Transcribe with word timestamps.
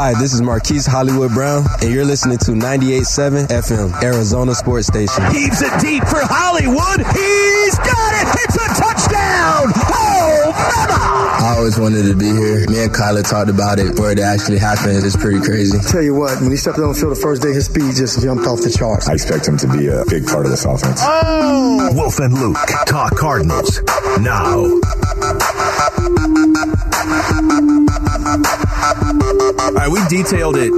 Hi, 0.00 0.14
this 0.18 0.32
is 0.32 0.40
Marquise 0.40 0.86
Hollywood 0.86 1.34
Brown, 1.34 1.66
and 1.82 1.92
you're 1.92 2.06
listening 2.06 2.38
to 2.48 2.52
98.7 2.52 3.48
FM, 3.48 4.02
Arizona 4.02 4.54
Sports 4.54 4.86
Station. 4.86 5.28
Heaves 5.28 5.60
it 5.60 5.68
deep 5.78 6.02
for 6.08 6.24
Hollywood. 6.24 7.04
He's 7.04 7.76
got 7.76 8.12
it. 8.16 8.32
It's 8.40 8.56
a 8.56 8.68
touchdown. 8.80 9.68
Oh, 9.92 10.56
mama. 10.56 11.44
I 11.44 11.54
always 11.58 11.78
wanted 11.78 12.08
to 12.08 12.16
be 12.16 12.32
here. 12.32 12.64
Me 12.70 12.84
and 12.84 12.90
Kyler 12.90 13.28
talked 13.28 13.50
about 13.50 13.78
it. 13.78 14.00
Where 14.00 14.10
it 14.10 14.18
actually 14.20 14.56
happened, 14.56 15.04
it's 15.04 15.20
pretty 15.20 15.44
crazy. 15.44 15.76
Tell 15.92 16.00
you 16.00 16.14
what, 16.14 16.40
when 16.40 16.50
he 16.50 16.56
stepped 16.56 16.78
on 16.78 16.88
the 16.88 16.94
field 16.94 17.12
the 17.12 17.20
first 17.20 17.42
day, 17.42 17.52
his 17.52 17.66
speed 17.66 17.92
just 17.92 18.22
jumped 18.22 18.46
off 18.46 18.62
the 18.64 18.72
charts. 18.72 19.06
I 19.06 19.12
expect 19.12 19.46
him 19.46 19.58
to 19.58 19.68
be 19.68 19.88
a 19.88 20.08
big 20.08 20.24
part 20.24 20.46
of 20.46 20.50
this 20.50 20.64
offense. 20.64 21.04
Oh! 21.04 21.92
Wolf 21.92 22.18
and 22.20 22.32
Luke 22.32 22.56
talk 22.88 23.20
Cardinals 23.20 23.84
now. 24.16 24.64
All 28.82 29.72
right, 29.72 29.90
we 29.90 30.00
detailed 30.08 30.56
it 30.56 30.72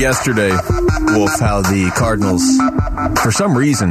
yesterday, 0.00 0.48
Wolf, 0.48 1.38
how 1.38 1.60
the 1.60 1.92
Cardinals, 1.94 2.42
for 3.22 3.30
some 3.30 3.56
reason, 3.56 3.90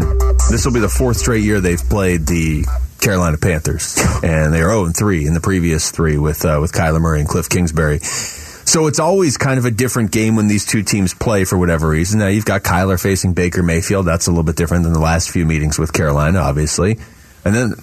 this 0.49 0.65
will 0.65 0.73
be 0.73 0.79
the 0.79 0.89
fourth 0.89 1.17
straight 1.17 1.43
year 1.43 1.61
they've 1.61 1.77
played 1.77 2.25
the 2.25 2.65
Carolina 2.99 3.37
Panthers, 3.37 3.99
and 4.23 4.51
they 4.51 4.61
are 4.61 4.71
0 4.71 4.89
3 4.89 5.27
in 5.27 5.35
the 5.35 5.39
previous 5.39 5.91
three 5.91 6.17
with 6.17 6.43
uh, 6.45 6.57
with 6.61 6.71
Kyler 6.71 6.99
Murray 6.99 7.19
and 7.19 7.29
Cliff 7.29 7.47
Kingsbury. 7.47 7.99
So 7.99 8.87
it's 8.87 8.99
always 8.99 9.37
kind 9.37 9.59
of 9.59 9.65
a 9.65 9.71
different 9.71 10.11
game 10.11 10.35
when 10.35 10.47
these 10.47 10.65
two 10.65 10.81
teams 10.81 11.13
play 11.13 11.43
for 11.43 11.55
whatever 11.55 11.89
reason. 11.89 12.19
Now 12.19 12.29
you've 12.29 12.45
got 12.45 12.63
Kyler 12.63 12.99
facing 12.99 13.33
Baker 13.33 13.61
Mayfield. 13.61 14.07
That's 14.07 14.25
a 14.25 14.31
little 14.31 14.43
bit 14.43 14.55
different 14.55 14.83
than 14.83 14.93
the 14.93 14.99
last 14.99 15.29
few 15.29 15.45
meetings 15.45 15.77
with 15.77 15.93
Carolina, 15.93 16.39
obviously. 16.39 16.97
And 17.45 17.53
then 17.53 17.73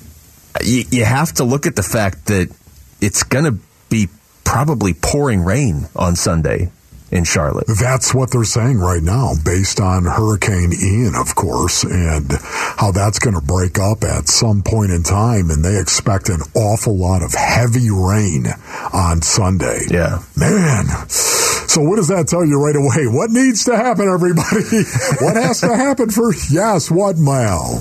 you, 0.64 0.82
you 0.90 1.04
have 1.04 1.32
to 1.34 1.44
look 1.44 1.66
at 1.66 1.76
the 1.76 1.84
fact 1.84 2.26
that 2.26 2.52
it's 3.00 3.22
going 3.22 3.44
to 3.44 3.58
be 3.88 4.08
probably 4.50 4.92
pouring 4.92 5.44
rain 5.44 5.86
on 5.94 6.16
Sunday 6.16 6.72
in 7.12 7.22
Charlotte. 7.22 7.66
That's 7.80 8.12
what 8.12 8.32
they're 8.32 8.42
saying 8.42 8.78
right 8.78 9.02
now, 9.02 9.34
based 9.44 9.80
on 9.80 10.04
Hurricane 10.04 10.72
Ian, 10.72 11.14
of 11.14 11.36
course, 11.36 11.84
and 11.84 12.28
how 12.76 12.90
that's 12.90 13.20
going 13.20 13.34
to 13.34 13.40
break 13.40 13.78
up 13.78 14.02
at 14.02 14.26
some 14.26 14.62
point 14.62 14.90
in 14.90 15.04
time. 15.04 15.50
And 15.50 15.64
they 15.64 15.78
expect 15.78 16.30
an 16.30 16.40
awful 16.56 16.98
lot 16.98 17.22
of 17.22 17.32
heavy 17.32 17.90
rain 17.90 18.46
on 18.92 19.22
Sunday. 19.22 19.82
Yeah. 19.88 20.18
Man. 20.36 20.86
So 21.08 21.82
what 21.82 21.96
does 21.96 22.08
that 22.08 22.26
tell 22.26 22.44
you 22.44 22.60
right 22.60 22.74
away? 22.74 23.06
What 23.06 23.30
needs 23.30 23.66
to 23.66 23.76
happen, 23.76 24.08
everybody? 24.08 24.64
what 25.20 25.36
has 25.36 25.60
to 25.60 25.76
happen 25.76 26.10
for, 26.10 26.34
yes, 26.50 26.90
what, 26.90 27.16
Mal? 27.16 27.80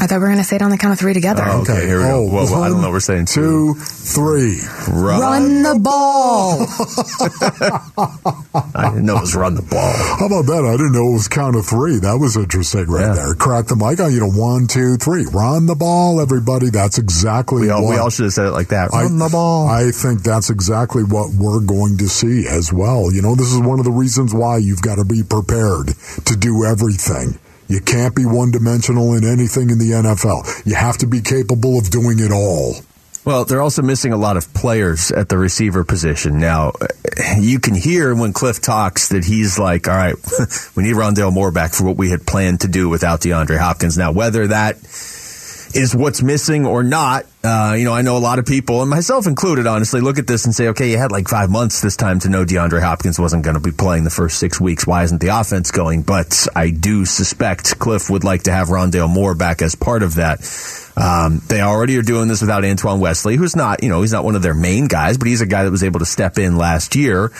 I 0.00 0.06
thought 0.06 0.16
we 0.16 0.22
were 0.22 0.26
going 0.26 0.38
to 0.38 0.44
say 0.44 0.56
it 0.56 0.62
on 0.62 0.70
the 0.70 0.76
count 0.76 0.92
of 0.92 0.98
three 0.98 1.14
together. 1.14 1.42
Oh, 1.46 1.60
okay, 1.62 1.86
here 1.86 1.98
we 1.98 2.04
go. 2.04 2.14
Oh, 2.16 2.22
Well, 2.24 2.44
well, 2.44 2.62
I 2.62 2.66
don't 2.68 2.76
one, 2.78 2.82
know. 2.82 2.90
We're 2.90 3.00
saying 3.00 3.26
two, 3.26 3.74
three. 3.74 4.60
Run. 4.90 5.20
Run 5.20 5.62
the 5.62 5.78
ball. 5.78 6.66
I 8.74 8.90
didn't 8.90 9.06
know 9.06 9.16
it 9.18 9.22
was 9.22 9.34
run 9.34 9.54
the 9.54 9.62
ball. 9.62 9.92
How 10.18 10.26
about 10.26 10.46
that? 10.46 10.64
I 10.66 10.72
didn't 10.76 10.92
know 10.92 11.10
it 11.10 11.14
was 11.14 11.28
count 11.28 11.56
of 11.56 11.64
three. 11.66 11.98
That 12.00 12.18
was 12.18 12.36
interesting 12.36 12.86
right 12.86 13.06
Yeah. 13.06 13.14
there. 13.14 13.34
Crack 13.34 13.66
the 13.66 13.76
mic 13.76 14.00
on 14.00 14.12
you 14.12 14.20
know 14.20 14.30
one, 14.30 14.66
two, 14.66 14.96
three. 14.96 15.26
Run 15.32 15.66
the 15.66 15.74
ball, 15.76 16.20
everybody. 16.20 16.70
That's 16.70 16.98
exactly 16.98 17.62
We 17.62 17.70
all, 17.70 17.84
what 17.84 17.90
we 17.90 17.96
all 17.98 18.10
should 18.10 18.24
have 18.24 18.32
said 18.34 18.46
it 18.46 18.50
like 18.52 18.68
that. 18.68 18.92
I, 18.92 19.02
Run 19.04 19.18
the 19.18 19.28
ball. 19.28 19.68
I 19.68 19.90
think 19.90 20.22
that's 20.22 20.50
exactly 20.50 21.04
what 21.04 21.30
we're 21.38 21.60
going 21.64 21.98
to 21.98 22.08
see 22.08 22.46
as 22.48 22.72
well. 22.72 23.12
You 23.12 23.22
know, 23.22 23.34
this 23.36 23.52
is 23.52 23.58
one 23.60 23.78
of 23.78 23.84
the 23.84 23.92
reasons 23.92 24.34
why 24.34 24.58
you've 24.58 24.82
got 24.82 24.96
to 24.96 25.04
be 25.04 25.22
prepared 25.22 25.94
to 26.26 26.36
do 26.36 26.64
everything. 26.64 27.38
You 27.68 27.80
can't 27.80 28.14
be 28.14 28.24
one 28.24 28.50
dimensional 28.50 29.14
in 29.14 29.24
anything 29.24 29.70
in 29.70 29.78
the 29.78 29.90
NFL. 29.90 30.66
You 30.66 30.74
have 30.74 30.98
to 30.98 31.06
be 31.06 31.20
capable 31.20 31.78
of 31.78 31.90
doing 31.90 32.18
it 32.18 32.32
all. 32.32 32.76
Well, 33.24 33.46
they're 33.46 33.62
also 33.62 33.80
missing 33.80 34.12
a 34.12 34.18
lot 34.18 34.36
of 34.36 34.52
players 34.52 35.10
at 35.10 35.30
the 35.30 35.38
receiver 35.38 35.82
position. 35.82 36.38
Now, 36.38 36.72
you 37.38 37.58
can 37.58 37.74
hear 37.74 38.14
when 38.14 38.34
Cliff 38.34 38.60
talks 38.60 39.08
that 39.08 39.24
he's 39.24 39.58
like, 39.58 39.88
all 39.88 39.96
right, 39.96 40.14
we 40.76 40.82
need 40.82 40.94
Rondale 40.94 41.32
Moore 41.32 41.50
back 41.50 41.72
for 41.72 41.84
what 41.84 41.96
we 41.96 42.10
had 42.10 42.26
planned 42.26 42.60
to 42.60 42.68
do 42.68 42.90
without 42.90 43.22
DeAndre 43.22 43.58
Hopkins. 43.58 43.96
Now, 43.96 44.12
whether 44.12 44.48
that 44.48 44.76
is 45.74 45.94
what's 45.94 46.22
missing 46.22 46.66
or 46.66 46.82
not, 46.82 47.26
uh, 47.42 47.74
you 47.76 47.84
know, 47.84 47.92
I 47.92 48.02
know 48.02 48.16
a 48.16 48.18
lot 48.18 48.38
of 48.38 48.46
people, 48.46 48.80
and 48.80 48.88
myself 48.88 49.26
included, 49.26 49.66
honestly, 49.66 50.00
look 50.00 50.18
at 50.18 50.26
this 50.26 50.44
and 50.44 50.54
say, 50.54 50.68
okay, 50.68 50.90
you 50.90 50.98
had 50.98 51.10
like 51.12 51.28
five 51.28 51.50
months 51.50 51.80
this 51.80 51.96
time 51.96 52.20
to 52.20 52.28
know 52.28 52.44
DeAndre 52.44 52.80
Hopkins 52.80 53.18
wasn't 53.18 53.44
going 53.44 53.54
to 53.54 53.60
be 53.60 53.72
playing 53.72 54.04
the 54.04 54.10
first 54.10 54.38
six 54.38 54.60
weeks. 54.60 54.86
Why 54.86 55.02
isn't 55.02 55.20
the 55.20 55.38
offense 55.38 55.70
going? 55.70 56.02
But 56.02 56.46
I 56.54 56.70
do 56.70 57.04
suspect 57.04 57.78
Cliff 57.78 58.08
would 58.08 58.24
like 58.24 58.44
to 58.44 58.52
have 58.52 58.68
Rondale 58.68 59.12
Moore 59.12 59.34
back 59.34 59.62
as 59.62 59.74
part 59.74 60.02
of 60.02 60.14
that. 60.14 60.40
Um, 60.96 61.42
they 61.48 61.60
already 61.60 61.98
are 61.98 62.02
doing 62.02 62.28
this 62.28 62.40
without 62.40 62.64
Antoine 62.64 63.00
Wesley, 63.00 63.36
who's 63.36 63.56
not, 63.56 63.82
you 63.82 63.88
know, 63.88 64.00
he's 64.00 64.12
not 64.12 64.24
one 64.24 64.36
of 64.36 64.42
their 64.42 64.54
main 64.54 64.86
guys, 64.86 65.18
but 65.18 65.26
he's 65.26 65.40
a 65.40 65.46
guy 65.46 65.64
that 65.64 65.70
was 65.70 65.82
able 65.82 65.98
to 65.98 66.06
step 66.06 66.38
in 66.38 66.56
last 66.56 66.94
year. 66.94 67.32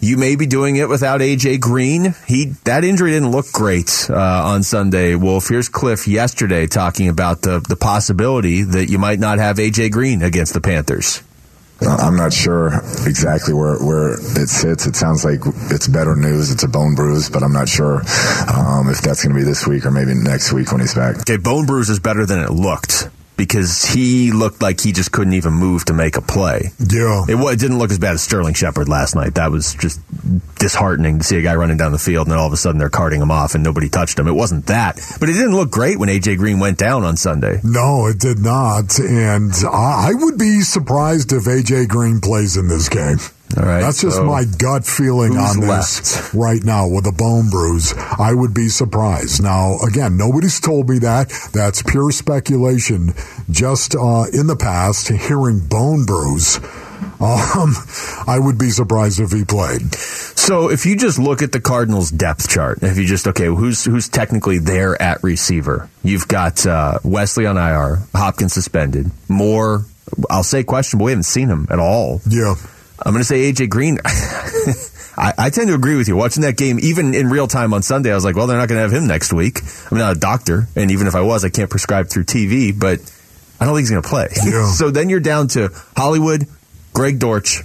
You 0.00 0.16
may 0.16 0.36
be 0.36 0.46
doing 0.46 0.76
it 0.76 0.88
without 0.88 1.20
AJ 1.20 1.58
Green. 1.58 2.14
He 2.26 2.54
that 2.64 2.84
injury 2.84 3.10
didn't 3.10 3.32
look 3.32 3.50
great 3.50 4.06
uh, 4.08 4.14
on 4.14 4.62
Sunday. 4.62 5.16
Wolf, 5.16 5.48
here's 5.48 5.68
Cliff 5.68 6.06
yesterday 6.06 6.68
talking 6.68 7.08
about 7.08 7.42
the 7.42 7.58
the 7.68 7.74
possibility 7.74 8.62
that 8.62 8.88
you 8.90 8.98
might 8.98 9.18
not 9.18 9.38
have 9.38 9.56
AJ 9.56 9.90
Green 9.90 10.22
against 10.22 10.54
the 10.54 10.60
Panthers. 10.60 11.22
I'm 11.80 12.16
not 12.16 12.32
sure 12.32 12.74
exactly 13.06 13.54
where, 13.54 13.78
where 13.78 14.14
it 14.14 14.48
sits. 14.48 14.86
It 14.86 14.96
sounds 14.96 15.24
like 15.24 15.40
it's 15.70 15.86
better 15.86 16.16
news. 16.16 16.50
It's 16.50 16.64
a 16.64 16.68
bone 16.68 16.96
bruise, 16.96 17.30
but 17.30 17.44
I'm 17.44 17.52
not 17.52 17.68
sure 17.68 18.02
um, 18.52 18.88
if 18.88 19.00
that's 19.00 19.22
going 19.22 19.32
to 19.32 19.38
be 19.38 19.44
this 19.44 19.64
week 19.64 19.86
or 19.86 19.92
maybe 19.92 20.12
next 20.12 20.52
week 20.52 20.72
when 20.72 20.80
he's 20.80 20.94
back. 20.94 21.20
Okay, 21.20 21.36
bone 21.36 21.66
bruise 21.66 21.88
is 21.88 22.00
better 22.00 22.26
than 22.26 22.40
it 22.40 22.50
looked 22.50 23.08
because 23.38 23.84
he 23.84 24.32
looked 24.32 24.60
like 24.60 24.80
he 24.80 24.92
just 24.92 25.12
couldn't 25.12 25.32
even 25.32 25.54
move 25.54 25.86
to 25.86 25.94
make 25.94 26.16
a 26.16 26.20
play. 26.20 26.72
Yeah. 26.78 27.24
It, 27.26 27.36
it 27.36 27.58
didn't 27.58 27.78
look 27.78 27.90
as 27.90 27.98
bad 27.98 28.12
as 28.12 28.22
Sterling 28.22 28.52
Shepard 28.52 28.88
last 28.88 29.14
night. 29.14 29.36
That 29.36 29.50
was 29.50 29.74
just 29.74 30.00
disheartening 30.58 31.18
to 31.18 31.24
see 31.24 31.38
a 31.38 31.42
guy 31.42 31.54
running 31.54 31.76
down 31.76 31.92
the 31.92 31.98
field 31.98 32.26
and 32.26 32.32
then 32.32 32.38
all 32.38 32.48
of 32.48 32.52
a 32.52 32.56
sudden 32.56 32.78
they're 32.78 32.90
carting 32.90 33.22
him 33.22 33.30
off 33.30 33.54
and 33.54 33.64
nobody 33.64 33.88
touched 33.88 34.18
him. 34.18 34.26
It 34.28 34.32
wasn't 34.32 34.66
that, 34.66 35.00
but 35.20 35.30
it 35.30 35.34
didn't 35.34 35.54
look 35.54 35.70
great 35.70 35.98
when 35.98 36.08
AJ 36.10 36.36
Green 36.38 36.58
went 36.58 36.76
down 36.76 37.04
on 37.04 37.16
Sunday. 37.16 37.60
No, 37.62 38.06
it 38.06 38.18
did 38.18 38.40
not. 38.40 38.98
And 38.98 39.54
I 39.72 40.08
I 40.08 40.14
would 40.14 40.38
be 40.38 40.60
surprised 40.62 41.32
if 41.32 41.44
AJ 41.44 41.88
Green 41.88 42.20
plays 42.20 42.56
in 42.56 42.68
this 42.68 42.88
game. 42.88 43.18
All 43.56 43.64
right, 43.64 43.80
That's 43.80 44.02
just 44.02 44.16
so 44.16 44.24
my 44.24 44.44
gut 44.44 44.84
feeling 44.84 45.36
on 45.38 45.60
this 45.60 46.16
left? 46.16 46.34
right 46.34 46.62
now 46.62 46.86
with 46.88 47.06
a 47.06 47.12
bone 47.12 47.48
bruise. 47.48 47.94
I 47.96 48.34
would 48.34 48.52
be 48.52 48.68
surprised. 48.68 49.42
Now, 49.42 49.78
again, 49.80 50.18
nobody's 50.18 50.60
told 50.60 50.88
me 50.90 50.98
that. 50.98 51.30
That's 51.54 51.82
pure 51.82 52.10
speculation. 52.10 53.14
Just 53.50 53.94
uh, 53.96 54.24
in 54.32 54.48
the 54.48 54.56
past, 54.56 55.08
hearing 55.08 55.60
bone 55.60 56.04
bruise, 56.04 56.56
um, 57.20 57.74
I 58.26 58.38
would 58.38 58.58
be 58.58 58.68
surprised 58.70 59.18
if 59.18 59.32
he 59.32 59.44
played. 59.46 59.94
So 59.94 60.70
if 60.70 60.84
you 60.84 60.96
just 60.96 61.18
look 61.18 61.40
at 61.40 61.52
the 61.52 61.60
Cardinals 61.60 62.10
depth 62.10 62.48
chart, 62.50 62.80
if 62.82 62.98
you 62.98 63.06
just 63.06 63.26
okay, 63.28 63.46
who's 63.46 63.82
who's 63.84 64.08
technically 64.10 64.58
there 64.58 65.00
at 65.00 65.22
receiver? 65.24 65.88
You've 66.04 66.28
got 66.28 66.66
uh, 66.66 66.98
Wesley 67.02 67.46
on 67.46 67.56
IR, 67.56 68.00
Hopkins 68.14 68.52
suspended, 68.52 69.10
Moore. 69.28 69.86
I'll 70.30 70.42
say 70.42 70.64
questionable. 70.64 71.06
We 71.06 71.12
haven't 71.12 71.24
seen 71.24 71.48
him 71.48 71.66
at 71.70 71.78
all. 71.78 72.20
Yeah. 72.28 72.54
I'm 73.04 73.12
going 73.12 73.20
to 73.20 73.24
say 73.24 73.50
AJ 73.52 73.68
Green. 73.70 73.98
I, 74.04 75.32
I 75.36 75.50
tend 75.50 75.68
to 75.68 75.74
agree 75.74 75.96
with 75.96 76.08
you. 76.08 76.16
Watching 76.16 76.42
that 76.42 76.56
game, 76.56 76.78
even 76.80 77.14
in 77.14 77.28
real 77.28 77.48
time 77.48 77.74
on 77.74 77.82
Sunday, 77.82 78.12
I 78.12 78.14
was 78.14 78.24
like, 78.24 78.36
well, 78.36 78.46
they're 78.46 78.56
not 78.56 78.68
going 78.68 78.78
to 78.78 78.82
have 78.82 78.92
him 78.92 79.08
next 79.08 79.32
week. 79.32 79.60
I'm 79.90 79.98
not 79.98 80.16
a 80.16 80.18
doctor, 80.18 80.68
and 80.76 80.90
even 80.90 81.06
if 81.06 81.14
I 81.14 81.22
was, 81.22 81.44
I 81.44 81.48
can't 81.48 81.70
prescribe 81.70 82.08
through 82.08 82.24
TV, 82.24 82.78
but 82.78 83.00
I 83.60 83.64
don't 83.64 83.74
think 83.74 83.80
he's 83.80 83.90
going 83.90 84.02
to 84.02 84.08
play. 84.08 84.28
Yeah. 84.44 84.66
so 84.72 84.90
then 84.90 85.08
you're 85.08 85.20
down 85.20 85.48
to 85.48 85.70
Hollywood, 85.96 86.46
Greg 86.92 87.18
Dortch, 87.18 87.62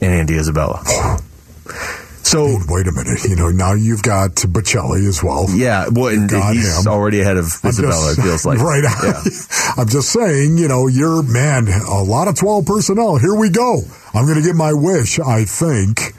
and 0.00 0.12
Andy 0.12 0.34
Isabella. 0.34 0.82
So 2.36 2.58
Wait 2.68 2.86
a 2.86 2.92
minute. 2.92 3.24
You 3.24 3.34
know, 3.36 3.48
now 3.48 3.72
you've 3.72 4.02
got 4.02 4.32
Bocelli 4.34 5.08
as 5.08 5.22
well. 5.22 5.46
yeah, 5.48 5.88
well, 5.90 6.08
and 6.12 6.30
he's 6.30 6.84
him. 6.84 6.92
already 6.92 7.20
ahead 7.20 7.38
of 7.38 7.46
Isabella. 7.64 8.14
just- 8.14 8.18
it 8.18 8.22
feels 8.22 8.44
like 8.46 8.58
right. 8.72 8.82
Yeah. 8.84 9.22
I'm 9.76 9.88
just 9.88 10.12
saying, 10.12 10.58
you 10.58 10.68
know, 10.68 10.86
you're 10.86 11.22
man, 11.22 11.68
a 11.68 12.02
lot 12.02 12.28
of 12.28 12.34
12 12.36 12.66
personnel. 12.66 13.16
Here 13.16 13.34
we 13.34 13.48
go. 13.48 13.80
I'm 14.12 14.26
going 14.26 14.36
to 14.36 14.46
get 14.46 14.54
my 14.54 14.72
wish, 14.74 15.18
I 15.18 15.44
think. 15.44 16.12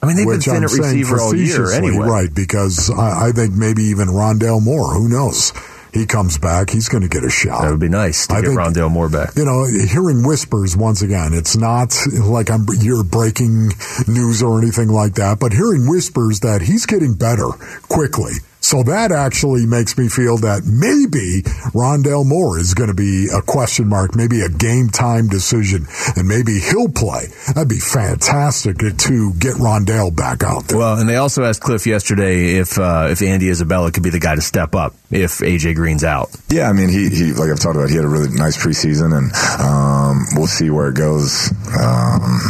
I 0.00 0.06
mean, 0.06 0.16
they've 0.16 0.26
been 0.26 0.36
which 0.36 0.44
thin 0.44 0.56
I'm 0.58 0.64
at 0.64 0.70
receiver 0.70 1.20
all 1.20 1.34
year 1.34 1.72
anyway. 1.72 2.06
right? 2.06 2.32
Because 2.32 2.88
I, 2.90 3.28
I 3.28 3.32
think 3.32 3.54
maybe 3.54 3.82
even 3.84 4.06
Rondale 4.08 4.62
Moore. 4.62 4.94
Who 4.94 5.08
knows? 5.08 5.52
He 5.92 6.06
comes 6.06 6.38
back, 6.38 6.70
he's 6.70 6.88
going 6.88 7.02
to 7.02 7.08
get 7.08 7.24
a 7.24 7.30
shot. 7.30 7.62
That 7.62 7.70
would 7.70 7.80
be 7.80 7.88
nice 7.88 8.26
to 8.28 8.34
I 8.34 8.40
get 8.40 8.48
think- 8.48 8.58
Rondale 8.60 8.90
Moore 8.90 9.08
back. 9.08 9.36
You 9.36 9.44
know, 9.44 9.64
hearing 9.64 10.26
whispers 10.26 10.76
once 10.76 11.02
again, 11.02 11.32
it's 11.34 11.56
not 11.56 11.94
like 12.24 12.50
I'm 12.50 12.66
you're 12.80 13.04
breaking 13.04 13.70
news 14.06 14.42
or 14.42 14.60
anything 14.60 14.88
like 14.88 15.14
that, 15.14 15.38
but 15.40 15.52
hearing 15.52 15.88
whispers 15.88 16.40
that 16.40 16.62
he's 16.62 16.86
getting 16.86 17.14
better 17.14 17.48
quickly. 17.88 18.32
So 18.60 18.82
that 18.82 19.12
actually 19.12 19.64
makes 19.66 19.96
me 19.96 20.08
feel 20.08 20.36
that 20.38 20.64
maybe 20.66 21.42
Rondale 21.72 22.26
Moore 22.26 22.58
is 22.58 22.74
going 22.74 22.88
to 22.88 22.94
be 22.94 23.28
a 23.32 23.40
question 23.40 23.88
mark, 23.88 24.14
maybe 24.16 24.42
a 24.42 24.48
game 24.50 24.88
time 24.90 25.28
decision, 25.28 25.86
and 26.16 26.26
maybe 26.28 26.58
he'll 26.58 26.88
play. 26.90 27.28
That'd 27.46 27.68
be 27.68 27.78
fantastic 27.78 28.78
to 28.78 29.32
get 29.34 29.54
Rondale 29.54 30.14
back 30.14 30.42
out 30.42 30.64
there. 30.64 30.76
Well, 30.76 30.98
and 30.98 31.08
they 31.08 31.16
also 31.16 31.44
asked 31.44 31.62
Cliff 31.62 31.86
yesterday 31.86 32.56
if 32.56 32.78
uh, 32.78 33.08
if 33.10 33.22
Andy 33.22 33.48
Isabella 33.48 33.90
could 33.92 34.02
be 34.02 34.10
the 34.10 34.18
guy 34.20 34.34
to 34.34 34.42
step 34.42 34.74
up 34.74 34.92
if 35.10 35.38
AJ 35.38 35.74
Green's 35.74 36.04
out. 36.04 36.28
Yeah, 36.50 36.68
I 36.68 36.72
mean, 36.72 36.90
he, 36.90 37.08
he 37.08 37.32
like 37.32 37.50
I've 37.50 37.60
talked 37.60 37.76
about, 37.76 37.88
he 37.88 37.96
had 37.96 38.04
a 38.04 38.08
really 38.08 38.28
nice 38.28 38.56
preseason, 38.56 39.16
and 39.16 39.32
um, 39.60 40.26
we'll 40.34 40.46
see 40.46 40.68
where 40.68 40.88
it 40.88 40.96
goes 40.96 41.50
um, 41.80 42.40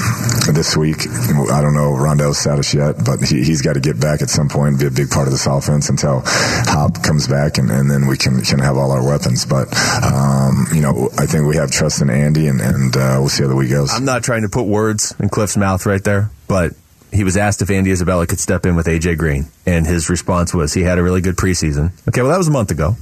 this 0.53 0.77
week. 0.77 1.07
I 1.07 1.61
don't 1.61 1.75
know 1.75 1.93
Rondale's 1.93 2.39
status 2.39 2.75
yet, 2.75 2.97
but 3.05 3.21
he, 3.23 3.45
he's 3.45 3.63
got 3.63 3.75
to 3.75 3.81
get 3.81 4.01
back 4.01 4.23
at 4.23 4.31
some 4.31 4.49
point 4.49 4.71
and 4.71 4.79
be 4.79 4.87
a 4.87 4.91
big 4.91 5.11
part 5.11 5.29
of 5.29 5.33
this 5.33 5.47
offense 5.47 5.89
until 5.89 6.23
Hop 6.27 7.03
comes 7.05 7.29
back, 7.29 7.59
and, 7.59 7.71
and 7.71 7.91
then 7.91 8.09
we 8.09 8.17
can 8.17 8.41
can 8.43 8.59
have 8.59 8.77
all 8.77 8.91
our 8.91 9.07
weapons. 9.07 9.47
But 9.47 9.69
um, 10.03 10.67
you 10.75 10.81
know, 10.81 11.11
I 11.17 11.27
think 11.27 11.47
we 11.47 11.57
have 11.57 11.71
trust 11.71 12.03
in 12.03 12.11
Andy, 12.11 12.49
and, 12.49 12.61
and 12.61 12.97
uh, 12.97 13.17
we'll 13.21 13.29
see 13.29 13.45
how 13.45 13.49
the 13.49 13.57
week 13.57 13.71
goes. 13.71 13.93
I'm 13.93 14.05
not 14.05 14.25
trying 14.25 14.43
to 14.43 14.49
put 14.49 14.65
words 14.65 15.15
in 15.21 15.29
Cliff's 15.29 15.57
mouth 15.57 15.87
right 15.87 16.03
there, 16.03 16.31
but 16.49 16.73
he 17.13 17.25
was 17.25 17.37
asked 17.37 17.63
if 17.63 17.71
Andy 17.71 17.91
Isabella 17.91 18.27
could 18.27 18.41
step 18.41 18.67
in 18.67 18.77
with 18.77 18.87
AJ 18.87 19.19
Green, 19.19 19.47
and 19.67 19.87
his 19.87 20.11
response 20.11 20.55
was 20.55 20.75
he 20.75 20.83
had 20.83 20.99
a 20.99 21.03
really 21.03 21.21
good 21.21 21.37
preseason. 21.37 21.93
Okay, 22.09 22.23
well 22.23 22.31
that 22.31 22.39
was 22.39 22.49
a 22.49 22.53
month 22.53 22.71
ago, 22.71 22.97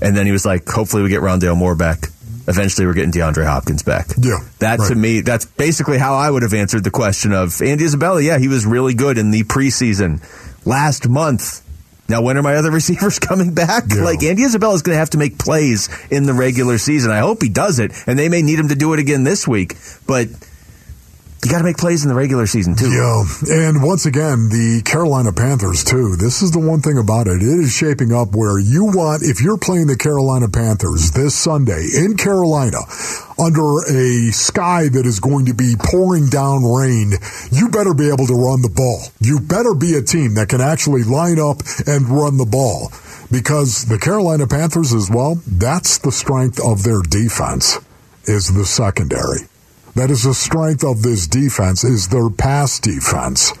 and 0.00 0.16
then 0.16 0.26
he 0.26 0.32
was 0.32 0.46
like, 0.46 0.68
hopefully 0.68 1.02
we 1.02 1.08
get 1.08 1.20
Rondale 1.20 1.56
Moore 1.56 1.74
back. 1.74 2.08
Eventually, 2.48 2.86
we're 2.86 2.94
getting 2.94 3.12
DeAndre 3.12 3.44
Hopkins 3.44 3.82
back. 3.82 4.08
Yeah, 4.18 4.38
that 4.58 4.78
right. 4.78 4.88
to 4.88 4.94
me, 4.94 5.20
that's 5.20 5.44
basically 5.44 5.98
how 5.98 6.14
I 6.14 6.30
would 6.30 6.42
have 6.42 6.54
answered 6.54 6.82
the 6.82 6.90
question 6.90 7.32
of 7.32 7.60
Andy 7.62 7.84
Isabella. 7.84 8.20
Yeah, 8.20 8.38
he 8.38 8.48
was 8.48 8.66
really 8.66 8.94
good 8.94 9.18
in 9.18 9.30
the 9.30 9.44
preseason 9.44 10.20
last 10.66 11.08
month. 11.08 11.66
Now, 12.08 12.22
when 12.22 12.36
are 12.36 12.42
my 12.42 12.56
other 12.56 12.70
receivers 12.72 13.18
coming 13.18 13.54
back? 13.54 13.84
Yeah. 13.88 14.02
Like 14.02 14.22
Andy 14.22 14.42
Isabella 14.42 14.74
is 14.74 14.82
going 14.82 14.94
to 14.94 14.98
have 14.98 15.10
to 15.10 15.18
make 15.18 15.38
plays 15.38 15.88
in 16.10 16.24
the 16.24 16.34
regular 16.34 16.78
season. 16.78 17.12
I 17.12 17.18
hope 17.18 17.40
he 17.42 17.48
does 17.48 17.78
it, 17.78 17.92
and 18.06 18.18
they 18.18 18.28
may 18.28 18.42
need 18.42 18.58
him 18.58 18.68
to 18.68 18.74
do 18.74 18.92
it 18.94 18.98
again 18.98 19.22
this 19.22 19.46
week. 19.46 19.76
But 20.06 20.28
you 21.42 21.50
got 21.50 21.58
to 21.58 21.64
make 21.64 21.78
plays 21.78 22.02
in 22.02 22.10
the 22.10 22.14
regular 22.14 22.46
season 22.46 22.76
too. 22.76 22.90
Yeah, 22.90 23.24
and 23.48 23.82
once 23.82 24.04
again, 24.04 24.50
the 24.50 24.82
Carolina 24.84 25.32
Panthers 25.32 25.84
too. 25.84 26.16
This 26.16 26.42
is 26.42 26.50
the 26.50 26.58
one 26.58 26.82
thing 26.82 26.98
about 26.98 27.28
it. 27.28 27.40
It 27.40 27.60
is 27.64 27.72
shaping 27.72 28.12
up 28.12 28.34
where 28.34 28.58
you 28.58 28.84
want 28.84 29.22
if 29.22 29.40
you're 29.40 29.56
playing 29.56 29.86
the 29.86 29.96
Carolina 29.96 30.48
Panthers 30.48 31.12
this 31.12 31.34
Sunday 31.34 31.88
in 31.96 32.18
Carolina 32.18 32.84
under 33.38 33.80
a 33.88 34.30
sky 34.32 34.88
that 34.92 35.06
is 35.06 35.18
going 35.18 35.46
to 35.46 35.54
be 35.54 35.76
pouring 35.78 36.28
down 36.28 36.62
rain, 36.62 37.12
you 37.50 37.70
better 37.70 37.94
be 37.94 38.08
able 38.12 38.26
to 38.26 38.34
run 38.34 38.60
the 38.60 38.68
ball. 38.68 39.00
You 39.20 39.40
better 39.40 39.72
be 39.72 39.94
a 39.94 40.02
team 40.02 40.34
that 40.34 40.50
can 40.50 40.60
actually 40.60 41.04
line 41.04 41.40
up 41.40 41.62
and 41.86 42.08
run 42.08 42.36
the 42.36 42.44
ball. 42.44 42.92
Because 43.32 43.86
the 43.86 43.98
Carolina 43.98 44.46
Panthers 44.46 44.92
as 44.92 45.08
well, 45.08 45.40
that's 45.46 45.98
the 45.98 46.12
strength 46.12 46.60
of 46.60 46.82
their 46.82 47.00
defense 47.00 47.78
is 48.24 48.52
the 48.52 48.66
secondary. 48.66 49.48
That 49.94 50.10
is 50.10 50.22
the 50.22 50.34
strength 50.34 50.84
of 50.84 51.02
this 51.02 51.26
defense 51.26 51.84
is 51.84 52.08
their 52.08 52.30
pass 52.30 52.78
defense. 52.78 53.52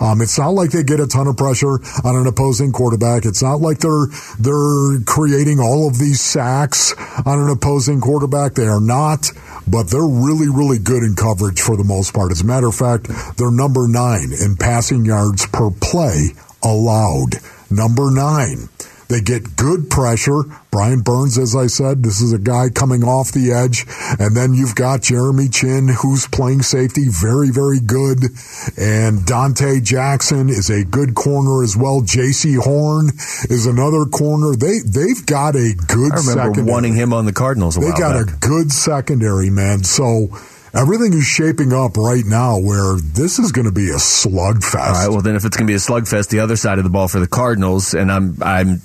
Um, 0.00 0.20
it's 0.20 0.38
not 0.38 0.50
like 0.50 0.70
they 0.70 0.82
get 0.82 1.00
a 1.00 1.06
ton 1.06 1.26
of 1.26 1.36
pressure 1.36 1.80
on 2.04 2.16
an 2.16 2.26
opposing 2.26 2.72
quarterback. 2.72 3.24
It's 3.24 3.42
not 3.42 3.60
like 3.60 3.78
they're 3.78 4.06
they're 4.38 5.00
creating 5.06 5.58
all 5.60 5.88
of 5.88 5.98
these 5.98 6.20
sacks 6.20 6.94
on 7.24 7.40
an 7.40 7.48
opposing 7.48 8.00
quarterback. 8.00 8.54
They 8.54 8.66
are 8.66 8.80
not, 8.80 9.30
but 9.66 9.84
they're 9.84 10.06
really 10.06 10.48
really 10.48 10.78
good 10.78 11.02
in 11.02 11.14
coverage 11.14 11.60
for 11.60 11.76
the 11.76 11.84
most 11.84 12.12
part. 12.12 12.30
As 12.32 12.42
a 12.42 12.46
matter 12.46 12.66
of 12.66 12.74
fact, 12.74 13.08
they're 13.38 13.50
number 13.50 13.88
nine 13.88 14.32
in 14.38 14.56
passing 14.56 15.04
yards 15.04 15.46
per 15.46 15.70
play 15.70 16.30
allowed. 16.62 17.36
Number 17.70 18.10
nine. 18.10 18.68
They 19.08 19.20
get 19.20 19.54
good 19.56 19.88
pressure. 19.88 20.42
Brian 20.72 21.00
Burns, 21.00 21.38
as 21.38 21.54
I 21.54 21.68
said, 21.68 22.02
this 22.02 22.20
is 22.20 22.32
a 22.32 22.38
guy 22.38 22.70
coming 22.70 23.04
off 23.04 23.30
the 23.30 23.52
edge. 23.52 23.86
And 24.18 24.36
then 24.36 24.52
you've 24.52 24.74
got 24.74 25.02
Jeremy 25.02 25.48
Chinn, 25.48 25.88
who's 25.88 26.26
playing 26.26 26.62
safety, 26.62 27.06
very, 27.08 27.50
very 27.50 27.78
good. 27.78 28.24
And 28.76 29.20
Donte 29.20 29.82
Jackson 29.84 30.48
is 30.48 30.70
a 30.70 30.84
good 30.84 31.14
corner 31.14 31.62
as 31.62 31.76
well. 31.76 32.00
Jaycee 32.02 32.58
Horn 32.58 33.10
is 33.48 33.66
another 33.66 34.06
corner. 34.06 34.56
They, 34.56 34.80
they've 34.84 35.24
got 35.24 35.54
a 35.54 35.74
good 35.86 36.12
I 36.12 36.16
remember 36.16 36.32
secondary. 36.54 36.66
wanting 36.66 36.94
him 36.96 37.12
on 37.12 37.26
the 37.26 37.32
Cardinals 37.32 37.76
a 37.76 37.80
They 37.80 37.92
got 37.92 38.26
back. 38.26 38.34
a 38.34 38.38
good 38.38 38.72
secondary, 38.72 39.50
man. 39.50 39.84
So 39.84 40.28
everything 40.74 41.12
is 41.12 41.24
shaping 41.24 41.72
up 41.72 41.96
right 41.96 42.24
now 42.26 42.58
where 42.58 42.96
this 42.96 43.38
is 43.38 43.52
going 43.52 43.66
to 43.66 43.72
be 43.72 43.88
a 43.90 43.96
slugfest. 44.02 44.74
All 44.74 44.92
right. 44.92 45.08
Well, 45.08 45.20
then 45.22 45.36
if 45.36 45.44
it's 45.44 45.56
going 45.56 45.66
to 45.66 45.70
be 45.70 45.76
a 45.76 45.78
slugfest, 45.78 46.28
the 46.30 46.40
other 46.40 46.56
side 46.56 46.78
of 46.78 46.84
the 46.84 46.90
ball 46.90 47.06
for 47.08 47.20
the 47.20 47.28
Cardinals, 47.28 47.94
and 47.94 48.10
I'm 48.10 48.36
I'm. 48.42 48.80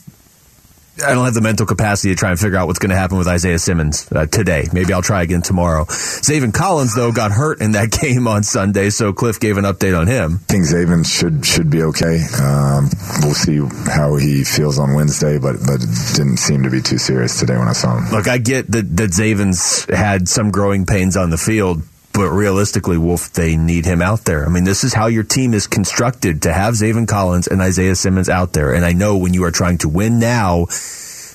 I 1.04 1.14
don't 1.14 1.26
have 1.26 1.34
the 1.34 1.42
mental 1.42 1.66
capacity 1.66 2.10
to 2.10 2.16
try 2.16 2.30
and 2.32 2.40
figure 2.40 2.58
out 2.58 2.68
what's 2.68 2.80
going 2.80 2.92
to 2.92 2.96
happen 2.96 3.18
with 3.18 3.28
Isaiah 3.28 3.60
Simmons 3.60 4.12
uh, 4.12 4.26
today. 4.26 4.68
Maybe 4.74 4.94
I'll 4.94 5.02
try 5.02 5.24
again 5.24 5.42
tomorrow. 5.42 5.86
Zaven 5.86 6.54
Collins, 6.54 6.96
though, 6.96 7.12
got 7.12 7.32
hurt 7.32 7.62
in 7.62 7.72
that 7.72 7.92
game 8.02 8.28
on 8.28 8.44
Sunday, 8.44 8.90
so 8.90 9.14
Cliff 9.14 9.40
gave 9.40 9.58
an 9.58 9.66
update 9.66 9.98
on 9.98 10.08
him. 10.08 10.40
I 10.50 10.52
think 10.52 10.66
Zaven 10.66 11.06
should 11.06 11.46
should 11.46 11.70
be 11.70 11.84
okay. 11.84 12.24
Um, 12.42 12.90
we'll 13.22 13.34
see 13.34 13.60
how 13.90 14.16
he 14.16 14.44
feels 14.44 14.80
on 14.80 14.94
Wednesday, 14.94 15.38
but 15.38 15.58
but 15.66 15.82
it 15.82 16.16
didn't 16.16 16.38
seem 16.38 16.64
to 16.64 16.70
be 16.70 16.82
too 16.82 16.98
serious 16.98 17.40
today 17.40 17.58
when 17.58 17.68
I 17.68 17.74
saw 17.74 17.98
him. 17.98 18.12
Look, 18.12 18.28
I 18.28 18.38
get 18.38 18.72
that, 18.72 18.96
that 18.98 19.12
Zaven's 19.12 19.86
had 19.86 20.28
some 20.28 20.52
growing 20.52 20.86
pains 20.86 21.18
on 21.18 21.30
the 21.30 21.38
field, 21.38 21.82
but 22.14 22.30
realistically, 22.30 22.98
Wolf, 22.98 23.32
they 23.34 23.56
need 23.56 23.86
him 23.86 24.02
out 24.02 24.26
there. 24.26 24.46
I 24.46 24.50
mean, 24.50 24.64
this 24.64 24.84
is 24.84 24.94
how 24.94 25.08
your 25.08 25.24
team 25.24 25.54
is 25.54 25.68
constructed 25.68 26.44
to 26.44 26.54
have 26.54 26.74
Zaven 26.74 27.08
Collins 27.08 27.48
and 27.48 27.62
Isaiah 27.62 27.96
Simmons 27.96 28.30
out 28.30 28.54
there. 28.54 28.74
And 28.74 28.86
I 28.86 28.94
know 28.94 29.18
when 29.18 29.34
you 29.34 29.44
are 29.46 29.52
trying 29.52 29.78
to 29.80 29.90
win 29.90 30.20
now, 30.20 30.66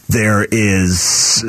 there 0.08 0.44
is 0.44 1.44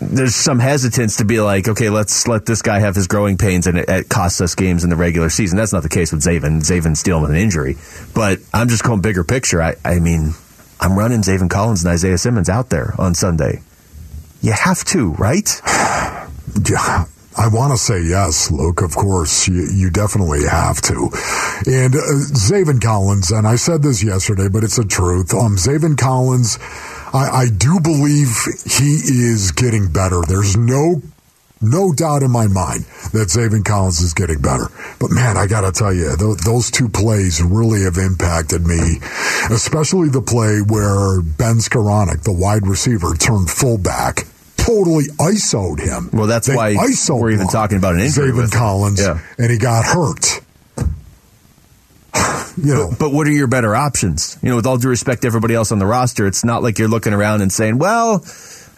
there's 0.00 0.34
some 0.34 0.58
hesitance 0.58 1.16
to 1.16 1.24
be 1.24 1.40
like, 1.40 1.68
okay, 1.68 1.88
let's 1.88 2.28
let 2.28 2.44
this 2.44 2.60
guy 2.60 2.80
have 2.80 2.94
his 2.94 3.06
growing 3.06 3.38
pains 3.38 3.66
and 3.66 3.78
it, 3.78 3.88
it 3.88 4.08
costs 4.10 4.40
us 4.42 4.54
games 4.54 4.84
in 4.84 4.90
the 4.90 4.96
regular 4.96 5.30
season. 5.30 5.56
That's 5.56 5.72
not 5.72 5.82
the 5.82 5.88
case 5.88 6.12
with 6.12 6.22
Zaven. 6.22 6.60
Zaven's 6.60 7.02
dealing 7.02 7.22
with 7.22 7.30
an 7.30 7.38
injury. 7.38 7.76
But 8.14 8.40
I'm 8.52 8.68
just 8.68 8.84
going 8.84 9.00
bigger 9.00 9.24
picture. 9.24 9.62
I, 9.62 9.76
I 9.82 9.98
mean, 9.98 10.34
I'm 10.78 10.98
running 10.98 11.22
Zaven 11.22 11.48
Collins 11.48 11.82
and 11.82 11.92
Isaiah 11.92 12.18
Simmons 12.18 12.50
out 12.50 12.68
there 12.68 12.94
on 12.98 13.14
Sunday. 13.14 13.62
You 14.42 14.52
have 14.52 14.84
to, 14.86 15.12
right? 15.12 15.48
I 17.40 17.48
want 17.48 17.72
to 17.72 17.78
say 17.78 18.02
yes, 18.02 18.50
Luke. 18.50 18.82
Of 18.82 18.94
course, 18.94 19.48
you, 19.48 19.66
you 19.74 19.88
definitely 19.88 20.44
have 20.44 20.82
to. 20.82 21.08
And 21.64 21.94
uh, 21.94 22.20
Zaven 22.36 22.82
Collins, 22.82 23.30
and 23.30 23.46
I 23.46 23.56
said 23.56 23.82
this 23.82 24.04
yesterday, 24.04 24.48
but 24.48 24.62
it's 24.62 24.76
a 24.76 24.84
truth. 24.84 25.32
Um, 25.32 25.56
Zaven 25.56 25.96
Collins, 25.96 26.58
I, 27.14 27.30
I 27.32 27.46
do 27.48 27.80
believe 27.80 28.28
he 28.66 28.92
is 28.92 29.52
getting 29.52 29.90
better. 29.90 30.20
There's 30.20 30.54
no 30.54 31.00
no 31.62 31.94
doubt 31.94 32.22
in 32.22 32.30
my 32.30 32.46
mind 32.46 32.84
that 33.12 33.28
Zaven 33.28 33.64
Collins 33.64 34.00
is 34.00 34.12
getting 34.12 34.42
better. 34.42 34.66
But 34.98 35.10
man, 35.10 35.38
I 35.38 35.46
got 35.46 35.62
to 35.62 35.72
tell 35.72 35.94
you, 35.94 36.14
th- 36.16 36.44
those 36.44 36.70
two 36.70 36.90
plays 36.90 37.42
really 37.42 37.84
have 37.84 37.96
impacted 37.96 38.66
me, 38.66 38.98
especially 39.50 40.10
the 40.10 40.22
play 40.22 40.60
where 40.60 41.22
Ben 41.22 41.56
Skowronek, 41.56 42.22
the 42.22 42.32
wide 42.32 42.66
receiver, 42.66 43.14
turned 43.14 43.50
fullback. 43.50 44.26
Totally 44.66 45.04
ISO'd 45.18 45.80
him. 45.80 46.10
Well, 46.12 46.26
that's 46.26 46.46
They 46.46 46.54
why 46.56 46.74
ISO'd 46.74 47.20
we're 47.20 47.30
even 47.30 47.44
blocked 47.44 47.52
talking 47.54 47.78
about 47.78 47.94
an 47.94 48.00
injury 48.00 48.32
with. 48.32 48.52
Collins, 48.52 49.00
Yeah. 49.00 49.18
and 49.38 49.50
he 49.50 49.58
got 49.58 49.84
hurt. 49.84 50.40
you 52.56 52.74
know, 52.74 52.88
But, 52.90 52.98
but 52.98 53.12
what 53.12 53.26
are 53.26 53.32
your 53.32 53.46
better 53.46 53.74
options? 53.74 54.36
You 54.42 54.50
know, 54.50 54.56
with 54.56 54.66
all 54.66 54.76
due 54.76 54.88
respect 54.88 55.22
to 55.22 55.26
everybody 55.26 55.54
else 55.54 55.72
on 55.72 55.78
the 55.78 55.86
roster, 55.86 56.26
it's 56.26 56.44
not 56.44 56.62
like 56.62 56.78
you're 56.78 56.88
looking 56.88 57.12
around 57.12 57.40
and 57.42 57.52
saying, 57.52 57.78
well, 57.78 58.24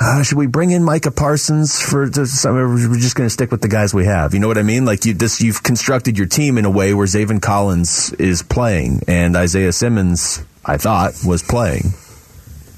uh, 0.00 0.22
should 0.22 0.38
we 0.38 0.46
bring 0.46 0.70
in 0.70 0.82
Micah 0.84 1.10
Parsons 1.10 1.80
for 1.80 2.02
we're 2.06 2.10
just 2.98 3.14
going 3.14 3.26
to 3.26 3.30
stick 3.30 3.50
with 3.50 3.60
the 3.62 3.68
guys 3.68 3.94
we 3.94 4.04
have. 4.04 4.34
You 4.34 4.40
know 4.40 4.48
what 4.48 4.58
I 4.58 4.62
mean? 4.62 4.84
Like 4.84 5.04
you, 5.04 5.14
this, 5.14 5.40
you've 5.40 5.62
constructed 5.62 6.18
your 6.18 6.26
team 6.26 6.58
in 6.58 6.64
a 6.64 6.70
way 6.70 6.92
where 6.94 7.06
Zaven 7.06 7.40
Collins 7.40 8.12
is 8.14 8.42
playing 8.42 9.02
and 9.06 9.36
Isaiah 9.36 9.72
Simmons, 9.72 10.42
I 10.64 10.76
thought, 10.76 11.14
was 11.24 11.42
playing. 11.42 11.92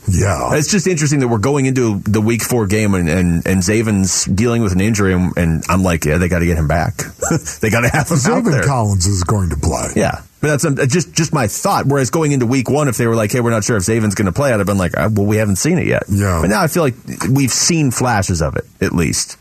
Yeah. 0.08 0.54
It's 0.54 0.70
just 0.70 0.86
interesting 0.86 1.20
that 1.20 1.28
we're 1.28 1.38
going 1.38 1.66
into 1.66 1.98
the 2.00 2.20
week 2.20 2.42
four 2.42 2.66
game 2.66 2.94
and, 2.94 3.08
and, 3.08 3.46
and 3.46 3.62
Zaven's 3.62 4.24
dealing 4.24 4.62
with 4.62 4.72
an 4.72 4.80
injury 4.80 5.14
and, 5.14 5.36
and 5.36 5.64
I'm 5.68 5.82
like, 5.82 6.04
yeah, 6.04 6.18
they 6.18 6.28
got 6.28 6.40
to 6.40 6.46
get 6.46 6.58
him 6.58 6.68
back. 6.68 6.96
they 7.60 7.70
got 7.70 7.82
to 7.82 7.88
have 7.88 8.08
him 8.08 8.18
out 8.26 8.44
there. 8.44 8.62
Collins 8.64 9.06
is 9.06 9.24
going 9.24 9.50
to 9.50 9.56
play. 9.56 9.90
Yeah, 9.96 10.22
but 10.40 10.48
that's 10.48 10.64
um, 10.66 10.76
just 10.88 11.14
just 11.14 11.32
my 11.32 11.46
thought. 11.46 11.86
Whereas 11.86 12.10
going 12.10 12.32
into 12.32 12.44
week 12.44 12.68
one, 12.68 12.88
if 12.88 12.98
they 12.98 13.06
were 13.06 13.14
like, 13.14 13.32
"Hey, 13.32 13.40
we're 13.40 13.50
not 13.50 13.64
sure 13.64 13.78
if 13.78 13.84
Zaven's 13.84 14.14
going 14.14 14.26
to 14.26 14.32
play," 14.32 14.52
I'd 14.52 14.58
have 14.58 14.66
been 14.66 14.76
like, 14.76 14.94
uh, 14.94 15.08
"Well, 15.10 15.24
we 15.26 15.38
haven't 15.38 15.56
seen 15.56 15.78
it 15.78 15.86
yet." 15.86 16.02
Yeah. 16.10 16.40
But 16.42 16.48
now 16.48 16.62
I 16.62 16.66
feel 16.66 16.82
like 16.82 16.94
we've 17.30 17.50
seen 17.50 17.90
flashes 17.90 18.42
of 18.42 18.56
it 18.56 18.64
at 18.82 18.92
least, 18.92 19.38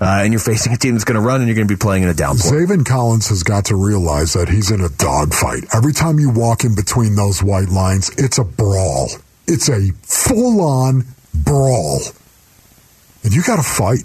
uh, 0.00 0.20
and 0.22 0.32
you're 0.32 0.38
facing 0.38 0.72
a 0.72 0.76
team 0.76 0.94
that's 0.94 1.04
going 1.04 1.20
to 1.20 1.26
run, 1.26 1.40
and 1.40 1.48
you're 1.48 1.56
going 1.56 1.66
to 1.66 1.74
be 1.74 1.78
playing 1.78 2.04
in 2.04 2.08
a 2.08 2.14
downpour. 2.14 2.52
Zaven 2.52 2.86
Collins 2.86 3.28
has 3.28 3.42
got 3.42 3.64
to 3.66 3.76
realize 3.76 4.34
that 4.34 4.48
he's 4.48 4.70
in 4.70 4.80
a 4.80 4.88
dogfight. 4.88 5.64
Every 5.74 5.92
time 5.92 6.20
you 6.20 6.30
walk 6.30 6.62
in 6.62 6.76
between 6.76 7.16
those 7.16 7.42
white 7.42 7.68
lines, 7.68 8.10
it's 8.16 8.38
a 8.38 8.44
brawl. 8.44 9.08
It's 9.48 9.68
a 9.68 9.92
full 10.02 10.60
on 10.60 11.04
brawl. 11.34 12.00
And 13.22 13.34
you 13.34 13.42
got 13.42 13.56
to 13.56 13.62
fight. 13.62 14.02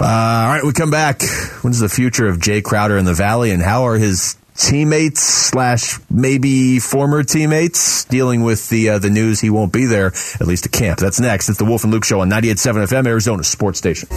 Uh, 0.00 0.04
all 0.04 0.48
right, 0.48 0.64
we 0.64 0.72
come 0.72 0.90
back. 0.90 1.22
What 1.62 1.70
is 1.70 1.80
the 1.80 1.88
future 1.88 2.26
of 2.26 2.38
Jae 2.38 2.62
Crowder 2.62 2.98
in 2.98 3.04
the 3.04 3.14
Valley, 3.14 3.50
and 3.52 3.62
how 3.62 3.84
are 3.84 3.96
his 3.96 4.36
teammates 4.56 5.20
slash 5.20 5.98
maybe 6.10 6.78
former 6.78 7.22
teammates 7.22 8.04
dealing 8.04 8.42
with 8.42 8.68
the 8.68 8.90
uh, 8.90 8.98
the 8.98 9.10
news 9.10 9.40
he 9.40 9.50
won't 9.50 9.72
be 9.72 9.86
there 9.86 10.06
at 10.06 10.46
least 10.46 10.66
at 10.66 10.72
camp? 10.72 10.98
That's 10.98 11.20
next. 11.20 11.48
It's 11.48 11.58
the 11.58 11.64
Wolf 11.64 11.84
and 11.84 11.92
Luke 11.92 12.04
Show 12.04 12.20
on 12.20 12.30
98.7 12.30 12.86
FM, 12.88 13.06
Arizona 13.06 13.44
Sports 13.44 13.78
Station. 13.78 14.08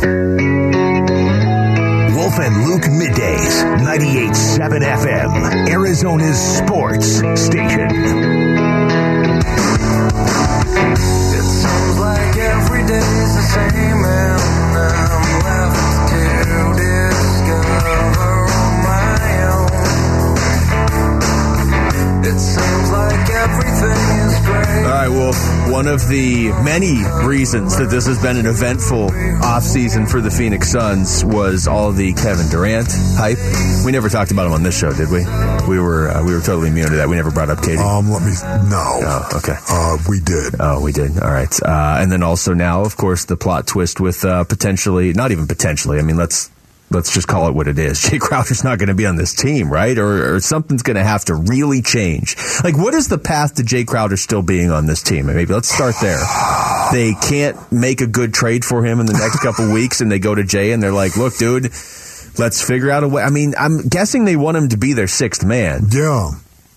Wolf 2.17 2.39
and 2.39 2.65
Luke 2.65 2.83
middays, 2.83 3.63
98.7 3.85 4.81
FM, 4.81 5.69
Arizona's 5.69 6.39
sports 6.57 7.17
station. 7.39 8.56
It 10.79 11.43
seems 11.43 11.99
like 11.99 12.37
every 12.37 12.85
day 12.85 13.09
is 13.23 13.35
the 13.35 13.45
same 13.57 13.96
of 26.03 26.09
the 26.09 26.49
many 26.63 27.01
reasons 27.25 27.77
that 27.77 27.89
this 27.89 28.05
has 28.05 28.21
been 28.21 28.37
an 28.37 28.45
eventful 28.45 29.09
offseason 29.41 30.09
for 30.09 30.21
the 30.21 30.29
Phoenix 30.29 30.71
Suns 30.71 31.25
was 31.25 31.67
all 31.67 31.91
the 31.91 32.13
Kevin 32.13 32.47
Durant 32.49 32.87
hype. 33.17 33.37
We 33.83 33.91
never 33.91 34.09
talked 34.09 34.31
about 34.31 34.45
him 34.45 34.53
on 34.53 34.63
this 34.63 34.77
show, 34.77 34.93
did 34.93 35.09
we? 35.09 35.25
We 35.67 35.79
were 35.79 36.09
uh, 36.09 36.23
we 36.23 36.33
were 36.33 36.41
totally 36.41 36.69
immune 36.69 36.89
to 36.89 36.95
that. 36.97 37.09
We 37.09 37.15
never 37.15 37.31
brought 37.31 37.49
up 37.49 37.59
KD. 37.59 37.77
Um, 37.79 38.11
let 38.11 38.21
me 38.21 38.31
no. 38.69 38.99
Oh, 39.01 39.29
okay. 39.37 39.55
Uh, 39.69 39.97
we 40.07 40.19
did. 40.19 40.55
Oh, 40.59 40.81
we 40.81 40.91
did. 40.91 41.19
All 41.19 41.31
right. 41.31 41.53
Uh, 41.63 41.97
and 41.99 42.11
then 42.11 42.21
also 42.21 42.53
now, 42.53 42.81
of 42.81 42.95
course, 42.95 43.25
the 43.25 43.37
plot 43.37 43.65
twist 43.65 43.99
with 43.99 44.23
uh, 44.23 44.43
potentially, 44.43 45.13
not 45.13 45.31
even 45.31 45.47
potentially. 45.47 45.97
I 45.97 46.03
mean, 46.03 46.17
let's 46.17 46.51
let's 46.89 47.13
just 47.13 47.27
call 47.27 47.47
it 47.47 47.53
what 47.53 47.67
it 47.67 47.77
is. 47.77 47.99
Jae 48.03 48.19
Crowder's 48.19 48.63
not 48.63 48.79
going 48.79 48.87
to 48.89 48.95
be 48.95 49.05
on 49.05 49.15
this 49.15 49.33
team, 49.33 49.69
right? 49.71 49.97
Or, 49.97 50.35
or 50.35 50.39
something's 50.39 50.83
going 50.83 50.95
to 50.95 51.03
have 51.03 51.25
to 51.25 51.35
really 51.35 51.81
change. 51.81 52.35
Like, 52.63 52.77
what 52.77 52.93
is 52.93 53.07
the 53.07 53.17
path 53.17 53.55
to 53.55 53.63
Jae 53.63 53.85
Crowder 53.85 54.17
still 54.17 54.41
being 54.41 54.71
on 54.71 54.85
this 54.85 55.01
team? 55.03 55.27
Maybe 55.27 55.53
let's 55.53 55.69
start 55.73 55.95
there. 56.01 56.19
They 56.91 57.13
can't 57.21 57.57
make 57.71 58.01
a 58.01 58.07
good 58.07 58.33
trade 58.33 58.63
for 58.63 58.83
him 58.85 58.99
in 58.99 59.05
the 59.05 59.13
next 59.13 59.39
couple 59.41 59.71
weeks, 59.73 60.01
and 60.01 60.11
they 60.11 60.19
go 60.19 60.33
to 60.33 60.43
Jae 60.43 60.73
and 60.73 60.81
they're 60.81 60.91
like, 60.93 61.17
"Look, 61.17 61.37
dude." 61.37 61.71
Let's 62.39 62.61
figure 62.63 62.91
out 62.91 63.03
a 63.03 63.07
way. 63.07 63.23
I 63.23 63.31
mean, 63.31 63.55
I'm 63.57 63.87
guessing 63.87 64.25
they 64.25 64.35
want 64.35 64.57
him 64.57 64.69
to 64.69 64.77
be 64.77 64.93
their 64.93 65.07
sixth 65.07 65.43
man. 65.43 65.87
Yeah. 65.91 66.29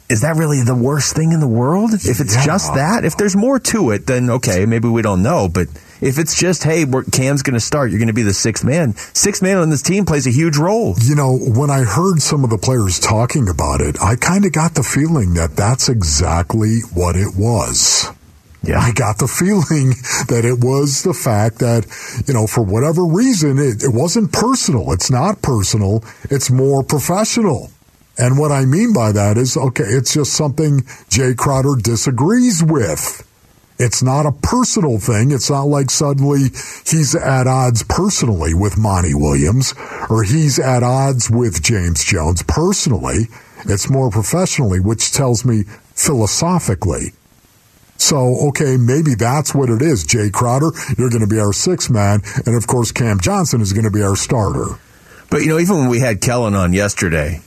Is 0.09 0.23
that 0.23 0.37
really 0.37 0.62
the 0.62 0.75
worst 0.75 1.14
thing 1.14 1.33
in 1.33 1.40
the 1.40 1.47
world? 1.47 1.93
If 1.93 2.19
it's 2.19 2.35
Yeah. 2.35 2.47
just 2.47 2.73
that, 2.76 3.05
if 3.05 3.19
there's 3.19 3.37
more 3.37 3.59
to 3.59 3.90
it, 3.90 4.07
then 4.07 4.31
okay, 4.31 4.64
maybe 4.64 4.88
we 4.88 5.02
don't 5.02 5.23
know. 5.23 5.50
But 5.50 5.69
if 6.00 6.19
it's 6.19 6.38
just, 6.38 6.64
hey, 6.64 6.85
we're, 6.85 7.04
Cam's 7.04 7.42
going 7.42 7.54
to 7.54 7.61
start, 7.61 7.90
you're 7.90 7.99
going 7.99 8.09
to 8.09 8.14
be 8.14 8.23
the 8.23 8.35
sixth 8.35 8.64
man. 8.64 8.95
Sixth 9.14 9.42
man 9.42 9.59
on 9.59 9.71
this 9.71 9.83
team 9.83 10.04
plays 10.04 10.26
a 10.26 10.30
huge 10.30 10.57
role. 10.57 10.95
You 11.02 11.14
know, 11.14 11.37
when 11.37 11.71
I 11.71 11.80
heard 11.80 12.23
some 12.23 12.45
of 12.45 12.50
the 12.50 12.59
players 12.59 12.99
talking 12.99 13.49
about 13.49 13.80
it, 13.80 14.00
I 14.00 14.16
kind 14.16 14.45
of 14.45 14.52
got 14.52 14.75
the 14.75 14.83
feeling 14.83 15.35
that 15.35 15.57
that's 15.57 15.88
exactly 15.88 16.80
what 16.95 17.16
it 17.16 17.35
was. 17.37 18.11
Yeah. 18.62 18.78
I 18.78 18.92
got 18.92 19.19
the 19.19 19.28
feeling 19.28 19.90
that 20.28 20.45
it 20.45 20.64
was 20.64 21.02
the 21.02 21.14
fact 21.14 21.61
that, 21.61 21.87
you 22.26 22.35
know, 22.35 22.47
for 22.47 22.62
whatever 22.62 23.04
reason, 23.04 23.59
it, 23.59 23.83
it 23.83 23.92
wasn't 23.92 24.33
personal. 24.33 24.92
It's 24.92 25.11
not 25.11 25.42
personal. 25.42 26.04
It's 26.25 26.50
more 26.50 26.83
professional. 26.83 27.71
And 28.19 28.38
what 28.38 28.52
I 28.52 28.66
mean 28.66 28.92
by 28.92 29.12
that 29.12 29.38
is, 29.38 29.57
okay, 29.57 29.85
it's 29.85 30.12
just 30.12 30.35
something 30.35 30.80
Jae 31.09 31.37
Crowder 31.37 31.76
disagrees 31.80 32.62
with. 32.62 33.26
It's 33.83 34.03
not 34.03 34.27
a 34.27 34.33
personal 34.33 34.99
thing. 34.99 35.31
It's 35.31 35.49
not 35.49 35.63
like 35.63 35.91
suddenly 35.91 36.51
he's 36.85 37.15
at 37.15 37.47
odds 37.47 37.83
personally 37.83 38.53
with 38.53 38.77
Monty 38.77 39.15
Williams 39.15 39.73
or 40.11 40.23
he's 40.23 40.59
at 40.59 40.83
odds 40.83 41.31
with 41.31 41.63
James 41.63 42.05
Jones 42.05 42.43
personally. 42.43 43.29
It's 43.65 43.89
more 43.89 44.11
professionally, 44.11 44.81
which 44.81 45.13
tells 45.13 45.47
me 45.47 45.63
philosophically. 45.95 47.13
So, 47.97 48.49
okay, 48.49 48.77
maybe 48.77 49.15
that's 49.15 49.55
what 49.55 49.71
it 49.71 49.81
is. 49.81 50.05
Jae 50.05 50.31
Crowder, 50.31 50.73
you're 50.99 51.09
going 51.09 51.21
to 51.23 51.27
be 51.27 51.41
our 51.41 51.55
sixth 51.55 51.91
man. 51.91 52.21
And 52.45 52.57
of 52.57 52.67
course, 52.67 52.93
Cam 52.93 53.19
Johnson 53.19 53.63
is 53.63 53.73
going 53.73 53.85
to 53.85 53.91
be 53.91 54.03
our 54.03 54.17
starter. 54.17 54.79
But 55.31 55.41
you 55.41 55.49
know, 55.49 55.59
even 55.59 55.79
when 55.79 55.89
we 55.89 56.01
had 56.01 56.21
Kellen 56.21 56.55
on 56.55 56.75
yesterday, 56.75 57.41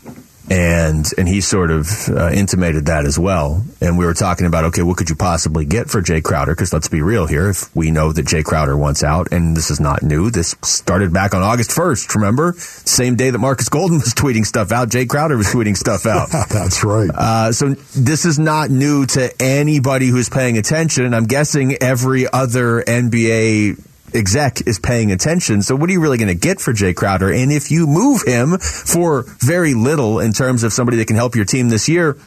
and 0.50 1.06
and 1.18 1.28
he 1.28 1.42
sort 1.42 1.72
of 1.72 1.88
uh, 2.10 2.30
intimated 2.32 2.88
that 2.88 3.06
as 3.06 3.18
well, 3.18 3.64
and 3.80 3.98
we 3.98 4.06
were 4.06 4.14
talking 4.14 4.46
about 4.46 4.66
okay, 4.66 4.82
what 4.82 4.98
could 4.98 5.10
you 5.10 5.16
possibly 5.16 5.66
get 5.66 5.90
for 5.90 6.02
Jae 6.02 6.24
Crowder? 6.24 6.54
Because 6.54 6.74
let's 6.74 6.88
be 6.88 7.02
real 7.02 7.26
here, 7.26 7.50
if 7.50 7.74
we 7.76 7.92
know 7.92 8.12
that 8.12 8.26
Jae 8.26 8.44
Crowder 8.44 8.76
wants 8.78 9.04
out, 9.04 9.32
and 9.32 9.56
this 9.56 9.72
is 9.72 9.80
not 9.80 10.04
new, 10.04 10.30
this 10.30 10.56
started 10.64 11.14
back 11.14 11.34
on 11.34 11.42
August 11.42 11.72
first. 11.72 12.14
Remember, 12.16 12.54
same 12.58 13.16
day 13.16 13.30
that 13.30 13.40
Markus 13.40 13.70
Golden 13.70 13.98
was 14.00 14.14
tweeting 14.14 14.46
stuff 14.46 14.72
out, 14.72 14.90
Jae 14.90 15.08
Crowder 15.08 15.38
was 15.38 15.48
tweeting 15.48 15.78
stuff 15.78 16.06
out. 16.06 16.30
that's 16.50 16.84
right. 16.84 17.10
Uh, 17.10 17.52
so 17.52 17.70
this 17.70 18.26
is 18.26 18.38
not 18.38 18.70
new 18.70 19.06
to 19.06 19.42
anybody 19.42 20.08
who's 20.08 20.30
paying 20.30 20.58
attention. 20.58 21.14
I'm 21.14 21.26
guessing 21.26 21.78
every 21.82 22.28
other 22.32 22.82
NBA 22.82 23.93
exec 24.16 24.66
is 24.68 24.80
paying 24.80 25.12
attention. 25.12 25.62
So 25.62 25.76
what 25.76 25.90
are 25.90 25.94
you 25.94 26.02
really 26.02 26.18
going 26.18 26.28
to 26.30 26.36
get 26.36 26.60
for 26.60 26.74
Jae 26.74 26.96
Crowder? 26.96 27.32
And 27.32 27.52
if 27.52 27.72
you 27.72 27.88
move 27.88 28.22
him 28.26 28.58
for 28.60 29.24
very 29.40 29.74
little 29.74 30.20
in 30.20 30.34
terms 30.34 30.64
of 30.64 30.74
somebody 30.74 30.98
that 30.98 31.08
can 31.08 31.16
help 31.16 31.36
your 31.36 31.46
team 31.46 31.70
this 31.70 31.88
year, 31.90 32.18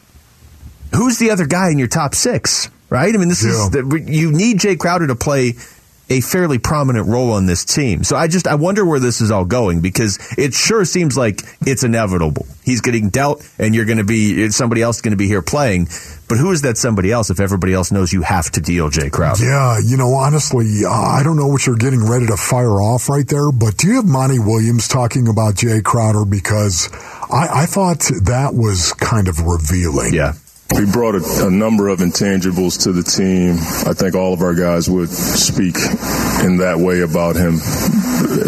who's 0.94 1.18
the 1.18 1.30
other 1.30 1.46
guy 1.46 1.70
in 1.70 1.78
your 1.78 1.88
top 1.88 2.14
six? 2.14 2.68
Right? 2.88 3.12
I 3.12 3.18
mean, 3.18 3.28
this 3.28 3.42
is 3.42 3.74
Yeah. 3.74 3.82
the, 3.82 4.04
you 4.06 4.30
need 4.30 4.58
Jae 4.58 4.78
Crowder 4.78 5.08
to 5.08 5.16
play 5.16 5.54
a 6.08 6.20
fairly 6.20 6.58
prominent 6.58 7.08
role 7.08 7.32
on 7.32 7.46
this 7.46 7.64
team. 7.64 8.04
So 8.04 8.16
I 8.16 8.28
just 8.28 8.46
I 8.46 8.54
wonder 8.54 8.84
where 8.84 9.00
this 9.00 9.20
is 9.20 9.30
all 9.30 9.44
going 9.44 9.80
because 9.80 10.18
it 10.38 10.54
sure 10.54 10.84
seems 10.84 11.16
like 11.16 11.42
it's 11.62 11.82
inevitable. 11.82 12.46
He's 12.62 12.80
getting 12.80 13.10
dealt, 13.10 13.48
and 13.58 13.74
you're 13.74 13.84
going 13.84 13.98
to 13.98 14.04
be 14.04 14.50
somebody 14.50 14.82
else 14.82 15.00
going 15.00 15.12
to 15.12 15.16
be 15.16 15.26
here 15.26 15.42
playing. 15.42 15.88
But 16.28 16.38
who 16.38 16.50
is 16.50 16.62
that 16.62 16.76
somebody 16.76 17.12
else 17.12 17.30
if 17.30 17.38
everybody 17.38 17.72
else 17.72 17.92
knows 17.92 18.12
you 18.12 18.22
have 18.22 18.50
to 18.52 18.60
deal 18.60 18.90
Jae 18.90 19.10
Crowder? 19.10 19.44
Yeah, 19.44 19.78
you 19.84 19.96
know, 19.96 20.14
honestly, 20.14 20.84
uh, 20.84 20.90
I 20.90 21.22
don't 21.22 21.36
know 21.36 21.46
what 21.46 21.66
you're 21.66 21.76
getting 21.76 22.08
ready 22.08 22.26
to 22.26 22.36
fire 22.36 22.80
off 22.80 23.08
right 23.08 23.26
there, 23.26 23.52
but 23.52 23.76
do 23.76 23.88
you 23.88 23.96
have 23.96 24.06
Monty 24.06 24.38
Williams 24.38 24.88
talking 24.88 25.28
about 25.28 25.54
Jae 25.54 25.82
Crowder? 25.82 26.24
Because 26.24 26.88
I, 27.30 27.62
I 27.62 27.66
thought 27.66 28.00
that 28.24 28.54
was 28.54 28.92
kind 28.94 29.28
of 29.28 29.40
revealing. 29.40 30.14
Yeah. 30.14 30.32
We 30.74 30.84
brought 30.84 31.14
a, 31.14 31.46
a 31.46 31.50
number 31.50 31.88
of 31.88 32.00
intangibles 32.00 32.82
to 32.82 32.92
the 32.92 33.02
team. 33.02 33.54
I 33.88 33.94
think 33.94 34.14
all 34.14 34.34
of 34.34 34.42
our 34.42 34.54
guys 34.54 34.90
would 34.90 35.08
speak 35.08 35.76
in 36.44 36.58
that 36.58 36.76
way 36.78 37.00
about 37.00 37.36
him. 37.36 37.54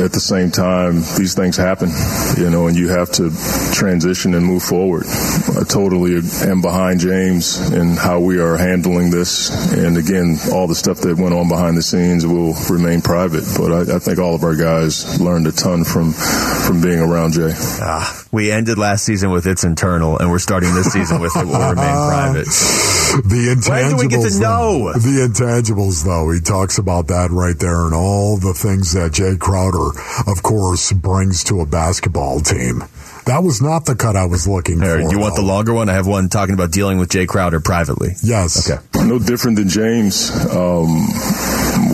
At 0.03 0.13
the 0.13 0.21
same 0.21 0.51
time, 0.51 0.97
these 1.17 1.35
things 1.35 1.57
happen, 1.57 1.91
you 2.37 2.51
know, 2.51 2.67
and 2.67 2.77
you 2.77 2.89
have 2.89 3.11
to 3.13 3.31
transition 3.73 4.35
and 4.35 4.45
move 4.45 4.63
forward. 4.63 5.07
I 5.07 5.65
totally 5.65 6.17
am 6.43 6.61
behind 6.61 7.01
James 7.01 7.57
and 7.71 7.97
how 7.97 8.21
we 8.21 8.41
are 8.41 8.57
handling 8.57 9.11
this. 9.11 9.51
And 9.73 9.97
again, 9.97 10.39
all 10.53 10.67
the 10.67 10.75
stuff 10.75 10.99
that 11.03 11.17
went 11.17 11.35
on 11.35 11.49
behind 11.49 11.77
the 11.77 11.83
scenes 11.83 12.27
will 12.27 12.55
remain 12.69 13.01
private. 13.01 13.45
But 13.57 13.73
I, 13.73 13.97
I 13.97 13.99
think 14.01 14.19
all 14.19 14.35
of 14.35 14.43
our 14.43 14.57
guys 14.57 15.21
learned 15.21 15.47
a 15.47 15.53
ton 15.53 15.85
from 15.85 16.13
from 16.13 16.83
being 16.83 16.99
around 16.99 17.35
Jae. 17.35 17.55
Ah, 17.81 18.25
we 18.31 18.51
ended 18.53 18.79
last 18.79 19.05
season 19.05 19.31
with 19.31 19.47
it's 19.47 19.65
internal, 19.65 20.19
and 20.19 20.31
we're 20.31 20.39
starting 20.39 20.75
this 20.75 20.93
season 20.93 21.21
with 21.21 21.35
it 21.37 21.47
will 21.47 21.59
remain 21.59 21.75
private. 21.75 22.45
The 22.45 23.55
intangibles. 23.57 23.69
When 23.69 23.91
do 23.91 23.97
we 23.97 24.09
get 24.09 24.31
to 24.31 24.41
know? 24.41 24.93
though- 24.93 24.99
the 24.99 25.27
intangibles, 25.29 26.05
though, 26.05 26.31
he 26.31 26.41
talks 26.41 26.79
about 26.79 27.07
that 27.09 27.31
right 27.31 27.59
there 27.59 27.87
and 27.87 27.95
all 27.95 28.37
the 28.37 28.53
things 28.55 28.93
that 28.93 29.13
Jae 29.13 29.39
Crowder, 29.39 29.91
of 30.31 30.43
course, 30.43 30.93
brings 30.93 31.43
to 31.45 31.61
a 31.61 31.67
basketball 31.67 32.41
team. 32.41 32.85
That 33.27 33.43
was 33.43 33.61
not 33.61 33.85
the 33.85 33.95
cut 33.95 34.17
I 34.17 34.25
was 34.25 34.49
looking 34.49 34.83
All 34.83 34.89
for. 34.89 35.11
you 35.13 35.19
want 35.19 35.37
the 35.37 35.43
longer 35.43 35.75
one? 35.75 35.91
I 35.91 35.95
have 35.95 36.07
one 36.07 36.31
talking 36.31 36.55
about 36.55 36.73
dealing 36.73 36.97
with 36.99 37.11
Jae 37.11 37.29
Crowder 37.29 37.61
privately. 37.61 38.11
Yes. 38.23 38.71
Okay. 38.71 38.81
No 39.07 39.19
different 39.19 39.59
than 39.59 39.69
James. 39.69 40.31
Um, 40.49 40.89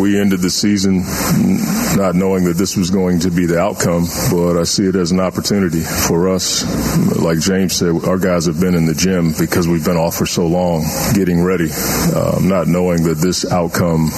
we 0.05 0.21
ended 0.21 0.41
the 0.41 0.51
season 0.51 1.01
not 1.97 2.15
knowing 2.15 2.45
that 2.45 2.59
this 2.59 2.77
was 2.77 2.91
going 2.91 3.21
to 3.21 3.31
be 3.31 3.47
the 3.47 3.59
outcome, 3.59 4.05
but 4.31 4.61
I 4.61 4.65
see 4.65 4.85
it 4.85 4.97
as 4.97 5.13
an 5.13 5.19
opportunity 5.21 5.81
for 5.81 6.29
us. 6.29 6.63
Like 7.19 7.39
James 7.39 7.77
said, 7.77 8.05
our 8.05 8.19
guys 8.19 8.45
have 8.45 8.61
been 8.61 8.75
in 8.75 8.85
the 8.85 8.93
gym 8.93 9.33
because 9.39 9.67
we've 9.67 9.85
been 9.85 9.97
off 9.97 10.15
for 10.15 10.27
so 10.27 10.47
long, 10.47 10.85
getting 11.15 11.43
ready, 11.43 11.71
um, 12.15 12.47
not 12.51 12.67
knowing 12.67 13.05
that 13.05 13.17
this 13.17 13.51
outcome 13.51 14.11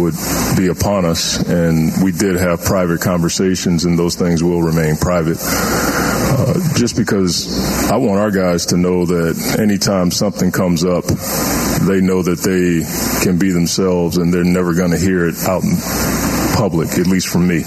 would 0.00 0.14
be 0.56 0.68
upon 0.68 1.04
us. 1.04 1.36
And 1.46 1.92
we 2.02 2.12
did 2.12 2.36
have 2.36 2.64
private 2.64 3.02
conversations, 3.02 3.84
and 3.84 3.98
those 3.98 4.14
things 4.14 4.42
will 4.42 4.62
remain 4.62 4.96
private. 4.96 5.36
Uh, 5.38 6.54
just 6.76 6.96
because 6.96 7.92
I 7.92 7.96
want 7.96 8.20
our 8.20 8.30
guys 8.30 8.64
to 8.66 8.78
know 8.78 9.04
that 9.04 9.58
anytime 9.58 10.10
something 10.10 10.50
comes 10.50 10.82
up, 10.82 11.04
they 11.86 12.00
know 12.00 12.22
that 12.22 12.40
they 12.40 12.84
can 13.24 13.38
be 13.38 13.50
themselves 13.50 14.16
and 14.16 14.32
they're 14.32 14.44
never 14.44 14.74
going 14.74 14.90
to 14.90 14.98
hear 14.98 15.26
it 15.28 15.36
out 15.44 15.62
in 15.62 15.76
public, 16.56 16.88
at 16.98 17.06
least 17.06 17.28
from 17.28 17.46
me. 17.46 17.60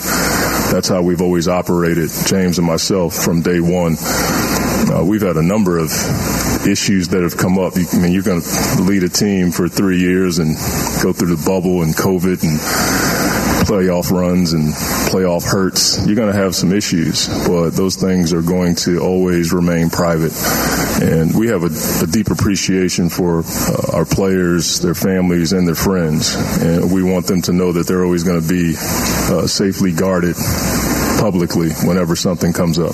That's 0.71 0.88
how 0.88 1.01
we've 1.01 1.21
always 1.21 1.47
operated, 1.47 2.09
James 2.27 2.57
and 2.57 2.67
myself, 2.67 3.15
from 3.15 3.41
day 3.41 3.59
one. 3.59 3.95
Uh, 3.99 5.03
we've 5.05 5.21
had 5.21 5.38
a 5.38 5.43
number 5.43 5.77
of 5.77 5.91
issues 6.67 7.09
that 7.09 7.21
have 7.21 7.38
come 7.38 7.57
up. 7.57 7.73
I 7.75 7.97
mean, 7.97 8.11
you're 8.11 8.23
going 8.23 8.41
to 8.41 8.81
lead 8.81 9.03
a 9.03 9.09
team 9.09 9.51
for 9.51 9.67
three 9.67 9.99
years 9.99 10.39
and 10.39 10.55
go 11.03 11.13
through 11.13 11.35
the 11.35 11.43
bubble 11.45 11.83
and 11.83 11.93
COVID 11.93 12.43
and 12.43 12.59
playoff 13.69 14.09
runs 14.09 14.53
and 14.53 14.73
playoff 15.11 15.43
hurts, 15.43 16.03
you're 16.07 16.15
going 16.15 16.31
to 16.31 16.38
have 16.38 16.55
some 16.55 16.73
issues, 16.73 17.27
but 17.47 17.69
those 17.71 17.95
things 17.95 18.33
are 18.33 18.41
going 18.41 18.73
to 18.73 18.99
always 18.99 19.53
remain 19.53 19.89
private. 19.89 20.31
And 21.01 21.37
we 21.37 21.47
have 21.47 21.63
a, 21.63 22.03
a 22.03 22.07
deep 22.07 22.29
appreciation 22.29 23.09
for 23.09 23.39
uh, 23.39 23.97
our 23.97 24.05
players, 24.05 24.81
their 24.81 24.95
families, 24.95 25.53
and 25.53 25.67
their 25.67 25.75
friends. 25.75 26.35
And 26.61 26.91
we 26.91 27.03
want 27.03 27.27
them 27.27 27.41
to 27.43 27.53
know 27.53 27.71
that 27.71 27.87
they're 27.87 28.03
always 28.03 28.23
going 28.23 28.41
to 28.41 28.47
be 28.47 28.75
uh, 28.77 29.47
safely 29.47 29.93
guarded 29.93 30.35
publicly 31.19 31.69
whenever 31.85 32.15
something 32.15 32.51
comes 32.51 32.79
up. 32.79 32.93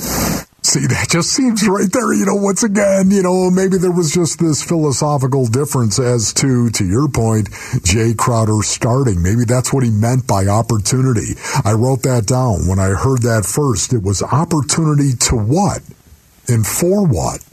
See, 0.61 0.87
that 0.87 1.09
just 1.09 1.31
seems 1.31 1.67
right 1.67 1.91
there. 1.91 2.13
You 2.13 2.25
know, 2.25 2.35
once 2.35 2.63
again, 2.63 3.11
you 3.11 3.21
know, 3.21 3.49
maybe 3.49 3.77
there 3.77 3.91
was 3.91 4.11
just 4.11 4.39
this 4.39 4.63
philosophical 4.63 5.45
difference 5.45 5.99
as 5.99 6.33
to, 6.33 6.69
to 6.71 6.85
your 6.85 7.07
point, 7.07 7.49
Jae 7.85 8.17
Crowder 8.17 8.61
starting. 8.63 9.21
Maybe 9.21 9.45
that's 9.45 9.71
what 9.71 9.83
he 9.83 9.91
meant 9.91 10.27
by 10.27 10.47
opportunity. 10.47 11.37
I 11.63 11.73
wrote 11.73 12.01
that 12.03 12.25
down 12.25 12.67
when 12.67 12.79
I 12.79 12.89
heard 12.89 13.21
that 13.21 13.45
first. 13.45 13.93
It 13.93 14.01
was 14.03 14.21
opportunity 14.23 15.13
to 15.29 15.35
what? 15.35 15.81
And 16.47 16.65
for 16.65 17.07
what? 17.07 17.43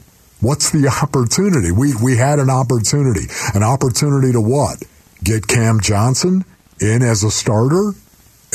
What's 0.43 0.71
the 0.71 0.87
opportunity? 1.03 1.71
We, 1.71 1.95
we 1.95 2.17
had 2.17 2.39
an 2.39 2.49
opportunity. 2.49 3.27
An 3.53 3.63
opportunity 3.63 4.33
to 4.33 4.41
what? 4.41 4.83
Get 5.23 5.47
Cam 5.47 5.79
Johnson 5.79 6.43
in 6.79 7.01
as 7.01 7.23
a 7.23 7.31
starter? 7.31 7.93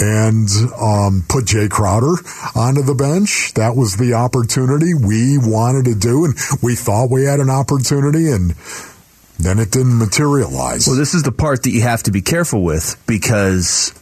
and 0.00 0.48
um, 0.80 1.24
put 1.28 1.46
Jae 1.46 1.68
Crowder 1.68 2.14
onto 2.54 2.82
the 2.82 2.94
bench. 2.94 3.52
That 3.54 3.74
was 3.74 3.96
the 3.96 4.14
opportunity 4.14 4.94
we 4.94 5.38
wanted 5.38 5.86
to 5.86 5.94
do, 5.96 6.24
and 6.24 6.34
we 6.62 6.76
thought 6.76 7.10
we 7.10 7.24
had 7.24 7.40
an 7.40 7.50
opportunity, 7.50 8.30
and 8.30 8.54
then 9.40 9.58
it 9.58 9.72
didn't 9.72 9.98
materialize. 9.98 10.86
Well, 10.86 10.96
this 10.96 11.14
is 11.14 11.24
the 11.24 11.32
part 11.32 11.64
that 11.64 11.70
you 11.70 11.82
have 11.82 12.04
to 12.04 12.12
be 12.12 12.22
careful 12.22 12.62
with 12.62 12.94
because 13.08 13.92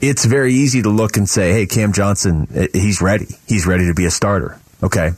it's 0.00 0.24
very 0.24 0.54
easy 0.54 0.80
to 0.80 0.88
look 0.88 1.18
and 1.18 1.28
say, 1.28 1.52
"Hey, 1.52 1.66
Cam 1.66 1.92
Johnson, 1.92 2.48
eh, 2.54 2.68
he's 2.72 3.02
ready. 3.02 3.28
He's 3.46 3.66
ready 3.66 3.88
to 3.88 3.94
be 3.94 4.06
a 4.06 4.10
starter." 4.10 4.58
Okay, 4.82 5.12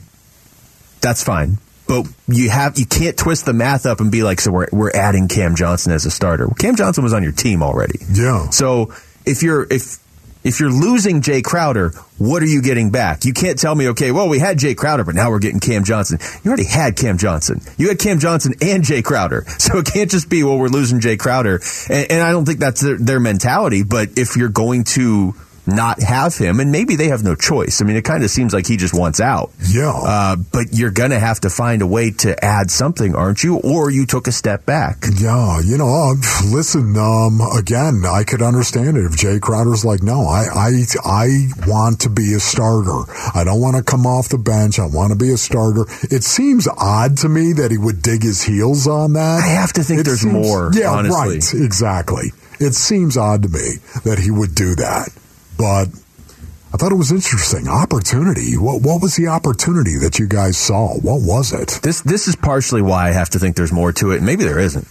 that's 0.99 1.23
fine. 1.23 1.57
But 1.87 2.07
you 2.27 2.49
have 2.49 2.79
you 2.79 2.85
can't 2.85 3.15
twist 3.17 3.45
the 3.45 3.53
math 3.53 3.85
up 3.85 3.99
and 3.99 4.11
be 4.11 4.23
like, 4.23 4.41
so 4.41 4.51
we're 4.51 4.67
we're 4.71 4.91
adding 4.91 5.27
Cam 5.27 5.55
Johnson 5.55 5.91
as 5.91 6.05
a 6.05 6.11
starter. 6.11 6.47
Cam 6.57 6.75
Johnson 6.75 7.03
was 7.03 7.13
on 7.13 7.23
your 7.23 7.31
team 7.31 7.61
already. 7.61 7.99
Yeah. 8.11 8.49
So 8.49 8.93
if 9.25 9.43
you're 9.43 9.67
if 9.71 9.99
if 10.45 10.59
you're 10.59 10.71
losing 10.71 11.21
Jae 11.21 11.43
Crowder, 11.43 11.89
what 12.19 12.43
are 12.43 12.47
you 12.47 12.61
getting 12.61 12.91
back? 12.91 13.25
You 13.25 13.33
can't 13.33 13.57
tell 13.57 13.73
me, 13.73 13.89
okay, 13.89 14.11
well, 14.11 14.29
we 14.29 14.37
had 14.37 14.59
Jae 14.59 14.77
Crowder, 14.77 15.03
but 15.03 15.15
now 15.15 15.31
we're 15.31 15.39
getting 15.39 15.59
Cam 15.59 15.83
Johnson. 15.83 16.19
You 16.43 16.49
already 16.49 16.67
had 16.67 16.95
Cam 16.95 17.17
Johnson. 17.17 17.61
You 17.77 17.87
had 17.89 17.97
Cam 17.97 18.19
Johnson 18.19 18.53
and 18.61 18.83
Jae 18.83 19.03
Crowder. 19.03 19.43
So 19.65 19.79
it 19.79 19.87
can't 19.91 20.11
just 20.11 20.29
be, 20.29 20.43
well, 20.43 20.59
we're 20.59 20.67
losing 20.67 20.99
Jae 20.99 21.17
Crowder. 21.17 21.59
And, 21.89 22.11
and 22.11 22.21
I 22.21 22.31
don't 22.31 22.45
think 22.45 22.59
that's 22.59 22.81
their, 22.81 22.99
their 22.99 23.19
mentality, 23.19 23.81
but 23.81 24.19
if 24.19 24.37
you're 24.37 24.49
going 24.49 24.83
to 24.83 25.33
not 25.67 26.01
have 26.01 26.35
him, 26.37 26.59
and 26.59 26.71
maybe 26.71 26.95
they 26.95 27.07
have 27.07 27.23
no 27.23 27.35
choice. 27.35 27.81
I 27.81 27.85
mean, 27.85 27.95
it 27.95 28.03
kind 28.03 28.23
of 28.23 28.29
seems 28.29 28.53
like 28.53 28.67
he 28.67 28.77
just 28.77 28.93
wants 28.93 29.19
out. 29.19 29.51
Yeah. 29.67 29.91
Uh, 29.91 30.35
but 30.51 30.67
you're 30.71 30.91
going 30.91 31.11
to 31.11 31.19
have 31.19 31.39
to 31.41 31.49
find 31.49 31.81
a 31.81 31.87
way 31.87 32.11
to 32.11 32.43
add 32.43 32.69
something, 32.71 33.15
aren't 33.15 33.43
you? 33.43 33.57
Or 33.57 33.89
you 33.89 34.05
took 34.05 34.27
a 34.27 34.31
step 34.31 34.65
back. 34.65 35.03
Yeah, 35.19 35.59
you 35.61 35.77
know, 35.77 35.87
uh, 35.87 36.15
listen, 36.51 36.95
um, 36.97 37.39
again, 37.57 38.03
I 38.05 38.23
could 38.23 38.41
understand 38.41 38.97
it 38.97 39.05
if 39.05 39.11
Jae 39.13 39.39
Crowder's 39.41 39.83
like, 39.85 40.03
no, 40.03 40.21
I, 40.27 40.45
I, 40.53 40.71
I 41.03 41.27
want 41.67 42.01
to 42.01 42.09
be 42.09 42.33
a 42.33 42.39
starter. 42.39 43.03
I 43.33 43.43
don't 43.43 43.61
want 43.61 43.75
to 43.77 43.83
come 43.83 44.05
off 44.05 44.29
the 44.29 44.37
bench. 44.37 44.79
I 44.79 44.85
want 44.85 45.11
to 45.11 45.17
be 45.17 45.31
a 45.31 45.37
starter. 45.37 45.85
It 46.11 46.23
seems 46.23 46.67
odd 46.77 47.17
to 47.19 47.29
me 47.29 47.53
that 47.53 47.71
he 47.71 47.77
would 47.77 48.01
dig 48.01 48.23
his 48.23 48.41
heels 48.43 48.87
on 48.87 49.13
that. 49.13 49.41
I 49.43 49.47
have 49.47 49.73
to 49.73 49.83
think 49.83 50.01
It 50.01 50.03
there's 50.03 50.21
seems- 50.21 50.33
more. 50.33 50.71
Yeah, 50.73 50.91
honestly. 50.91 51.17
right. 51.17 51.53
Exactly. 51.65 52.31
It 52.59 52.73
seems 52.73 53.17
odd 53.17 53.43
to 53.43 53.49
me 53.49 53.75
that 54.05 54.17
he 54.19 54.31
would 54.31 54.55
do 54.55 54.75
that, 54.75 55.09
but 55.57 55.87
I 56.73 56.77
thought 56.77 56.91
it 56.91 56.95
was 56.95 57.11
interesting. 57.11 57.67
Opportunity. 57.67 58.57
What 58.57 58.81
what 58.81 59.01
was 59.01 59.15
the 59.15 59.27
opportunity 59.27 59.97
that 59.99 60.19
you 60.19 60.27
guys 60.27 60.57
saw? 60.57 60.95
What 60.95 61.21
was 61.21 61.53
it? 61.53 61.79
This 61.81 62.01
this 62.01 62.27
is 62.27 62.35
partially 62.35 62.81
why 62.81 63.07
I 63.07 63.11
have 63.11 63.29
to 63.31 63.39
think 63.39 63.55
there's 63.55 63.71
more 63.71 63.93
to 63.93 64.11
it. 64.11 64.21
Maybe 64.21 64.43
there 64.43 64.59
isn't. 64.59 64.85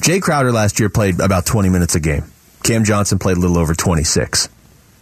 Jae 0.00 0.20
Crowder 0.20 0.52
last 0.52 0.78
year 0.78 0.88
played 0.88 1.20
about 1.20 1.46
20 1.46 1.68
minutes 1.68 1.94
a 1.94 2.00
game. 2.00 2.24
Cam 2.62 2.84
Johnson 2.84 3.18
played 3.18 3.36
a 3.38 3.40
little 3.40 3.58
over 3.58 3.74
26. 3.74 4.48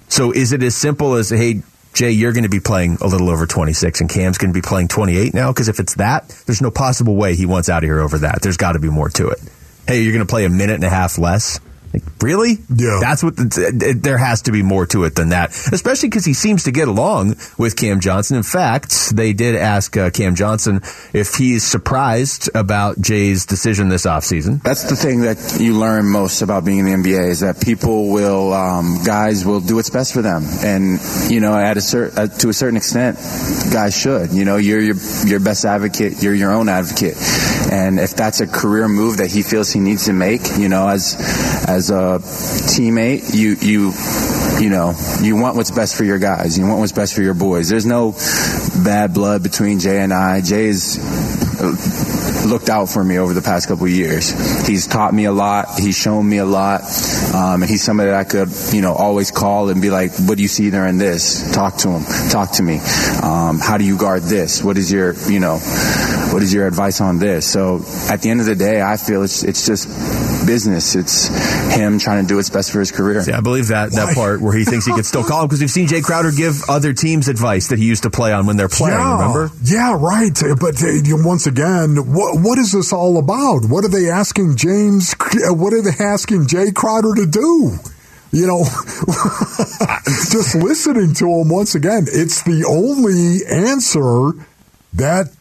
So 0.08 0.32
is 0.32 0.52
it 0.52 0.62
as 0.62 0.76
simple 0.76 1.14
as, 1.14 1.30
hey, 1.30 1.62
Jae, 1.94 2.16
you're 2.16 2.32
going 2.32 2.44
to 2.44 2.48
be 2.48 2.60
playing 2.60 2.98
a 3.00 3.06
little 3.06 3.28
over 3.28 3.46
26 3.46 4.00
and 4.00 4.08
Cam's 4.08 4.38
going 4.38 4.52
to 4.52 4.54
be 4.54 4.62
playing 4.62 4.88
28 4.88 5.34
now? 5.34 5.52
Because 5.52 5.68
if 5.68 5.80
it's 5.80 5.94
that, 5.96 6.28
there's 6.46 6.62
no 6.62 6.70
possible 6.70 7.16
way 7.16 7.34
he 7.34 7.46
wants 7.46 7.68
out 7.68 7.82
of 7.82 7.88
here 7.88 8.00
over 8.00 8.18
that. 8.18 8.40
There's 8.42 8.56
got 8.56 8.72
to 8.72 8.78
be 8.78 8.88
more 8.88 9.08
to 9.10 9.28
it. 9.28 9.38
Hey, 9.88 10.02
you're 10.02 10.12
going 10.12 10.24
to 10.24 10.30
play 10.30 10.44
a 10.44 10.48
minute 10.48 10.76
and 10.76 10.84
a 10.84 10.90
half 10.90 11.18
less? 11.18 11.60
Like, 11.94 12.02
really? 12.20 12.58
Yeah. 12.74 12.98
That's 13.00 13.22
what 13.22 13.36
the, 13.36 13.96
there 13.96 14.18
has 14.18 14.42
to 14.42 14.52
be 14.52 14.64
more 14.64 14.84
to 14.86 15.04
it 15.04 15.14
than 15.14 15.28
that, 15.28 15.50
especially 15.50 16.08
because 16.08 16.24
he 16.24 16.34
seems 16.34 16.64
to 16.64 16.72
get 16.72 16.88
along 16.88 17.36
with 17.56 17.76
Cam 17.76 18.00
Johnson. 18.00 18.36
In 18.36 18.42
fact, 18.42 19.14
they 19.14 19.32
did 19.32 19.54
ask 19.54 19.96
uh, 19.96 20.10
Cam 20.10 20.34
Johnson 20.34 20.80
if 21.12 21.34
he's 21.34 21.62
surprised 21.62 22.50
about 22.52 22.96
Jae's 22.96 23.46
decision 23.46 23.90
this 23.90 24.06
offseason. 24.06 24.60
That's 24.62 24.90
the 24.90 24.96
thing 24.96 25.20
that 25.20 25.58
you 25.60 25.78
learn 25.78 26.10
most 26.10 26.42
about 26.42 26.64
being 26.64 26.78
in 26.78 26.86
the 26.86 26.92
NBA 26.92 27.28
is 27.28 27.40
that 27.40 27.60
people 27.60 28.10
will, 28.10 28.52
um, 28.52 28.98
guys 29.04 29.44
will 29.44 29.60
do 29.60 29.76
what's 29.76 29.90
best 29.90 30.12
for 30.12 30.22
them, 30.22 30.42
and 30.64 30.98
you 31.30 31.38
know, 31.38 31.56
at 31.56 31.76
a 31.76 31.80
cer- 31.80 32.10
uh, 32.16 32.26
to 32.26 32.48
a 32.48 32.52
certain 32.52 32.76
extent, 32.76 33.18
guys 33.72 33.96
should. 33.96 34.32
You 34.32 34.44
know, 34.44 34.56
you're 34.56 34.80
your 34.80 34.96
your 35.24 35.38
best 35.38 35.64
advocate. 35.64 36.22
You're 36.22 36.34
your 36.34 36.52
own 36.52 36.68
advocate, 36.68 37.16
and 37.70 38.00
if 38.00 38.14
that's 38.14 38.40
a 38.40 38.48
career 38.48 38.88
move 38.88 39.18
that 39.18 39.30
he 39.30 39.42
feels 39.42 39.70
he 39.70 39.78
needs 39.78 40.06
to 40.06 40.12
make, 40.12 40.42
you 40.58 40.68
know, 40.68 40.88
as 40.88 41.14
as 41.68 41.83
a 41.90 42.20
teammate, 42.20 43.34
you 43.34 43.56
you 43.60 43.92
you 44.60 44.70
know, 44.70 44.94
you 45.20 45.36
want 45.36 45.56
what's 45.56 45.70
best 45.70 45.96
for 45.96 46.04
your 46.04 46.18
guys. 46.18 46.58
You 46.58 46.66
want 46.66 46.80
what's 46.80 46.92
best 46.92 47.14
for 47.14 47.22
your 47.22 47.34
boys. 47.34 47.68
There's 47.68 47.86
no 47.86 48.12
bad 48.84 49.14
blood 49.14 49.42
between 49.42 49.78
Jae 49.78 50.02
and 50.02 50.12
I. 50.12 50.40
Jae 50.40 50.66
is 50.66 50.98
uh, 51.60 52.48
looked 52.48 52.68
out 52.68 52.86
for 52.86 53.02
me 53.02 53.18
over 53.18 53.32
the 53.32 53.42
past 53.42 53.68
couple 53.68 53.86
years. 53.88 54.30
He's 54.66 54.86
taught 54.86 55.12
me 55.14 55.24
a 55.24 55.32
lot. 55.32 55.78
He's 55.78 55.96
shown 55.96 56.28
me 56.28 56.38
a 56.38 56.44
lot. 56.44 56.82
Um, 57.34 57.62
and 57.62 57.70
he's 57.70 57.82
somebody 57.82 58.10
that 58.10 58.20
I 58.20 58.24
could, 58.24 58.48
you 58.72 58.80
know, 58.80 58.94
always 58.94 59.30
call 59.30 59.70
and 59.70 59.80
be 59.80 59.90
like, 59.90 60.12
what 60.18 60.36
do 60.36 60.42
you 60.42 60.48
see 60.48 60.70
there 60.70 60.86
in 60.86 60.98
this? 60.98 61.52
Talk 61.52 61.76
to 61.78 61.90
him. 61.90 62.04
Talk 62.30 62.52
to 62.52 62.62
me. 62.62 62.78
Um, 63.22 63.58
how 63.58 63.76
do 63.78 63.84
you 63.84 63.98
guard 63.98 64.22
this? 64.22 64.62
What 64.62 64.78
is 64.78 64.90
your, 64.92 65.14
you 65.28 65.40
know, 65.40 65.58
what 66.32 66.42
is 66.42 66.52
your 66.52 66.66
advice 66.66 67.00
on 67.00 67.18
this? 67.18 67.46
So 67.46 67.82
at 68.08 68.22
the 68.22 68.30
end 68.30 68.40
of 68.40 68.46
the 68.46 68.56
day, 68.56 68.82
I 68.82 68.96
feel 68.96 69.22
it's, 69.22 69.42
it's 69.42 69.66
just 69.66 69.88
business. 70.46 70.94
It's 70.94 71.28
him 71.74 71.98
trying 71.98 72.24
to 72.24 72.28
do 72.28 72.36
what's 72.36 72.50
best 72.50 72.72
for 72.72 72.80
his 72.80 72.90
career. 72.92 73.22
Yeah, 73.26 73.38
I 73.38 73.40
believe 73.40 73.68
that 73.68 73.92
that 73.92 74.14
part 74.14 74.40
where 74.40 74.56
he 74.56 74.64
thinks 74.64 74.86
he 74.86 74.92
could 74.92 75.06
still 75.06 75.24
call 75.24 75.42
him 75.42 75.48
because 75.48 75.60
we've 75.60 75.70
seen 75.70 75.86
Jae 75.86 76.02
Crowder 76.02 76.32
give 76.32 76.62
other 76.68 76.92
teams 76.92 77.28
advice 77.28 77.68
that 77.68 77.78
he 77.78 77.86
used 77.86 78.02
to 78.04 78.10
play 78.10 78.32
on 78.32 78.46
when 78.46 78.56
they're 78.56 78.68
playing. 78.68 78.98
yeah, 78.98 79.12
Remember? 79.12 79.50
Yeah, 79.62 79.96
right. 79.98 80.38
But 80.60 80.82
uh, 80.82 80.88
once 81.24 81.46
again, 81.46 81.96
what 82.12 82.40
what 82.40 82.58
is 82.58 82.72
this 82.72 82.92
all 82.92 83.18
about? 83.18 83.64
What 83.66 83.84
are 83.84 83.88
they 83.88 84.10
asking 84.10 84.56
James? 84.56 85.14
What 85.46 85.72
are 85.72 85.82
they 85.82 86.04
asking 86.04 86.46
Jae 86.46 86.74
Crowder 86.74 87.14
to 87.14 87.26
do? 87.26 87.78
You 88.32 88.46
know, 88.48 88.64
just 90.30 90.54
listening 90.56 91.14
to 91.14 91.26
him 91.28 91.48
once 91.48 91.74
again, 91.76 92.06
it's 92.08 92.42
the 92.42 92.64
only 92.64 93.46
answer 93.46 94.32
that 94.94 95.32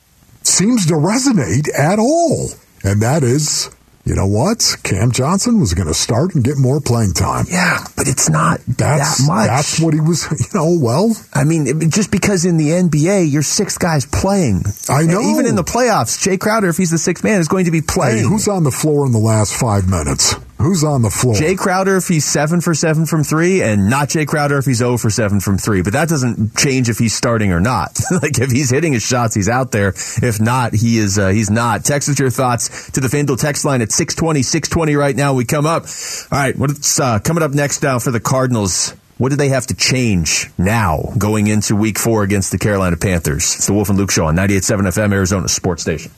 seems 0.44 0.86
to 0.88 0.94
resonate 0.94 1.68
at 1.78 1.98
all, 1.98 2.50
and 2.84 3.02
that 3.02 3.24
is. 3.24 3.70
You 4.06 4.16
know 4.16 4.28
what? 4.28 4.76
Cam 4.84 5.12
Johnson 5.14 5.62
was 5.62 5.74
going 5.74 5.88
to 5.88 5.94
start 5.94 6.36
and 6.36 6.44
get 6.44 6.58
more 6.58 6.82
playing 6.82 7.14
time. 7.14 7.46
Yeah, 7.50 7.86
but 7.96 8.08
it's 8.10 8.30
not 8.30 8.60
That's 8.68 9.20
that 9.20 9.28
much. 9.28 9.48
that's 9.48 9.80
what 9.80 9.94
he 9.94 10.02
was. 10.02 10.24
You 10.54 10.60
know, 10.60 10.78
well, 10.78 11.16
I 11.34 11.46
mean, 11.46 11.90
just 11.90 12.12
because 12.12 12.44
in 12.44 12.58
the 12.58 12.70
NBA 12.70 13.32
you're 13.32 13.44
six 13.44 13.78
guys 13.78 14.06
playing. 14.06 14.64
I 14.90 15.04
know. 15.04 15.22
Even 15.22 15.46
in 15.46 15.56
the 15.56 15.64
playoffs, 15.64 16.20
Jae 16.20 16.38
Crowder, 16.40 16.68
if 16.68 16.76
he's 16.78 16.92
the 16.92 16.98
sixth 16.98 17.24
man, 17.24 17.40
is 17.40 17.48
going 17.48 17.66
to 17.66 17.72
be 17.72 17.80
hey, 17.80 17.86
playing. 17.88 18.28
who's 18.28 18.48
on 18.50 18.64
the 18.64 18.72
floor 18.72 19.06
in 19.06 19.14
the 19.14 19.20
last 19.20 19.54
five 19.56 19.88
minutes? 19.90 20.36
Who's 20.64 20.86
on 20.86 21.02
the 21.02 21.10
floor? 21.10 21.36
Jae 21.36 21.58
Crowder 21.58 21.98
if 21.98 22.08
he's 22.08 22.24
seven 22.24 22.62
for 22.62 22.74
seven 22.74 23.06
from 23.06 23.26
three, 23.26 23.62
and 23.62 23.90
not 23.90 24.08
Jae 24.08 24.26
Crowder 24.26 24.58
if 24.58 24.66
he's 24.66 24.78
zero 24.78 24.98
for 24.98 25.10
seven 25.10 25.42
from 25.42 25.58
three. 25.58 25.82
But 25.82 25.92
that 25.92 26.08
doesn't 26.08 26.56
change 26.56 26.88
if 26.88 26.98
he's 26.98 27.14
starting 27.14 27.52
or 27.52 27.60
not. 27.60 28.00
like 28.22 28.40
if 28.40 28.50
he's 28.50 28.70
hitting 28.70 28.94
his 28.94 29.04
shots, 29.04 29.36
he's 29.36 29.50
out 29.50 29.74
there. 29.74 29.90
If 29.90 30.40
not, 30.40 30.74
he 30.74 31.00
is. 31.00 31.20
Uh, 31.20 31.30
he's 31.30 31.50
not. 31.50 31.84
Text 31.84 32.08
us 32.08 32.18
your 32.18 32.30
thoughts 32.30 32.92
to 32.92 33.02
the 33.02 33.10
FanDuel 33.10 33.42
text 33.42 33.66
line 33.66 33.82
at 33.82 33.92
620, 33.92 34.42
620 34.42 34.96
right 34.96 35.16
now. 35.18 35.34
We 35.34 35.44
come 35.44 35.66
up. 35.66 35.84
All 36.32 36.40
right, 36.40 36.58
what's 36.58 36.98
uh, 36.98 37.20
coming 37.20 37.44
up 37.44 37.52
next 37.52 37.84
now 37.84 38.00
for 38.00 38.12
the 38.12 38.22
Cardinals? 38.22 38.92
What 39.18 39.32
do 39.32 39.36
they 39.36 39.50
have 39.50 39.68
to 39.68 39.74
change 39.74 40.50
now 40.58 41.14
going 41.18 41.48
into 41.48 41.76
Week 41.76 42.00
Four 42.00 42.24
against 42.24 42.54
the 42.54 42.58
Carolina 42.58 42.96
Panthers? 42.96 43.56
It's 43.56 43.68
the 43.68 43.74
Wolf 43.74 43.90
and 43.90 43.98
Luke 43.98 44.12
Show 44.12 44.28
on 44.28 44.38
98.7 44.38 44.80
FM 44.84 45.12
Arizona 45.12 45.50
Sports 45.50 45.82
Station. 45.82 46.14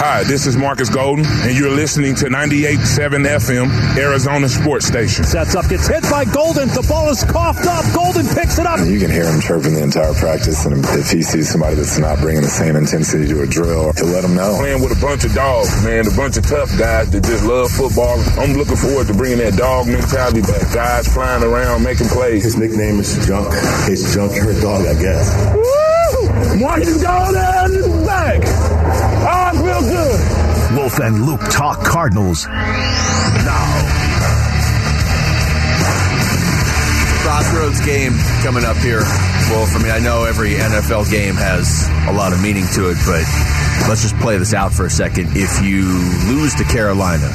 Hi, 0.00 0.24
this 0.24 0.46
is 0.46 0.56
Markus 0.56 0.88
Golden, 0.88 1.26
and 1.44 1.52
you're 1.52 1.76
listening 1.76 2.14
to 2.24 2.32
98.7 2.32 3.20
FM, 3.36 3.68
Arizona 4.00 4.48
Sports 4.48 4.86
Station. 4.86 5.24
Sets 5.24 5.54
up, 5.54 5.68
gets 5.68 5.88
hit 5.88 6.00
by 6.08 6.24
Golden. 6.24 6.68
The 6.68 6.80
ball 6.88 7.10
is 7.10 7.22
coughed 7.24 7.68
up. 7.68 7.84
Golden 7.92 8.24
picks 8.32 8.58
it 8.58 8.64
up. 8.64 8.80
You 8.80 8.96
can 8.96 9.12
hear 9.12 9.28
him 9.28 9.44
chirping 9.44 9.76
the 9.76 9.82
entire 9.82 10.14
practice, 10.14 10.64
and 10.64 10.80
if 10.96 11.10
he 11.12 11.20
sees 11.20 11.52
somebody 11.52 11.76
that's 11.76 11.98
not 11.98 12.16
bringing 12.16 12.40
the 12.40 12.48
same 12.48 12.76
intensity 12.76 13.28
to 13.28 13.42
a 13.42 13.46
drill, 13.46 13.92
he'll 13.92 14.08
let 14.08 14.22
them 14.22 14.34
know. 14.34 14.56
Playing 14.56 14.80
with 14.80 14.96
a 14.96 15.00
bunch 15.04 15.28
of 15.28 15.34
dogs, 15.34 15.68
man, 15.84 16.08
a 16.08 16.16
bunch 16.16 16.38
of 16.38 16.48
tough 16.48 16.72
guys 16.80 17.12
that 17.12 17.20
just 17.20 17.44
love 17.44 17.68
football. 17.68 18.16
I'm 18.40 18.56
looking 18.56 18.80
forward 18.80 19.06
to 19.08 19.12
bringing 19.12 19.44
that 19.44 19.60
dog 19.60 19.84
mentality 19.84 20.40
back. 20.40 20.64
Guys 20.72 21.12
flying 21.12 21.44
around, 21.44 21.84
making 21.84 22.08
plays. 22.08 22.48
His 22.48 22.56
nickname 22.56 23.04
is 23.04 23.20
Junk. 23.28 23.52
His 23.84 24.00
junkyard 24.16 24.64
dog, 24.64 24.80
I 24.88 24.96
guess. 24.96 25.28
Woo! 25.52 26.56
Markus 26.56 27.04
Golden 27.04 27.76
is 27.76 28.06
back. 28.08 28.79
It 28.90 29.56
feels 29.62 29.88
good. 29.88 30.76
Wolf 30.76 30.98
and 31.00 31.26
Luke 31.26 31.40
talk 31.50 31.84
Cardinals. 31.84 32.46
Now. 32.46 34.10
Crossroads 37.22 37.80
game 37.84 38.12
coming 38.42 38.64
up 38.64 38.76
here. 38.78 39.02
Well, 39.50 39.66
for 39.66 39.78
me, 39.78 39.90
I 39.90 39.98
know 39.98 40.24
every 40.24 40.50
NFL 40.50 41.10
game 41.10 41.34
has 41.34 41.86
a 42.08 42.12
lot 42.12 42.32
of 42.32 42.40
meaning 42.40 42.66
to 42.74 42.90
it, 42.90 42.96
but 43.06 43.24
let's 43.88 44.02
just 44.02 44.16
play 44.16 44.38
this 44.38 44.54
out 44.54 44.72
for 44.72 44.86
a 44.86 44.90
second. 44.90 45.28
If 45.32 45.62
you 45.64 45.84
lose 46.32 46.54
to 46.56 46.64
Carolina, 46.64 47.30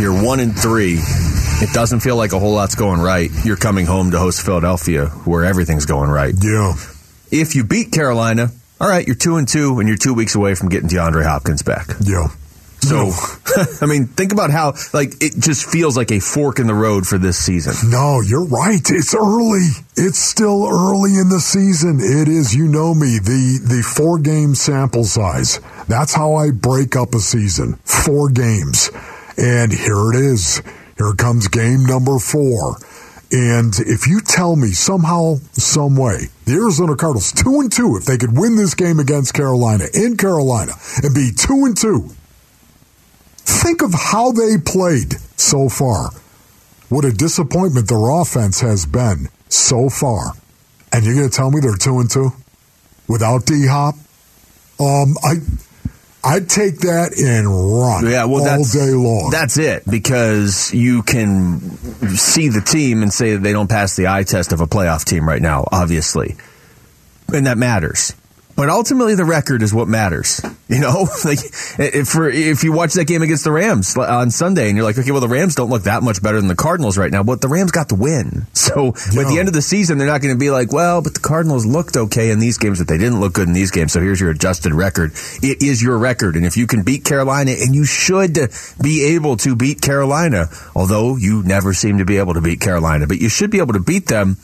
you're 0.00 0.22
one 0.22 0.40
and 0.40 0.56
three. 0.56 0.98
It 0.98 1.72
doesn't 1.72 2.00
feel 2.00 2.16
like 2.16 2.32
a 2.32 2.38
whole 2.38 2.52
lot's 2.52 2.74
going 2.74 3.00
right. 3.00 3.30
You're 3.44 3.56
coming 3.56 3.86
home 3.86 4.10
to 4.10 4.18
host 4.18 4.44
Philadelphia, 4.44 5.06
where 5.24 5.44
everything's 5.44 5.86
going 5.86 6.10
right. 6.10 6.34
Yeah. 6.40 6.74
If 7.30 7.54
you 7.56 7.64
beat 7.64 7.92
Carolina, 7.92 8.50
all 8.80 8.88
right, 8.88 9.06
you're 9.06 9.16
two 9.16 9.36
and 9.36 9.48
two, 9.48 9.78
and 9.78 9.88
you're 9.88 9.96
two 9.96 10.14
weeks 10.14 10.34
away 10.34 10.54
from 10.54 10.68
getting 10.68 10.88
DeAndre 10.88 11.24
Hopkins 11.24 11.62
back. 11.62 11.88
Yeah. 12.00 12.28
So, 12.80 13.10
I 13.80 13.86
mean, 13.86 14.06
think 14.06 14.32
about 14.32 14.50
how 14.50 14.74
like 14.92 15.14
it 15.20 15.34
just 15.38 15.68
feels 15.68 15.96
like 15.96 16.12
a 16.12 16.20
fork 16.20 16.58
in 16.58 16.66
the 16.66 16.74
road 16.74 17.06
for 17.06 17.18
this 17.18 17.36
season. 17.36 17.90
No, 17.90 18.20
you're 18.20 18.46
right. 18.46 18.82
It's 18.90 19.14
early. 19.14 19.68
It's 19.96 20.18
still 20.18 20.68
early 20.68 21.16
in 21.16 21.28
the 21.28 21.40
season. 21.40 21.98
It 22.00 22.28
is, 22.28 22.54
you 22.54 22.68
know 22.68 22.94
me, 22.94 23.18
the 23.18 23.60
the 23.64 23.82
four 23.82 24.18
game 24.18 24.54
sample 24.54 25.04
size. 25.04 25.58
That's 25.88 26.14
how 26.14 26.34
I 26.34 26.50
break 26.50 26.94
up 26.94 27.14
a 27.14 27.20
season. 27.20 27.74
Four 27.84 28.28
games. 28.28 28.90
And 29.36 29.72
here 29.72 30.10
it 30.12 30.16
is. 30.16 30.62
Here 30.96 31.12
comes 31.14 31.48
game 31.48 31.84
number 31.84 32.18
four. 32.18 32.76
And 33.32 33.74
if 33.80 34.06
you 34.06 34.20
tell 34.20 34.54
me 34.54 34.68
somehow, 34.68 35.36
some 35.52 35.96
way, 35.96 36.28
the 36.44 36.54
Arizona 36.54 36.94
Cardinals 36.94 37.32
two 37.32 37.60
and 37.60 37.72
two, 37.72 37.96
if 37.96 38.04
they 38.04 38.18
could 38.18 38.38
win 38.38 38.56
this 38.56 38.74
game 38.74 39.00
against 39.00 39.34
Carolina 39.34 39.86
in 39.92 40.16
Carolina 40.16 40.72
and 41.02 41.12
be 41.14 41.30
two 41.36 41.64
and 41.64 41.76
two, 41.76 42.10
think 43.38 43.82
of 43.82 43.92
how 43.92 44.30
they 44.30 44.58
played 44.58 45.14
so 45.36 45.68
far. 45.68 46.10
What 46.88 47.04
a 47.04 47.12
disappointment 47.12 47.88
their 47.88 48.08
offense 48.10 48.60
has 48.60 48.86
been 48.86 49.28
so 49.48 49.88
far. 49.88 50.32
And 50.92 51.04
you're 51.04 51.16
going 51.16 51.28
to 51.28 51.36
tell 51.36 51.50
me 51.50 51.58
they're 51.60 51.74
two 51.74 51.98
and 51.98 52.08
two 52.08 52.30
without 53.08 53.44
D 53.44 53.66
Hop? 53.66 53.96
Um, 54.78 55.16
I. 55.24 55.36
I'd 56.26 56.48
take 56.48 56.80
that 56.80 57.16
and 57.16 57.46
run 57.46 58.04
Yeah, 58.04 58.24
well, 58.24 58.40
all 58.40 58.44
that's, 58.44 58.72
day 58.72 58.90
long. 58.90 59.30
That's 59.30 59.58
it 59.58 59.84
because 59.88 60.74
you 60.74 61.02
can 61.02 61.60
see 62.16 62.48
the 62.48 62.60
team 62.60 63.02
and 63.02 63.12
say 63.12 63.34
that 63.34 63.42
they 63.42 63.52
don't 63.52 63.70
pass 63.70 63.94
the 63.94 64.08
eye 64.08 64.24
test 64.24 64.52
of 64.52 64.60
a 64.60 64.66
playoff 64.66 65.04
team 65.04 65.28
right 65.28 65.40
now, 65.40 65.68
obviously, 65.70 66.36
and 67.32 67.46
that 67.46 67.58
matters. 67.58 68.12
But 68.56 68.70
ultimately, 68.70 69.14
the 69.14 69.24
record 69.24 69.62
is 69.62 69.72
what 69.72 69.88
matters. 69.88 70.40
You 70.68 70.80
know, 70.80 71.06
like 71.24 71.38
if 71.78 72.08
for 72.08 72.28
if 72.28 72.64
you 72.64 72.72
watch 72.72 72.94
that 72.94 73.04
game 73.04 73.22
against 73.22 73.44
the 73.44 73.52
Rams 73.52 73.96
on 73.96 74.32
Sunday, 74.32 74.66
and 74.66 74.76
you're 74.76 74.84
like, 74.84 74.98
okay, 74.98 75.12
well, 75.12 75.20
the 75.20 75.28
Rams 75.28 75.54
don't 75.54 75.70
look 75.70 75.84
that 75.84 76.02
much 76.02 76.20
better 76.20 76.40
than 76.40 76.48
the 76.48 76.56
Cardinals 76.56 76.98
right 76.98 77.12
now, 77.12 77.22
but 77.22 77.40
the 77.40 77.46
Rams 77.46 77.70
got 77.70 77.88
the 77.88 77.94
win. 77.94 78.46
So 78.66 78.88
at 78.88 79.28
the 79.28 79.36
end 79.38 79.46
of 79.46 79.54
the 79.54 79.62
season, 79.62 79.96
they're 79.96 80.08
not 80.08 80.22
going 80.22 80.34
to 80.34 80.38
be 80.38 80.50
like, 80.50 80.72
well, 80.72 81.00
but 81.00 81.14
the 81.14 81.20
Cardinals 81.20 81.64
looked 81.64 81.96
okay 81.96 82.32
in 82.32 82.40
these 82.40 82.58
games, 82.58 82.80
but 82.80 82.88
they 82.88 82.98
didn't 82.98 83.20
look 83.20 83.34
good 83.34 83.46
in 83.46 83.54
these 83.54 83.70
games. 83.70 83.92
So 83.92 84.00
here's 84.00 84.20
your 84.20 84.30
adjusted 84.30 84.74
record. 84.74 85.12
It 85.40 85.62
is 85.62 85.80
your 85.80 85.96
record, 85.96 86.34
and 86.34 86.44
if 86.44 86.56
you 86.56 86.66
can 86.66 86.82
beat 86.82 87.04
Carolina, 87.04 87.52
and 87.52 87.76
you 87.76 87.84
should 87.84 88.36
be 88.82 89.14
able 89.14 89.36
to 89.36 89.54
beat 89.54 89.80
Carolina, 89.80 90.48
although 90.74 91.14
you 91.14 91.44
never 91.44 91.74
seem 91.74 91.98
to 91.98 92.04
be 92.04 92.16
able 92.16 92.34
to 92.34 92.40
beat 92.40 92.60
Carolina, 92.60 93.06
but 93.06 93.20
you 93.20 93.28
should 93.28 93.52
be 93.52 93.60
able 93.60 93.74
to 93.74 93.80
beat 93.80 94.06
them. 94.06 94.36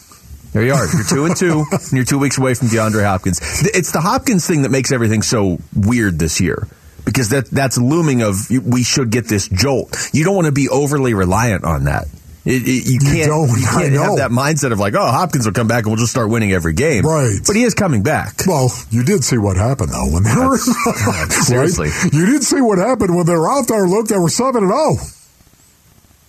There 0.52 0.62
you 0.62 0.74
are. 0.74 0.86
You're 0.86 1.04
two 1.04 1.24
and 1.24 1.36
two, 1.36 1.64
and 1.72 1.92
you're 1.92 2.04
two 2.04 2.18
weeks 2.18 2.38
away 2.38 2.54
from 2.54 2.68
DeAndre 2.68 3.04
Hopkins. 3.04 3.40
It's 3.62 3.92
the 3.92 4.00
Hopkins 4.00 4.46
thing 4.46 4.62
that 4.62 4.70
makes 4.70 4.92
everything 4.92 5.22
so 5.22 5.58
weird 5.74 6.18
this 6.18 6.40
year. 6.40 6.68
Because 7.04 7.30
that 7.30 7.46
that's 7.46 7.78
looming 7.78 8.22
of 8.22 8.36
we 8.48 8.84
should 8.84 9.10
get 9.10 9.26
this 9.26 9.48
jolt. 9.48 9.96
You 10.12 10.24
don't 10.24 10.36
want 10.36 10.46
to 10.46 10.52
be 10.52 10.68
overly 10.68 11.14
reliant 11.14 11.64
on 11.64 11.84
that. 11.84 12.06
It, 12.44 12.62
it, 12.62 12.90
you 12.90 12.98
can't, 12.98 13.28
don't. 13.28 13.48
you 13.48 13.66
can't 13.72 13.92
have 13.92 14.16
that 14.16 14.30
mindset 14.30 14.72
of 14.72 14.78
like, 14.78 14.94
oh, 14.94 15.06
Hopkins 15.06 15.46
will 15.46 15.52
come 15.52 15.68
back 15.68 15.84
and 15.84 15.88
we'll 15.88 15.98
just 15.98 16.12
start 16.12 16.28
winning 16.28 16.52
every 16.52 16.74
game. 16.74 17.04
Right. 17.04 17.38
But 17.44 17.56
he 17.56 17.62
is 17.62 17.74
coming 17.74 18.02
back. 18.02 18.46
Well, 18.46 18.70
you 18.90 19.04
did 19.04 19.24
see 19.24 19.38
what 19.38 19.56
happened 19.56 19.90
though 19.90 20.12
when 20.12 20.22
they 20.22 20.34
were 20.36 20.58
seriously. 20.58 21.88
Right? 21.88 22.12
You 22.12 22.26
did 22.26 22.44
see 22.44 22.60
what 22.60 22.78
happened 22.78 23.16
when 23.16 23.26
they 23.26 23.34
were 23.34 23.50
out 23.50 23.66
there. 23.68 23.86
Look, 23.86 24.08
they 24.08 24.18
were 24.18 24.28
seven 24.28 24.64
and 24.64 24.72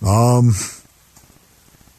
zero. 0.02 0.10
Um. 0.12 0.52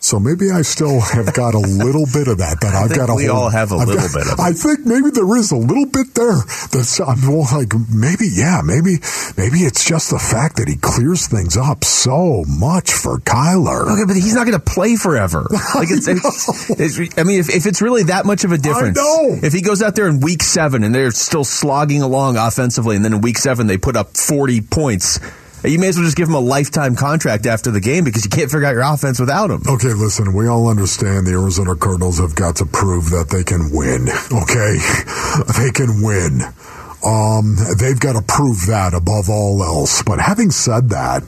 So 0.06 0.20
maybe 0.20 0.52
I 0.52 0.62
still 0.62 1.00
have 1.02 1.34
got 1.34 1.56
a 1.56 1.60
little 1.60 2.06
bit 2.06 2.28
of 2.28 2.38
that. 2.38 2.62
That 2.62 2.76
I 2.76 2.84
I've 2.86 2.94
got 2.96 3.10
a 3.10 3.16
we 3.16 3.26
whole- 3.26 3.46
all 3.46 3.50
have 3.50 3.72
a 3.72 3.76
I've 3.78 3.88
little 3.88 4.04
got- 4.04 4.14
bit 4.14 4.28
of 4.28 4.38
it. 4.38 4.40
I 4.40 4.54
think 4.54 4.86
maybe 4.86 5.10
there 5.10 5.36
is 5.36 5.50
a 5.52 5.56
little 5.58 5.88
bit 5.88 6.14
there. 6.14 6.38
That's 6.72 7.00
I'm 7.02 7.22
more 7.26 7.48
like 7.52 7.74
maybe 7.90 8.30
yeah 8.32 8.62
maybe 8.64 8.98
maybe 9.36 9.66
it's 9.66 9.84
just 9.84 10.12
the 10.12 10.20
fact 10.20 10.58
that 10.58 10.68
he 10.68 10.76
clears 10.76 11.26
things 11.26 11.58
up 11.58 11.84
so 11.84 12.44
much 12.48 12.94
for 12.94 13.18
Kyler. 13.18 13.90
Okay, 13.92 14.06
but 14.06 14.16
he's 14.16 14.36
not 14.36 14.46
going 14.46 14.54
to 14.60 14.64
play 14.64 14.96
forever. 14.96 15.48
Like 15.74 15.90
it's, 15.90 16.08
it's, 16.08 16.70
it's- 16.70 17.18
I 17.18 17.24
mean, 17.24 17.40
if, 17.40 17.50
if 17.50 17.66
it's 17.66 17.82
really 17.82 18.04
that 18.04 18.28
much 18.28 18.44
of 18.44 18.52
a 18.52 18.58
difference, 18.60 19.00
if 19.44 19.54
he 19.54 19.62
goes 19.62 19.82
out 19.82 19.96
there 19.96 20.08
in 20.08 20.20
week 20.20 20.44
seven 20.44 20.84
and 20.84 20.94
they're 20.94 21.10
still 21.12 21.44
slogging 21.44 22.04
along 22.04 22.38
offensively, 22.38 22.96
and 22.96 23.04
then 23.04 23.14
in 23.14 23.22
week 23.22 23.40
seven 23.40 23.66
they 23.66 23.78
put 23.80 23.98
up 23.98 24.16
forty 24.16 24.62
points, 24.62 25.20
you 25.68 25.80
may 25.80 25.88
as 25.88 25.98
well 25.98 26.06
just 26.06 26.18
give 26.18 26.28
him 26.28 26.36
a 26.36 26.40
lifetime 26.40 26.96
contract 26.96 27.46
after 27.46 27.72
the 27.72 27.80
game 27.80 28.04
because 28.04 28.24
you 28.24 28.30
can't 28.30 28.52
figure 28.52 28.66
out 28.66 28.74
your 28.74 28.84
offense 28.84 29.20
without 29.20 29.50
him. 29.50 29.62
Okay, 29.68 29.94
listen, 29.94 30.34
we 30.34 30.48
all 30.48 30.70
understand 30.70 31.26
the 31.26 31.32
Arizona 31.32 31.76
Cardinals 31.76 32.20
have 32.20 32.36
got 32.36 32.58
to 32.58 32.66
prove 32.66 33.10
that 33.12 33.30
they 33.30 33.44
can 33.44 33.72
win. 33.72 34.08
Okay? 34.32 34.78
They 35.60 35.70
can 35.72 36.02
win. 36.02 36.42
Um, 37.06 37.58
they've 37.78 38.00
got 38.00 38.14
to 38.14 38.22
prove 38.22 38.68
that 38.68 38.94
above 38.94 39.30
all 39.30 39.62
else. 39.64 40.02
But 40.02 40.20
having 40.20 40.50
said 40.50 40.90
that, 40.90 41.24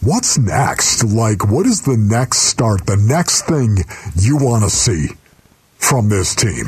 what's 0.00 0.38
next? 0.38 1.02
Like, 1.04 1.50
what 1.50 1.66
is 1.66 1.82
the 1.82 1.96
next 1.96 2.38
start? 2.38 2.86
The 2.86 2.96
next 2.96 3.42
thing 3.42 3.78
you 4.16 4.36
want 4.36 4.62
to 4.62 4.70
see 4.70 5.08
from 5.76 6.08
this 6.08 6.34
team? 6.34 6.66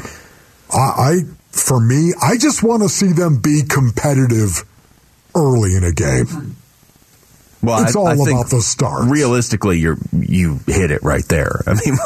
I, 0.73 0.77
I, 0.77 1.21
for 1.51 1.79
me, 1.79 2.12
I 2.21 2.37
just 2.37 2.62
want 2.62 2.83
to 2.83 2.88
see 2.88 3.12
them 3.12 3.38
be 3.38 3.62
competitive 3.62 4.64
early 5.35 5.77
in 5.77 5.85
a 5.85 5.93
game. 5.93 6.57
Well, 7.64 7.83
It's 7.83 7.96
I, 7.96 7.98
all 7.98 8.07
I 8.07 8.16
think 8.16 8.31
about 8.31 8.50
the 8.50 8.61
stars. 8.61 9.07
Realistically, 9.09 9.79
you're 9.79 9.98
you 10.12 10.61
hit 10.66 10.90
it 10.90 11.03
right 11.03 11.27
there. 11.29 11.62
I 11.66 11.74
mean, 11.74 11.98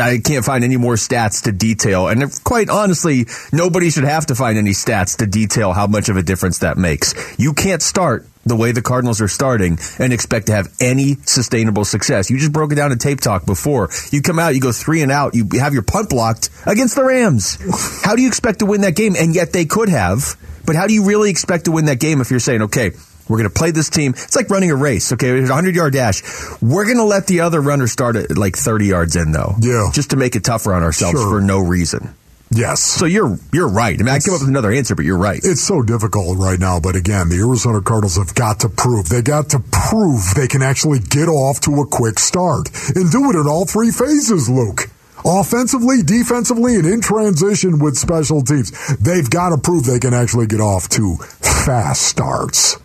I 0.00 0.18
can't 0.18 0.44
find 0.44 0.64
any 0.64 0.76
more 0.76 0.94
stats 0.94 1.44
to 1.44 1.52
detail, 1.52 2.08
and 2.08 2.32
quite 2.44 2.68
honestly, 2.68 3.26
nobody 3.52 3.90
should 3.90 4.04
have 4.04 4.26
to 4.26 4.34
find 4.34 4.58
any 4.58 4.70
stats 4.70 5.18
to 5.18 5.26
detail 5.26 5.72
how 5.72 5.86
much 5.86 6.08
of 6.08 6.16
a 6.16 6.22
difference 6.22 6.58
that 6.58 6.76
makes. 6.76 7.14
You 7.38 7.52
can't 7.52 7.82
start 7.82 8.26
the 8.46 8.56
way 8.56 8.72
the 8.72 8.80
Cardinals 8.80 9.20
are 9.20 9.28
starting 9.28 9.78
and 9.98 10.12
expect 10.12 10.46
to 10.46 10.52
have 10.52 10.72
any 10.80 11.16
sustainable 11.24 11.84
success. 11.84 12.30
You 12.30 12.38
just 12.38 12.52
broke 12.52 12.72
it 12.72 12.76
down 12.76 12.92
in 12.92 12.98
tape 12.98 13.20
talk 13.20 13.44
before. 13.44 13.90
You 14.12 14.22
come 14.22 14.38
out, 14.38 14.54
you 14.54 14.60
go 14.60 14.72
three 14.72 15.02
and 15.02 15.10
out, 15.10 15.34
you 15.34 15.48
have 15.58 15.74
your 15.74 15.82
punt 15.82 16.08
blocked 16.08 16.50
against 16.64 16.94
the 16.94 17.04
Rams. 17.04 17.58
How 18.04 18.14
do 18.14 18.22
you 18.22 18.28
expect 18.28 18.60
to 18.60 18.66
win 18.66 18.82
that 18.82 18.94
game? 18.94 19.16
And 19.18 19.34
yet 19.34 19.52
they 19.52 19.64
could 19.64 19.88
have. 19.88 20.36
But 20.64 20.74
how 20.74 20.88
do 20.88 20.94
you 20.94 21.04
really 21.04 21.30
expect 21.30 21.66
to 21.66 21.70
win 21.70 21.84
that 21.84 22.00
game 22.00 22.20
if 22.20 22.32
you're 22.32 22.40
saying, 22.40 22.62
okay, 22.62 22.90
we're 23.28 23.38
going 23.38 23.48
to 23.50 23.54
play 23.54 23.70
this 23.70 23.90
team. 23.90 24.12
It's 24.12 24.36
like 24.36 24.50
running 24.50 24.70
a 24.70 24.76
race. 24.76 25.12
Okay, 25.12 25.30
it's 25.30 25.50
a 25.50 25.54
hundred 25.54 25.74
yard 25.74 25.92
dash. 25.92 26.22
We're 26.62 26.84
going 26.84 26.98
to 26.98 27.04
let 27.04 27.26
the 27.26 27.40
other 27.40 27.60
runner 27.60 27.86
start 27.86 28.16
at 28.16 28.36
like 28.36 28.56
thirty 28.56 28.86
yards 28.86 29.16
in, 29.16 29.32
though. 29.32 29.54
Yeah. 29.60 29.90
just 29.92 30.10
to 30.10 30.16
make 30.16 30.36
it 30.36 30.44
tougher 30.44 30.72
on 30.72 30.82
ourselves 30.82 31.18
Sure. 31.18 31.28
for 31.38 31.40
no 31.40 31.58
reason. 31.58 32.14
Yes. 32.52 32.80
So 32.80 33.06
you're 33.06 33.36
you're 33.52 33.68
right. 33.68 33.98
I 33.98 34.04
mean, 34.04 34.08
I 34.14 34.20
came 34.20 34.32
up 34.32 34.40
with 34.40 34.48
another 34.48 34.70
answer, 34.70 34.94
but 34.94 35.04
you're 35.04 35.18
right. 35.18 35.40
It's 35.42 35.62
so 35.64 35.82
difficult 35.82 36.38
right 36.38 36.60
now, 36.60 36.78
but 36.78 36.94
again, 36.94 37.28
the 37.28 37.38
Arizona 37.40 37.80
Cardinals 37.82 38.16
have 38.18 38.36
got 38.36 38.60
to 38.60 38.68
prove. 38.68 39.08
They 39.08 39.20
got 39.20 39.50
to 39.50 39.58
prove 39.58 40.22
they 40.36 40.46
can 40.46 40.62
actually 40.62 41.00
get 41.00 41.26
off 41.28 41.60
to 41.62 41.80
a 41.80 41.86
quick 41.86 42.20
start 42.20 42.68
and 42.94 43.10
do 43.10 43.30
it 43.30 43.34
in 43.34 43.48
all 43.48 43.66
three 43.66 43.90
phases, 43.90 44.48
Luke. 44.48 44.82
Offensively, 45.24 46.04
defensively, 46.04 46.76
and 46.76 46.86
in 46.86 47.00
transition 47.00 47.80
with 47.80 47.96
special 47.96 48.42
teams. 48.42 48.70
They've 48.98 49.28
got 49.28 49.48
to 49.48 49.58
prove 49.58 49.84
they 49.84 49.98
can 49.98 50.14
actually 50.14 50.46
get 50.46 50.60
off 50.60 50.88
to 50.90 51.16
fast 51.16 52.02
starts. 52.02 52.76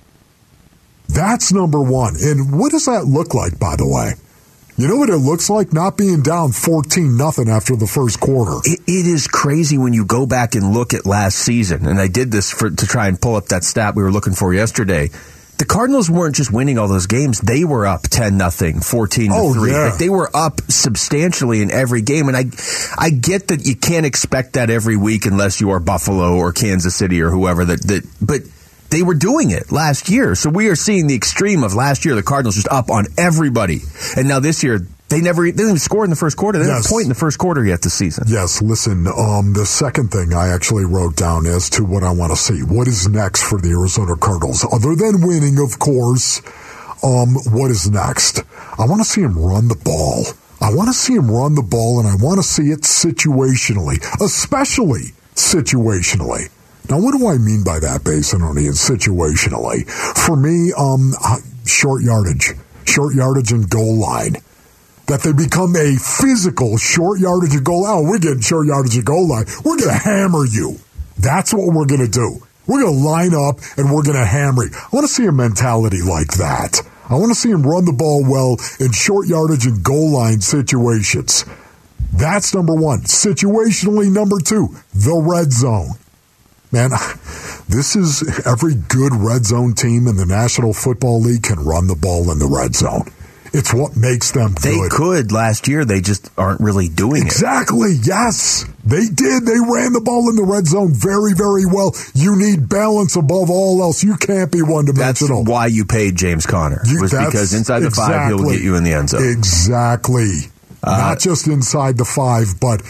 That's 1.14 1.52
number 1.52 1.82
one. 1.82 2.16
And 2.20 2.58
what 2.58 2.72
does 2.72 2.86
that 2.86 3.06
look 3.06 3.34
like, 3.34 3.60
by 3.60 3.76
the 3.76 3.88
way? 3.88 4.14
You 4.78 4.88
know 4.88 4.96
what 4.96 5.10
it 5.10 5.18
looks 5.18 5.50
like? 5.50 5.74
Not 5.74 5.98
being 5.98 6.22
down 6.24 6.54
14 6.54 7.18
nothing 7.18 7.50
after 7.50 7.76
the 7.76 7.86
first 7.88 8.20
quarter. 8.20 8.58
It, 8.64 8.80
it 8.88 9.06
is 9.06 9.28
crazy 9.28 9.78
when 9.78 9.94
you 9.94 10.06
go 10.06 10.26
back 10.26 10.56
and 10.56 10.74
look 10.74 10.94
at 10.94 11.06
last 11.06 11.38
season. 11.38 11.86
And 11.86 12.00
I 12.00 12.08
did 12.08 12.32
this 12.32 12.52
for, 12.52 12.70
to 12.70 12.88
try 12.88 13.08
and 13.08 13.22
pull 13.22 13.36
up 13.36 13.48
that 13.48 13.64
stat 13.64 13.96
we 13.96 14.02
were 14.04 14.12
looking 14.12 14.34
for 14.34 14.54
yesterday. 14.54 15.10
The 15.58 15.66
Cardinals 15.66 16.10
weren't 16.10 16.36
just 16.36 16.52
winning 16.52 16.80
all 16.80 16.88
those 16.88 17.06
games; 17.06 17.40
they 17.40 17.64
were 17.64 17.86
up 17.86 18.02
ten 18.04 18.36
nothing, 18.36 18.80
fourteen 18.80 19.30
to 19.30 19.36
Oh, 19.38 19.54
three. 19.54 19.70
yeah. 19.72 19.90
Like 19.90 20.00
they 20.00 20.10
were 20.10 20.32
up 20.36 20.60
substantially 20.70 21.62
in 21.62 21.70
every 21.70 22.02
game. 22.02 22.30
And 22.30 22.36
I, 22.36 22.46
I 22.98 23.12
get 23.12 23.50
that 23.50 23.68
you 23.68 23.76
can't 23.76 24.08
expect 24.08 24.54
that 24.54 24.72
every 24.72 24.98
week 24.98 25.28
unless 25.28 25.62
you 25.62 25.70
are 25.70 25.80
Buffalo 25.80 26.34
or 26.36 26.52
Kansas 26.52 26.96
City 26.96 27.22
or 27.22 27.30
whoever. 27.30 27.64
That, 27.66 27.82
that, 27.84 28.08
but 28.20 28.42
they 28.92 29.02
were 29.02 29.16
doing 29.16 29.50
it 29.52 29.72
last 29.72 30.10
year. 30.10 30.36
So 30.36 30.50
we 30.50 30.68
are 30.68 30.76
seeing 30.76 31.08
the 31.08 31.16
extreme 31.16 31.64
of 31.64 31.74
last 31.74 32.06
year. 32.06 32.14
The 32.14 32.24
Cardinals 32.24 32.56
just 32.56 32.68
up 32.68 32.92
on 32.92 33.08
everybody, 33.18 33.80
and 34.16 34.28
now 34.28 34.40
this 34.40 34.64
year 34.64 34.86
they 35.10 35.22
never 35.22 35.44
they 35.44 35.52
didn't 35.52 35.66
even 35.66 35.80
score 35.80 36.04
in 36.04 36.10
the 36.10 36.16
first 36.16 36.38
quarter. 36.38 36.60
They 36.60 36.66
didn't 36.66 36.86
point 36.86 37.04
in 37.04 37.10
the 37.10 37.16
first 37.16 37.40
quarter 37.40 37.66
yet 37.66 37.82
this 37.82 37.94
season. 37.94 38.26
Yes, 38.28 38.62
listen, 38.62 39.08
um, 39.08 39.54
the 39.54 39.66
second 39.66 40.12
thing 40.12 40.34
I 40.34 40.50
actually 40.50 40.86
wrote 40.86 41.16
down 41.16 41.46
as 41.48 41.70
to 41.72 41.84
what 41.84 42.04
I 42.04 42.12
want 42.12 42.32
to 42.32 42.38
see. 42.38 42.62
What 42.62 42.88
is 42.88 43.08
next 43.08 43.44
for 43.44 43.60
the 43.60 43.72
Arizona 43.72 44.16
Cardinals? 44.16 44.66
Other 44.72 44.96
than 44.96 45.26
winning, 45.26 45.60
of 45.60 45.80
course, 45.80 46.42
um, 47.04 47.36
what 47.52 47.72
is 47.72 47.90
next? 47.90 48.44
I 48.78 48.86
want 48.86 49.02
to 49.02 49.08
see 49.08 49.22
him 49.22 49.38
run 49.38 49.68
the 49.68 49.76
ball. 49.76 50.26
I 50.62 50.74
want 50.74 50.90
to 50.90 50.94
see 50.94 51.16
him 51.16 51.30
run 51.30 51.56
the 51.56 51.64
ball, 51.64 52.00
and 52.00 52.08
I 52.08 52.16
want 52.16 52.38
to 52.38 52.44
see 52.44 52.72
it 52.72 52.82
situationally, 52.82 54.00
especially 54.22 55.12
situationally. 55.34 56.50
Now, 56.90 57.00
what 57.00 57.18
do 57.18 57.28
I 57.28 57.38
mean 57.38 57.64
by 57.64 57.80
that, 57.80 58.02
Basinoni, 58.02 58.66
and 58.68 58.76
situationally? 58.76 59.90
For 60.18 60.36
me, 60.36 60.74
um, 60.78 61.14
short 61.66 62.02
yardage, 62.02 62.54
short 62.86 63.16
yardage 63.16 63.52
and 63.52 63.70
goal 63.70 64.00
line 64.00 64.36
that 65.08 65.22
they 65.22 65.34
become 65.34 65.76
a 65.76 65.98
physical 65.98 66.78
short 66.78 67.20
yardage 67.20 67.54
and 67.54 67.66
goal. 67.66 67.86
Oh, 67.86 68.02
we're 68.04 68.20
getting 68.20 68.42
short 68.42 68.68
yardage 68.68 68.96
and 68.96 69.06
goal 69.06 69.28
line. 69.28 69.46
We're 69.64 69.78
going 69.78 69.92
to 69.92 69.98
hammer 69.98 70.46
you. 70.46 70.78
That's 71.18 71.54
what 71.54 71.74
we're 71.74 71.86
going 71.86 72.02
to 72.02 72.12
do. 72.12 72.40
We're 72.66 72.84
going 72.84 72.98
to 72.98 73.04
line 73.04 73.36
up 73.36 73.60
and 73.78 73.92
we're 73.92 74.04
going 74.04 74.18
to 74.18 74.26
hammer 74.26 74.64
you. 74.64 74.72
I 74.74 74.88
want 74.94 75.06
to 75.06 75.14
see 75.14 75.26
a 75.26 75.32
mentality 75.32 76.02
like 76.02 76.38
that. 76.38 76.82
I 77.10 77.16
want 77.16 77.30
to 77.30 77.36
see 77.36 77.50
him 77.50 77.64
run 77.64 77.84
the 77.84 77.92
ball 77.92 78.24
well 78.24 78.56
in 78.80 78.94
short 78.94 79.28
yardage 79.28 79.66
and 79.66 79.84
goal 79.84 80.12
line 80.12 80.40
situations. 80.40 81.44
That's 82.14 82.54
number 82.54 82.74
one. 82.74 83.02
Situationally, 83.02 84.10
number 84.10 84.40
two, 84.40 84.76
the 84.94 85.16
red 85.16 85.52
zone. 85.52 85.92
Man, 86.72 86.90
this 87.70 87.96
is 87.96 88.24
every 88.46 88.76
good 88.76 89.14
red 89.14 89.46
zone 89.46 89.74
team 89.74 90.08
in 90.08 90.16
the 90.16 90.26
National 90.26 90.74
Football 90.74 91.22
League 91.22 91.44
can 91.44 91.60
run 91.60 91.88
the 91.88 91.96
ball 91.96 92.32
in 92.32 92.40
the 92.40 92.48
red 92.48 92.76
zone. 92.76 93.04
It's 93.54 93.74
what 93.74 93.98
makes 93.98 94.32
them 94.32 94.56
They 94.64 94.72
good. 94.78 94.92
could 94.92 95.32
last 95.34 95.68
year. 95.68 95.84
They 95.84 96.00
just 96.00 96.32
aren't 96.38 96.62
really 96.62 96.88
doing 96.88 97.24
it. 97.24 97.26
Exactly. 97.26 97.96
Yes, 98.02 98.64
they 98.86 99.08
did. 99.10 99.46
They 99.46 99.60
ran 99.60 99.92
the 99.92 100.00
ball 100.00 100.30
in 100.30 100.38
the 100.38 100.46
red 100.46 100.66
zone 100.68 100.94
very, 100.94 101.34
very 101.34 101.66
well. 101.66 101.94
You 102.14 102.38
need 102.40 102.70
balance 102.70 103.18
above 103.18 103.50
all 103.50 103.82
else. 103.82 104.06
You 104.06 104.16
can't 104.16 104.50
be 104.54 104.62
one 104.62 104.86
dimensional. 104.86 105.44
That's 105.44 105.52
why 105.52 105.66
you 105.66 105.84
paid 105.84 106.16
James 106.16 106.46
Conner. 106.46 106.82
You- 106.86 107.02
was 107.02 107.12
because 107.12 107.54
inside 107.54 107.82
the 107.82 107.92
five, 107.92 108.30
he'll 108.30 108.50
get 108.50 108.62
you 108.62 108.76
in 108.78 108.86
the 108.86 108.94
end 108.94 109.10
zone. 109.10 109.22
Exactly. 109.30 110.32
Uh, 110.82 110.96
Not 110.98 111.20
just 111.20 111.46
inside 111.48 111.98
the 111.98 112.06
five, 112.06 112.58
but 112.62 112.82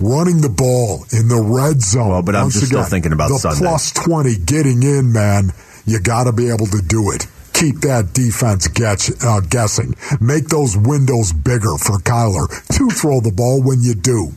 running 0.00 0.40
the 0.40 0.48
ball 0.48 1.04
in 1.12 1.28
the 1.28 1.40
red 1.40 1.80
zone. 1.80 2.08
Well, 2.08 2.22
but 2.22 2.34
I'm 2.34 2.44
Once 2.44 2.54
just 2.54 2.66
still 2.66 2.84
thinking 2.84 3.12
about 3.12 3.28
the 3.28 3.38
Sunday. 3.38 3.58
plus 3.60 3.92
twenty 3.92 4.36
getting 4.36 4.82
in, 4.82 5.12
man. 5.12 5.52
You 5.86 6.00
got 6.00 6.24
to 6.24 6.32
be 6.32 6.48
able 6.50 6.66
to 6.66 6.82
do 6.86 7.10
it. 7.10 7.26
Keep 7.52 7.80
that 7.80 8.12
defense 8.14 8.68
guess, 8.68 9.10
uh, 9.24 9.40
guessing. 9.40 9.94
Make 10.20 10.48
those 10.48 10.76
windows 10.76 11.32
bigger 11.32 11.76
for 11.76 11.98
Kyler 11.98 12.48
to 12.76 12.88
throw 12.90 13.20
the 13.20 13.32
ball 13.32 13.62
when 13.62 13.82
you 13.82 13.94
do. 13.94 14.32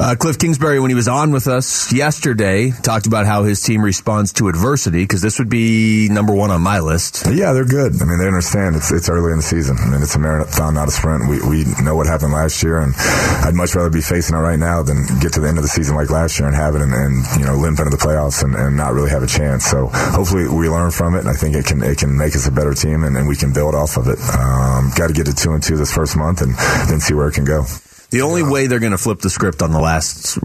Uh, 0.00 0.14
Cliff 0.14 0.38
Kingsbury, 0.38 0.78
when 0.78 0.90
he 0.90 0.94
was 0.94 1.08
on 1.08 1.32
with 1.32 1.48
us 1.48 1.92
yesterday, 1.92 2.70
talked 2.70 3.08
about 3.08 3.26
how 3.26 3.42
his 3.42 3.60
team 3.60 3.82
responds 3.82 4.32
to 4.34 4.46
adversity 4.46 5.02
because 5.02 5.22
this 5.22 5.40
would 5.40 5.48
be 5.48 6.08
number 6.08 6.32
one 6.32 6.52
on 6.52 6.62
my 6.62 6.78
list. 6.78 7.26
Yeah, 7.26 7.52
they're 7.52 7.64
good. 7.64 8.00
I 8.00 8.04
mean, 8.04 8.18
they 8.18 8.28
understand 8.28 8.76
it's 8.76 8.92
it's 8.92 9.08
early 9.08 9.32
in 9.32 9.38
the 9.38 9.42
season. 9.42 9.76
I 9.76 9.90
mean, 9.90 10.00
it's 10.00 10.14
a 10.14 10.20
marathon, 10.20 10.74
not 10.74 10.86
a 10.86 10.92
sprint. 10.92 11.28
We 11.28 11.42
we 11.42 11.64
know 11.82 11.96
what 11.96 12.06
happened 12.06 12.32
last 12.32 12.62
year, 12.62 12.78
and 12.78 12.94
I'd 13.42 13.56
much 13.56 13.74
rather 13.74 13.90
be 13.90 14.00
facing 14.00 14.36
it 14.36 14.38
right 14.38 14.58
now 14.58 14.84
than 14.84 15.02
get 15.18 15.32
to 15.32 15.40
the 15.40 15.48
end 15.48 15.58
of 15.58 15.64
the 15.64 15.68
season 15.68 15.96
like 15.96 16.10
last 16.10 16.38
year 16.38 16.46
and 16.46 16.54
have 16.54 16.76
it 16.76 16.80
and, 16.80 16.94
and 16.94 17.26
you 17.36 17.44
know 17.44 17.56
limp 17.56 17.80
into 17.80 17.90
the 17.90 17.96
playoffs 17.96 18.44
and, 18.44 18.54
and 18.54 18.76
not 18.76 18.94
really 18.94 19.10
have 19.10 19.24
a 19.24 19.26
chance. 19.26 19.64
So 19.64 19.88
hopefully 19.90 20.46
we 20.46 20.68
learn 20.68 20.92
from 20.92 21.16
it, 21.16 21.26
and 21.26 21.28
I 21.28 21.34
think 21.34 21.56
it 21.56 21.66
can 21.66 21.82
it 21.82 21.98
can 21.98 22.16
make 22.16 22.36
us 22.36 22.46
a 22.46 22.52
better 22.52 22.72
team, 22.72 23.02
and, 23.02 23.16
and 23.16 23.26
we 23.26 23.34
can 23.34 23.52
build 23.52 23.74
off 23.74 23.96
of 23.96 24.06
it. 24.06 24.20
Um, 24.38 24.92
Got 24.94 25.08
to 25.08 25.12
get 25.12 25.26
to 25.26 25.34
two 25.34 25.54
and 25.54 25.62
two 25.62 25.76
this 25.76 25.92
first 25.92 26.16
month, 26.16 26.40
and 26.40 26.54
then 26.88 27.00
see 27.00 27.14
where 27.14 27.26
it 27.26 27.34
can 27.34 27.44
go. 27.44 27.66
The 28.10 28.22
only 28.22 28.42
way 28.42 28.68
they're 28.68 28.78
going 28.78 28.92
to 28.92 28.98
flip 28.98 29.18
the 29.18 29.28
script 29.28 29.60
on 29.60 29.70
the 29.70 29.80
last, 29.80 30.38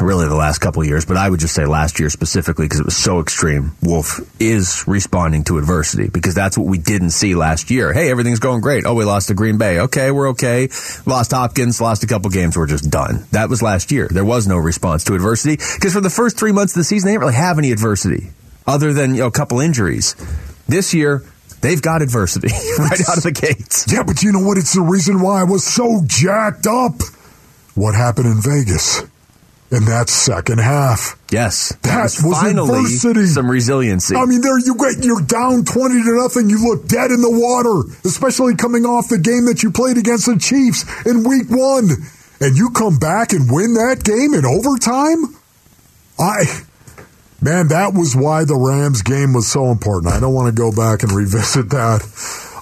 really 0.00 0.28
the 0.28 0.36
last 0.36 0.58
couple 0.58 0.82
of 0.82 0.88
years, 0.88 1.04
but 1.04 1.16
I 1.16 1.28
would 1.28 1.40
just 1.40 1.52
say 1.52 1.66
last 1.66 1.98
year 1.98 2.08
specifically 2.10 2.66
because 2.66 2.78
it 2.78 2.84
was 2.84 2.96
so 2.96 3.18
extreme. 3.18 3.72
Wolf 3.82 4.20
is 4.40 4.84
responding 4.86 5.42
to 5.44 5.58
adversity 5.58 6.08
because 6.08 6.36
that's 6.36 6.56
what 6.56 6.68
we 6.68 6.78
didn't 6.78 7.10
see 7.10 7.34
last 7.34 7.72
year. 7.72 7.92
Hey, 7.92 8.08
everything's 8.08 8.38
going 8.38 8.60
great. 8.60 8.86
Oh, 8.86 8.94
we 8.94 9.04
lost 9.04 9.28
to 9.28 9.34
Green 9.34 9.58
Bay. 9.58 9.80
Okay, 9.80 10.12
we're 10.12 10.28
okay. 10.28 10.68
Lost 11.06 11.32
Hopkins, 11.32 11.80
lost 11.80 12.04
a 12.04 12.06
couple 12.06 12.30
games. 12.30 12.56
We're 12.56 12.68
just 12.68 12.88
done. 12.88 13.26
That 13.32 13.48
was 13.48 13.62
last 13.62 13.90
year. 13.90 14.06
There 14.08 14.24
was 14.24 14.46
no 14.46 14.56
response 14.56 15.02
to 15.04 15.14
adversity 15.14 15.56
because 15.56 15.92
for 15.92 16.00
the 16.00 16.08
first 16.08 16.38
three 16.38 16.52
months 16.52 16.74
of 16.74 16.78
the 16.78 16.84
season, 16.84 17.08
they 17.08 17.14
didn't 17.14 17.22
really 17.22 17.34
have 17.34 17.58
any 17.58 17.72
adversity 17.72 18.28
other 18.64 18.92
than 18.92 19.16
you 19.16 19.22
know, 19.22 19.26
a 19.26 19.32
couple 19.32 19.58
injuries. 19.58 20.14
This 20.68 20.94
year, 20.94 21.24
they've 21.60 21.80
got 21.82 22.02
adversity 22.02 22.48
right 22.78 23.00
out 23.08 23.16
of 23.18 23.22
the 23.22 23.32
gates. 23.32 23.90
Yeah, 23.92 24.02
but 24.02 24.22
you 24.22 24.32
know 24.32 24.40
what? 24.40 24.58
It's 24.58 24.74
the 24.74 24.82
reason 24.82 25.20
why 25.20 25.40
I 25.40 25.44
was 25.44 25.64
so 25.64 26.02
jacked 26.06 26.66
up. 26.66 26.94
What 27.74 27.94
happened 27.94 28.26
in 28.26 28.40
Vegas 28.40 29.02
in 29.70 29.84
that 29.86 30.08
second 30.08 30.58
half? 30.58 31.18
Yes, 31.30 31.74
That 31.82 32.04
was 32.04 32.22
was 32.22 32.38
finally 32.40 32.68
adversity. 32.78 33.26
some 33.26 33.50
resiliency. 33.50 34.14
I 34.16 34.24
mean, 34.24 34.40
there 34.40 34.58
you 34.58 34.76
get 34.76 35.04
you're 35.04 35.20
down 35.20 35.64
twenty 35.64 36.02
to 36.02 36.22
nothing. 36.22 36.48
You 36.48 36.62
look 36.64 36.86
dead 36.88 37.10
in 37.10 37.20
the 37.20 37.30
water, 37.30 37.82
especially 38.04 38.54
coming 38.56 38.86
off 38.86 39.08
the 39.08 39.18
game 39.18 39.44
that 39.46 39.62
you 39.62 39.70
played 39.72 39.98
against 39.98 40.26
the 40.26 40.38
Chiefs 40.38 40.84
in 41.04 41.24
Week 41.24 41.50
One, 41.50 41.90
and 42.40 42.56
you 42.56 42.70
come 42.70 42.96
back 42.98 43.32
and 43.32 43.50
win 43.50 43.74
that 43.74 44.02
game 44.04 44.32
in 44.34 44.46
overtime. 44.46 45.36
I, 46.18 46.44
man, 47.46 47.68
that 47.68 47.94
was 47.94 48.16
why 48.16 48.44
the 48.44 48.56
Rams 48.56 49.02
game 49.02 49.32
was 49.32 49.46
so 49.46 49.66
important. 49.70 50.12
I 50.12 50.18
don't 50.18 50.34
want 50.34 50.54
to 50.54 50.60
go 50.60 50.72
back 50.72 51.04
and 51.04 51.12
revisit 51.12 51.70
that 51.70 52.02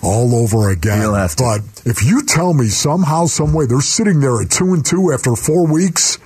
all 0.02 0.34
over 0.34 0.68
again. 0.68 1.00
You'll 1.00 1.14
have 1.14 1.34
to. 1.36 1.42
But 1.42 1.86
if 1.86 2.04
you 2.04 2.22
tell 2.22 2.52
me 2.52 2.68
somehow, 2.68 3.24
some 3.24 3.54
way, 3.54 3.64
they're 3.64 3.80
sitting 3.80 4.20
there 4.20 4.42
at 4.42 4.50
two 4.50 4.74
and 4.74 4.84
two 4.84 5.10
after 5.12 5.34
four 5.36 5.66
weeks, 5.66 6.18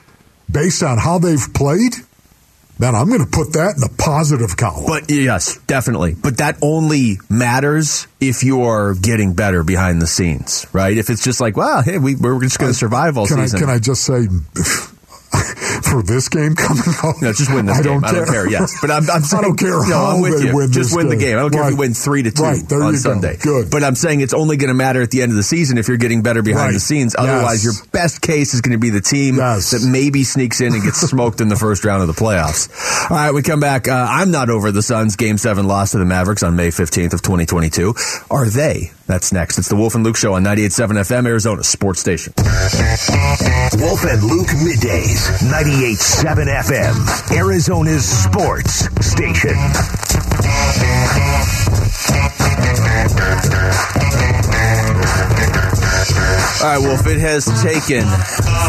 based 0.50 0.82
on 0.82 0.98
how 0.98 1.18
they've 1.18 1.46
played. 1.54 1.94
Then 2.80 2.94
I'm 2.94 3.08
going 3.08 3.24
to 3.24 3.30
put 3.30 3.54
that 3.54 3.74
in 3.74 3.80
the 3.80 3.92
positive 3.98 4.56
column. 4.56 4.86
But 4.86 5.10
yes, 5.10 5.58
definitely. 5.66 6.14
But 6.14 6.38
that 6.38 6.58
only 6.62 7.18
matters 7.28 8.06
if 8.20 8.44
you're 8.44 8.94
getting 8.94 9.34
better 9.34 9.64
behind 9.64 10.00
the 10.00 10.06
scenes, 10.06 10.64
right? 10.72 10.96
If 10.96 11.10
it's 11.10 11.24
just 11.24 11.40
like, 11.40 11.56
well, 11.56 11.82
hey, 11.82 11.98
we, 11.98 12.14
we're 12.14 12.40
just 12.40 12.58
going 12.58 12.70
to 12.70 12.78
survive 12.78 13.18
all 13.18 13.26
can 13.26 13.38
season. 13.38 13.58
I 13.58 13.60
can 13.60 13.70
I 13.70 13.78
just 13.80 14.04
say 14.04 14.28
for 15.88 16.02
this 16.02 16.28
game 16.28 16.54
coming 16.54 16.82
up? 17.04 17.16
no, 17.20 17.32
just 17.32 17.52
win 17.52 17.66
this 17.66 17.78
I 17.78 17.82
game. 17.82 18.00
don't 18.00 18.04
I 18.04 18.12
don't 18.12 18.24
care. 18.26 18.44
care. 18.44 18.50
Yes, 18.50 18.76
but 18.80 18.90
I'm, 18.90 19.08
I'm 19.10 19.22
saying, 19.22 19.40
I 19.44 19.46
don't 19.46 19.58
care 19.58 19.70
no, 19.88 19.96
I'm 20.16 20.20
with 20.20 20.42
you. 20.44 20.54
win 20.56 20.72
Just 20.72 20.96
win 20.96 21.08
the 21.08 21.16
game. 21.16 21.36
game. 21.36 21.38
I 21.38 21.40
don't 21.42 21.50
care 21.52 21.64
if 21.64 21.70
you 21.72 21.76
win 21.76 21.94
three 21.94 22.22
to 22.22 22.30
two 22.30 22.42
Right, 22.42 22.58
on 22.72 22.86
you 22.86 22.92
go. 22.92 22.96
Sunday. 22.96 23.36
Good. 23.36 23.70
But 23.70 23.84
I'm 23.84 23.94
saying 23.94 24.20
it's 24.20 24.32
only 24.34 24.56
going 24.56 24.68
to 24.68 24.74
matter 24.74 25.02
at 25.02 25.10
the 25.10 25.22
end 25.22 25.32
of 25.32 25.36
the 25.36 25.42
season 25.42 25.76
if 25.78 25.88
you're 25.88 25.96
getting 25.98 26.22
better 26.22 26.42
behind 26.42 26.66
Right. 26.68 26.72
the 26.74 26.80
scenes. 26.80 27.14
Otherwise, 27.18 27.64
Yes. 27.64 27.64
your 27.64 27.86
best 27.92 28.20
case 28.22 28.54
is 28.54 28.60
going 28.60 28.72
to 28.72 28.78
be 28.78 28.90
the 28.90 29.00
team 29.00 29.36
Yes. 29.36 29.70
that 29.72 29.82
maybe 29.82 30.24
sneaks 30.24 30.60
in 30.60 30.72
and 30.74 30.82
gets 30.82 30.98
smoked 31.10 31.40
in 31.40 31.48
the 31.48 31.56
first 31.56 31.84
round 31.84 32.00
of 32.02 32.08
the 32.08 32.14
playoffs. 32.20 32.68
All 33.10 33.16
right, 33.16 33.32
we 33.34 33.42
come 33.42 33.60
back. 33.60 33.88
Uh, 33.88 34.06
I'm 34.08 34.30
not 34.30 34.50
over 34.50 34.72
the 34.72 34.82
Suns' 34.82 35.16
Game 35.16 35.38
Seven 35.38 35.66
loss 35.66 35.92
to 35.92 35.98
the 35.98 36.04
Mavericks 36.04 36.42
on 36.42 36.56
May 36.56 36.68
15th 36.68 37.12
of 37.12 37.22
2022. 37.22 37.94
Are 38.30 38.46
they? 38.48 38.92
That's 39.08 39.32
next. 39.32 39.58
It's 39.58 39.68
the 39.68 39.74
Wolf 39.74 39.94
and 39.94 40.04
Luke 40.04 40.18
Show 40.18 40.34
on 40.34 40.44
98.7 40.44 41.00
FM, 41.00 41.26
Arizona 41.26 41.64
Sports 41.64 41.98
Station. 41.98 42.34
Wolf 42.36 44.04
and 44.04 44.22
Luke 44.22 44.52
middays, 44.60 45.24
98.7 45.48 46.44
FM, 46.46 47.34
Arizona's 47.34 48.04
sports 48.04 48.84
station. 49.00 49.56
All 56.60 56.66
right, 56.66 56.78
Wolf, 56.78 57.06
it 57.06 57.18
has 57.18 57.46
taken 57.62 58.04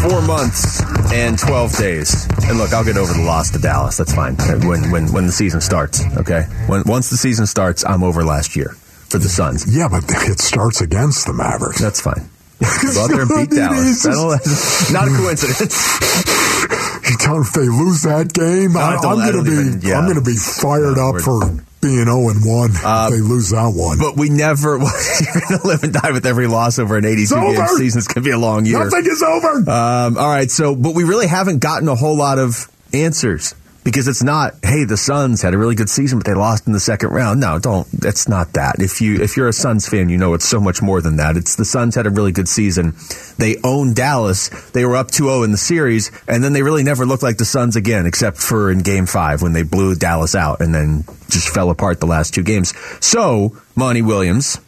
four 0.08 0.22
months 0.22 0.80
and 1.12 1.38
12 1.38 1.76
days. 1.76 2.26
And 2.44 2.56
look, 2.56 2.72
I'll 2.72 2.84
get 2.84 2.96
over 2.96 3.12
the 3.12 3.24
loss 3.24 3.50
to 3.50 3.58
Dallas. 3.58 3.98
That's 3.98 4.14
fine. 4.14 4.36
When, 4.36 4.90
when, 4.90 5.12
when 5.12 5.26
the 5.26 5.32
season 5.32 5.60
starts, 5.60 6.02
okay? 6.16 6.44
When, 6.66 6.82
once 6.86 7.10
the 7.10 7.18
season 7.18 7.46
starts, 7.46 7.84
I'm 7.84 8.02
over 8.02 8.24
last 8.24 8.56
year 8.56 8.74
for 9.10 9.18
the 9.18 9.28
Suns. 9.28 9.66
Yeah, 9.74 9.88
but 9.90 10.04
it 10.08 10.38
starts 10.38 10.80
against 10.80 11.26
the 11.26 11.32
Mavericks. 11.32 11.80
That's 11.80 12.00
fine. 12.00 12.30
Go 12.94 13.02
out 13.04 13.08
there 13.10 13.22
and 13.22 13.28
beat 13.28 13.50
Dallas. 13.56 14.04
Not 14.92 15.08
a 15.08 15.16
coincidence. 15.16 15.74
You 17.10 17.16
tell 17.18 17.34
them 17.34 17.42
if 17.42 17.52
they 17.52 17.68
lose 17.68 18.02
that 18.02 18.32
game, 18.32 18.76
I, 18.76 18.96
I'm 18.96 19.00
going 19.02 19.44
to 19.44 19.50
be 19.50 19.50
even- 19.56 19.80
yeah. 19.82 19.98
I'm 19.98 20.04
going 20.04 20.18
to 20.18 20.24
be 20.24 20.36
fired 20.36 20.96
No, 20.96 21.16
up 21.16 21.22
for 21.22 21.40
being 21.80 22.04
0 22.04 22.28
and 22.28 22.44
1. 22.44 22.70
Uh, 22.84 23.08
they 23.10 23.20
lose 23.20 23.48
that 23.50 23.72
one. 23.74 23.98
But 23.98 24.16
we 24.18 24.28
never, 24.28 24.76
you're 24.76 25.40
going 25.48 25.60
to 25.60 25.66
live 25.66 25.82
and 25.82 25.92
die 25.94 26.10
with 26.12 26.26
every 26.26 26.46
loss 26.46 26.78
over 26.78 26.98
an 26.98 27.06
82 27.06 27.34
game 27.34 27.66
season. 27.78 27.98
It's 27.98 28.06
going 28.08 28.22
to 28.22 28.28
be 28.28 28.34
a 28.34 28.38
long 28.38 28.66
year. 28.66 28.84
Nothing 28.84 29.06
is 29.06 29.22
over. 29.22 29.70
Um, 29.70 30.18
all 30.18 30.28
right. 30.28 30.50
So, 30.50 30.76
but 30.76 30.94
we 30.94 31.04
really 31.04 31.26
haven't 31.26 31.60
gotten 31.60 31.88
a 31.88 31.94
whole 31.94 32.16
lot 32.16 32.38
of 32.38 32.70
answers 32.92 33.54
because 33.84 34.08
it's 34.08 34.22
not 34.22 34.54
hey 34.62 34.84
the 34.84 34.96
Suns 34.96 35.42
had 35.42 35.54
a 35.54 35.58
really 35.58 35.74
good 35.74 35.88
season 35.88 36.18
but 36.18 36.26
they 36.26 36.34
lost 36.34 36.66
in 36.66 36.72
the 36.72 36.80
second 36.80 37.10
round. 37.10 37.40
No, 37.40 37.58
don't. 37.58 37.86
It's 38.02 38.28
not 38.28 38.52
that. 38.54 38.76
If 38.78 39.00
you 39.00 39.20
if 39.20 39.36
you're 39.36 39.48
a 39.48 39.52
Suns 39.52 39.88
fan, 39.88 40.08
you 40.08 40.18
know 40.18 40.34
it's 40.34 40.48
so 40.48 40.60
much 40.60 40.82
more 40.82 41.00
than 41.00 41.16
that. 41.16 41.36
It's 41.36 41.56
the 41.56 41.64
Suns 41.64 41.94
had 41.94 42.06
a 42.06 42.10
really 42.10 42.32
good 42.32 42.48
season. 42.48 42.94
They 43.38 43.56
owned 43.64 43.96
Dallas. 43.96 44.48
They 44.70 44.84
were 44.84 44.96
up 44.96 45.08
2-0 45.08 45.44
in 45.44 45.52
the 45.52 45.58
series 45.58 46.10
and 46.28 46.42
then 46.44 46.52
they 46.52 46.62
really 46.62 46.82
never 46.82 47.06
looked 47.06 47.22
like 47.22 47.38
the 47.38 47.44
Suns 47.44 47.76
again 47.76 48.06
except 48.06 48.38
for 48.38 48.70
in 48.70 48.80
game 48.80 49.06
5 49.06 49.42
when 49.42 49.52
they 49.52 49.62
blew 49.62 49.94
Dallas 49.94 50.34
out 50.34 50.60
and 50.60 50.74
then 50.74 51.04
just 51.28 51.48
fell 51.48 51.70
apart 51.70 52.00
the 52.00 52.06
last 52.06 52.34
two 52.34 52.42
games. 52.42 52.74
So, 53.00 53.56
Monty 53.76 54.02
Williams, 54.02 54.58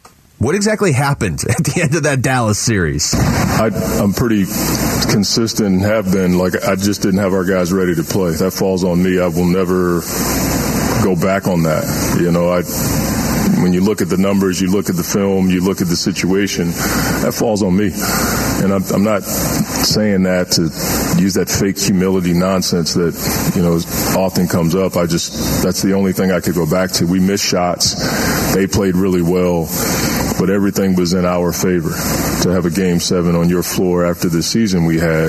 what 0.43 0.55
exactly 0.55 0.91
happened 0.91 1.41
at 1.49 1.63
the 1.63 1.81
end 1.81 1.95
of 1.95 2.03
that 2.03 2.21
Dallas 2.21 2.59
series? 2.59 3.15
I, 3.15 3.69
am 4.01 4.13
pretty 4.13 4.43
consistent 5.09 5.75
and 5.75 5.81
have 5.81 6.11
been. 6.11 6.37
Like, 6.37 6.55
I 6.67 6.75
just 6.75 7.01
didn't 7.01 7.19
have 7.19 7.33
our 7.33 7.45
guys 7.45 7.71
ready 7.71 7.95
to 7.95 8.03
play. 8.03 8.31
That 8.31 8.51
falls 8.51 8.83
on 8.83 9.01
me. 9.01 9.19
I 9.19 9.27
will 9.27 9.47
never 9.47 10.01
go 11.01 11.15
back 11.15 11.47
on 11.47 11.63
that. 11.63 12.19
You 12.19 12.31
know, 12.31 12.51
I 12.51 12.61
when 13.61 13.71
you 13.71 13.81
look 13.81 14.01
at 14.01 14.09
the 14.09 14.17
numbers, 14.17 14.59
you 14.59 14.69
look 14.69 14.89
at 14.89 14.95
the 14.95 15.03
film, 15.03 15.49
you 15.49 15.63
look 15.63 15.79
at 15.79 15.87
the 15.87 15.95
situation, 15.95 16.71
that 17.23 17.33
falls 17.33 17.63
on 17.63 17.75
me. 17.75 17.91
And 18.63 18.73
I'm, 18.73 18.83
I'm, 18.93 19.03
not 19.03 19.23
saying 19.23 20.23
that 20.23 20.51
to 20.51 20.63
use 21.21 21.35
that 21.35 21.49
fake 21.49 21.79
humility 21.79 22.33
nonsense 22.33 22.93
that, 22.93 23.13
you 23.55 23.61
know, 23.61 23.79
often 24.19 24.47
comes 24.47 24.75
up. 24.75 24.97
I 24.97 25.05
just, 25.05 25.63
that's 25.63 25.81
the 25.81 25.93
only 25.93 26.13
thing 26.13 26.31
I 26.31 26.41
could 26.41 26.55
go 26.55 26.69
back 26.69 26.91
to. 26.93 27.05
We 27.05 27.19
missed 27.19 27.45
shots. 27.45 28.53
They 28.53 28.67
played 28.67 28.95
really 28.95 29.21
well 29.21 29.67
but 30.43 30.49
everything 30.49 30.93
was 30.97 31.13
in 31.13 31.23
our 31.23 31.53
favor 31.53 31.91
to 32.41 32.49
have 32.49 32.65
a 32.65 32.69
game 32.69 32.99
seven 32.99 33.33
on 33.33 33.47
your 33.47 33.63
floor 33.63 34.05
after 34.05 34.27
the 34.27 34.43
season 34.43 34.83
we 34.83 34.99
had. 34.99 35.27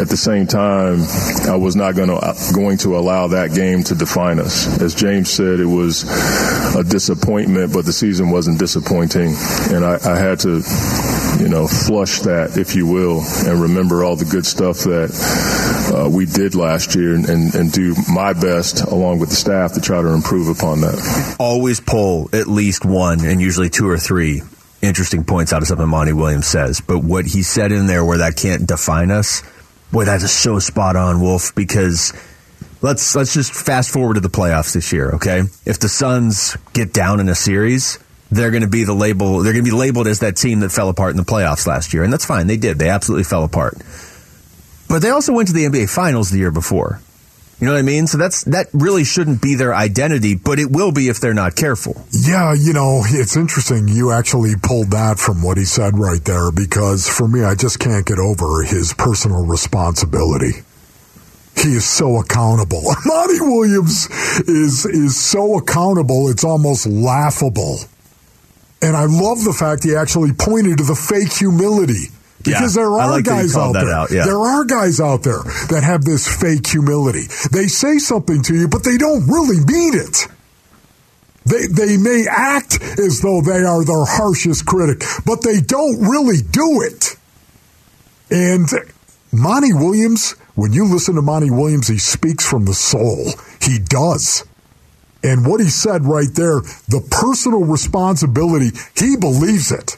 At 0.00 0.08
the 0.08 0.16
same 0.16 0.46
time, 0.46 1.02
I 1.46 1.56
was 1.56 1.76
not 1.76 1.94
going 1.94 2.08
to 2.08 2.14
uh, 2.14 2.32
going 2.54 2.78
to 2.78 2.96
allow 2.96 3.26
that 3.26 3.52
game 3.52 3.82
to 3.82 3.94
define 3.94 4.38
us. 4.38 4.80
As 4.80 4.94
James 4.94 5.28
said, 5.28 5.60
it 5.60 5.66
was 5.66 6.04
a 6.74 6.82
disappointment, 6.82 7.74
but 7.74 7.84
the 7.84 7.92
season 7.92 8.30
wasn't 8.30 8.58
disappointing, 8.58 9.34
and 9.68 9.84
I, 9.84 9.98
I 10.02 10.16
had 10.16 10.40
to 10.40 10.62
you 11.38 11.48
know, 11.48 11.66
flush 11.66 12.20
that, 12.20 12.56
if 12.56 12.74
you 12.74 12.86
will, 12.86 13.22
and 13.46 13.62
remember 13.62 14.04
all 14.04 14.16
the 14.16 14.24
good 14.24 14.44
stuff 14.44 14.78
that 14.80 15.94
uh, 15.94 16.08
we 16.08 16.26
did 16.26 16.54
last 16.54 16.94
year 16.94 17.14
and, 17.14 17.28
and, 17.28 17.54
and, 17.54 17.72
do 17.72 17.94
my 18.12 18.32
best 18.32 18.82
along 18.84 19.18
with 19.18 19.30
the 19.30 19.36
staff 19.36 19.74
to 19.74 19.80
try 19.80 20.00
to 20.00 20.08
improve 20.08 20.48
upon 20.48 20.80
that. 20.80 21.36
Always 21.38 21.80
pull 21.80 22.28
at 22.32 22.46
least 22.46 22.84
one 22.84 23.24
and 23.24 23.40
usually 23.40 23.68
two 23.68 23.88
or 23.88 23.98
three 23.98 24.42
interesting 24.82 25.24
points 25.24 25.52
out 25.52 25.62
of 25.62 25.68
something 25.68 25.88
Monty 25.88 26.12
Williams 26.12 26.46
says. 26.46 26.80
But 26.80 27.00
what 27.00 27.26
he 27.26 27.42
said 27.42 27.72
in 27.72 27.86
there 27.86 28.04
where 28.04 28.18
that 28.18 28.36
can't 28.36 28.66
define 28.66 29.10
us, 29.10 29.42
boy, 29.92 30.04
that 30.04 30.22
is 30.22 30.32
so 30.32 30.58
spot 30.58 30.96
on, 30.96 31.20
Wolf, 31.20 31.54
because 31.54 32.12
let's 32.82 33.14
let's 33.14 33.34
just 33.34 33.52
fast 33.52 33.90
forward 33.90 34.14
to 34.14 34.20
the 34.20 34.28
playoffs 34.28 34.74
this 34.74 34.92
year, 34.92 35.12
okay? 35.12 35.42
If 35.64 35.78
the 35.80 35.88
Suns 35.88 36.56
get 36.72 36.92
down 36.92 37.20
in 37.20 37.28
a 37.28 37.34
series, 37.34 37.98
they're 38.30 38.50
going 38.50 38.62
to 38.62 38.68
be 38.68 38.84
the 38.84 38.94
label. 38.94 39.42
They're 39.42 39.52
going 39.52 39.64
to 39.64 39.70
be 39.70 39.76
labeled 39.76 40.06
as 40.06 40.20
that 40.20 40.36
team 40.36 40.60
that 40.60 40.70
fell 40.70 40.88
apart 40.88 41.12
in 41.12 41.16
the 41.16 41.22
playoffs 41.22 41.66
last 41.66 41.94
year, 41.94 42.04
and 42.04 42.12
that's 42.12 42.24
fine. 42.24 42.46
They 42.46 42.56
did. 42.56 42.78
They 42.78 42.88
absolutely 42.88 43.24
fell 43.24 43.44
apart. 43.44 43.78
But 44.88 45.00
they 45.00 45.10
also 45.10 45.32
went 45.32 45.48
to 45.48 45.54
the 45.54 45.64
NBA 45.64 45.88
Finals 45.90 46.30
the 46.30 46.38
year 46.38 46.50
before. 46.50 47.00
You 47.60 47.66
know 47.66 47.72
what 47.72 47.80
I 47.80 47.82
mean? 47.82 48.06
So 48.06 48.18
that's 48.18 48.44
that 48.44 48.68
really 48.72 49.02
shouldn't 49.02 49.42
be 49.42 49.56
their 49.56 49.74
identity, 49.74 50.36
but 50.36 50.60
it 50.60 50.70
will 50.70 50.92
be 50.92 51.08
if 51.08 51.18
they're 51.18 51.34
not 51.34 51.56
careful. 51.56 52.06
Yeah, 52.12 52.54
you 52.54 52.72
know, 52.72 53.02
it's 53.04 53.36
interesting. 53.36 53.88
You 53.88 54.12
actually 54.12 54.54
pulled 54.62 54.92
that 54.92 55.18
from 55.18 55.42
what 55.42 55.58
he 55.58 55.64
said 55.64 55.98
right 55.98 56.24
there 56.24 56.52
because 56.52 57.08
for 57.08 57.26
me, 57.26 57.42
I 57.42 57.56
just 57.56 57.80
can't 57.80 58.06
get 58.06 58.20
over 58.20 58.62
his 58.62 58.94
personal 58.94 59.44
responsibility. 59.44 60.62
He 61.56 61.74
is 61.74 61.84
so 61.84 62.20
accountable. 62.20 62.82
Monty 63.04 63.40
Williams 63.40 64.06
is 64.46 64.86
is 64.86 65.16
so 65.18 65.58
accountable. 65.58 66.28
It's 66.30 66.44
almost 66.44 66.86
laughable. 66.86 67.78
And 68.80 68.96
I 68.96 69.06
love 69.06 69.42
the 69.44 69.52
fact 69.52 69.84
he 69.84 69.96
actually 69.96 70.32
pointed 70.32 70.78
to 70.78 70.84
the 70.84 70.94
fake 70.94 71.32
humility. 71.32 72.14
Because 72.38 72.76
yeah, 72.76 72.82
there 72.82 72.92
are 72.92 73.10
like 73.10 73.24
guys 73.24 73.56
out 73.56 73.72
there. 73.72 73.90
Out, 73.90 74.10
yeah. 74.12 74.24
There 74.24 74.38
are 74.38 74.64
guys 74.64 75.00
out 75.00 75.24
there 75.24 75.42
that 75.70 75.82
have 75.82 76.04
this 76.04 76.28
fake 76.28 76.66
humility. 76.66 77.24
They 77.50 77.66
say 77.66 77.98
something 77.98 78.42
to 78.44 78.54
you, 78.54 78.68
but 78.68 78.84
they 78.84 78.96
don't 78.96 79.26
really 79.26 79.58
mean 79.58 79.94
it. 79.94 80.28
They, 81.44 81.66
they 81.66 81.96
may 81.96 82.26
act 82.30 82.80
as 82.98 83.22
though 83.22 83.40
they 83.40 83.64
are 83.64 83.84
their 83.84 84.04
harshest 84.04 84.66
critic, 84.66 85.02
but 85.24 85.42
they 85.42 85.60
don't 85.60 86.00
really 86.00 86.38
do 86.42 86.82
it. 86.82 87.16
And 88.30 88.68
Monty 89.32 89.72
Williams, 89.72 90.32
when 90.54 90.72
you 90.72 90.84
listen 90.84 91.16
to 91.16 91.22
Monty 91.22 91.50
Williams, 91.50 91.88
he 91.88 91.98
speaks 91.98 92.46
from 92.46 92.66
the 92.66 92.74
soul. 92.74 93.32
He 93.62 93.78
does. 93.78 94.44
And 95.22 95.46
what 95.46 95.60
he 95.60 95.68
said 95.68 96.04
right 96.04 96.32
there, 96.32 96.60
the 96.88 97.06
personal 97.10 97.64
responsibility, 97.64 98.70
he 98.96 99.16
believes 99.16 99.72
it. 99.72 99.96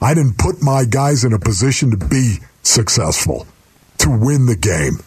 I 0.00 0.14
didn't 0.14 0.38
put 0.38 0.62
my 0.62 0.84
guys 0.84 1.24
in 1.24 1.32
a 1.32 1.38
position 1.38 1.90
to 1.90 1.96
be 1.96 2.38
successful, 2.62 3.46
to 3.98 4.10
win 4.10 4.46
the 4.46 4.56
game. 4.56 5.00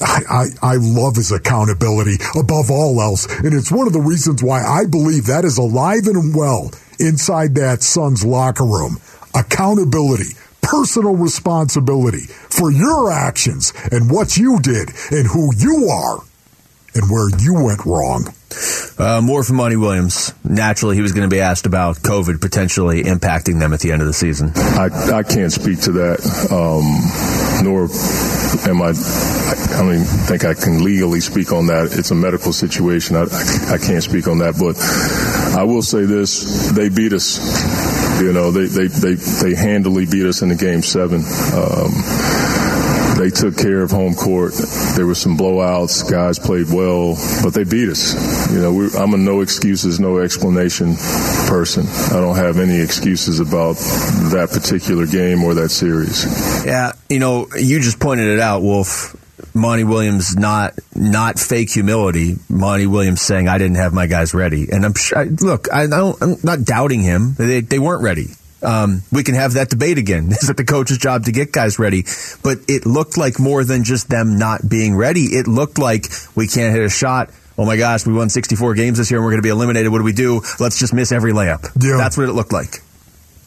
I, 0.00 0.20
I, 0.30 0.44
I, 0.62 0.76
love 0.76 1.16
his 1.16 1.32
accountability 1.32 2.16
above 2.38 2.70
all 2.70 3.00
else. 3.00 3.26
And 3.26 3.52
it's 3.52 3.72
one 3.72 3.88
of 3.88 3.92
the 3.92 4.00
reasons 4.00 4.42
why 4.42 4.62
I 4.62 4.86
believe 4.86 5.26
that 5.26 5.44
is 5.44 5.58
alive 5.58 6.06
and 6.06 6.34
well 6.36 6.70
inside 7.00 7.56
that 7.56 7.82
Suns 7.82 8.24
locker 8.24 8.64
room. 8.64 8.98
Accountability, 9.34 10.36
personal 10.62 11.16
responsibility 11.16 12.26
for 12.28 12.70
your 12.70 13.10
actions 13.10 13.72
and 13.90 14.10
what 14.10 14.36
you 14.36 14.60
did 14.60 14.90
and 15.10 15.26
who 15.26 15.52
you 15.56 15.88
are 15.88 16.22
and 16.94 17.10
where 17.10 17.28
you 17.38 17.64
went 17.64 17.84
wrong. 17.84 18.32
Uh, 18.98 19.20
more 19.22 19.44
from 19.44 19.56
Monty 19.56 19.76
Williams. 19.76 20.32
Naturally, 20.42 20.96
he 20.96 21.02
was 21.02 21.12
going 21.12 21.28
to 21.28 21.32
be 21.34 21.40
asked 21.40 21.66
about 21.66 21.96
COVID 21.96 22.40
potentially 22.40 23.04
impacting 23.04 23.60
them 23.60 23.72
at 23.72 23.80
the 23.80 23.92
end 23.92 24.02
of 24.02 24.08
the 24.08 24.14
season. 24.14 24.52
I, 24.56 24.88
I 25.12 25.22
can't 25.22 25.52
speak 25.52 25.80
to 25.82 25.92
that, 25.92 26.18
um, 26.50 27.62
nor 27.64 27.84
am 28.68 28.82
I. 28.82 28.94
I 29.68 29.80
don't 29.80 29.94
even 29.94 30.06
think 30.26 30.44
I 30.44 30.54
can 30.54 30.82
legally 30.82 31.20
speak 31.20 31.52
on 31.52 31.66
that. 31.66 31.90
It's 31.92 32.10
a 32.10 32.14
medical 32.14 32.52
situation. 32.52 33.14
I, 33.16 33.22
I, 33.30 33.74
I 33.74 33.78
can't 33.78 34.02
speak 34.02 34.26
on 34.26 34.38
that, 34.38 34.56
but 34.58 34.76
I 35.56 35.62
will 35.62 35.82
say 35.82 36.04
this: 36.04 36.72
they 36.72 36.88
beat 36.88 37.12
us. 37.12 37.38
You 38.20 38.32
know, 38.32 38.50
they 38.50 38.66
they 38.66 38.88
they, 38.88 39.14
they 39.14 39.54
handily 39.54 40.06
beat 40.06 40.26
us 40.26 40.42
in 40.42 40.48
the 40.48 40.56
game 40.56 40.82
seven. 40.82 41.20
Um, 41.54 41.92
they 43.18 43.30
took 43.30 43.56
care 43.56 43.82
of 43.82 43.90
home 43.90 44.14
court. 44.14 44.52
There 44.94 45.06
were 45.06 45.14
some 45.14 45.36
blowouts. 45.36 46.08
Guys 46.08 46.38
played 46.38 46.68
well, 46.72 47.16
but 47.42 47.52
they 47.52 47.64
beat 47.64 47.88
us. 47.88 48.14
You 48.52 48.60
know, 48.60 48.88
I'm 48.96 49.12
a 49.12 49.16
no 49.16 49.40
excuses, 49.40 49.98
no 49.98 50.18
explanation 50.18 50.94
person. 51.48 51.86
I 51.86 52.20
don't 52.20 52.36
have 52.36 52.58
any 52.58 52.80
excuses 52.80 53.40
about 53.40 53.74
that 54.30 54.50
particular 54.52 55.06
game 55.06 55.42
or 55.42 55.54
that 55.54 55.70
series. 55.70 56.24
Yeah, 56.64 56.92
you 57.08 57.18
know, 57.18 57.48
you 57.56 57.80
just 57.80 57.98
pointed 57.98 58.28
it 58.28 58.40
out, 58.40 58.62
Wolf. 58.62 59.16
Monty 59.54 59.84
Williams 59.84 60.36
not 60.36 60.74
not 60.94 61.38
fake 61.38 61.70
humility. 61.70 62.36
Monty 62.48 62.86
Williams 62.86 63.20
saying 63.20 63.48
I 63.48 63.58
didn't 63.58 63.76
have 63.76 63.92
my 63.92 64.06
guys 64.06 64.34
ready, 64.34 64.68
and 64.70 64.84
I'm 64.84 64.94
I, 65.14 65.24
look, 65.24 65.68
I 65.72 65.84
I'm 65.84 66.36
not 66.42 66.64
doubting 66.64 67.02
him. 67.02 67.34
They 67.34 67.60
they 67.60 67.78
weren't 67.78 68.02
ready. 68.02 68.28
Um, 68.62 69.02
we 69.12 69.22
can 69.22 69.34
have 69.34 69.54
that 69.54 69.70
debate 69.70 69.98
again. 69.98 70.28
Is 70.30 70.50
it 70.50 70.56
the 70.56 70.64
coach's 70.64 70.98
job 70.98 71.24
to 71.24 71.32
get 71.32 71.52
guys 71.52 71.78
ready? 71.78 72.04
But 72.42 72.58
it 72.68 72.86
looked 72.86 73.16
like 73.16 73.38
more 73.38 73.64
than 73.64 73.84
just 73.84 74.08
them 74.08 74.38
not 74.38 74.68
being 74.68 74.96
ready. 74.96 75.22
It 75.22 75.46
looked 75.46 75.78
like 75.78 76.06
we 76.34 76.48
can't 76.48 76.74
hit 76.74 76.84
a 76.84 76.90
shot. 76.90 77.30
Oh 77.56 77.64
my 77.64 77.76
gosh, 77.76 78.06
we 78.06 78.12
won 78.12 78.30
64 78.30 78.74
games 78.74 78.98
this 78.98 79.10
year 79.10 79.18
and 79.18 79.24
we're 79.24 79.32
going 79.32 79.42
to 79.42 79.46
be 79.46 79.50
eliminated. 79.50 79.90
What 79.90 79.98
do 79.98 80.04
we 80.04 80.12
do? 80.12 80.42
Let's 80.60 80.78
just 80.78 80.94
miss 80.94 81.10
every 81.10 81.32
layup. 81.32 81.64
Yeah. 81.82 81.96
That's 81.96 82.16
what 82.16 82.28
it 82.28 82.32
looked 82.32 82.52
like. 82.52 82.82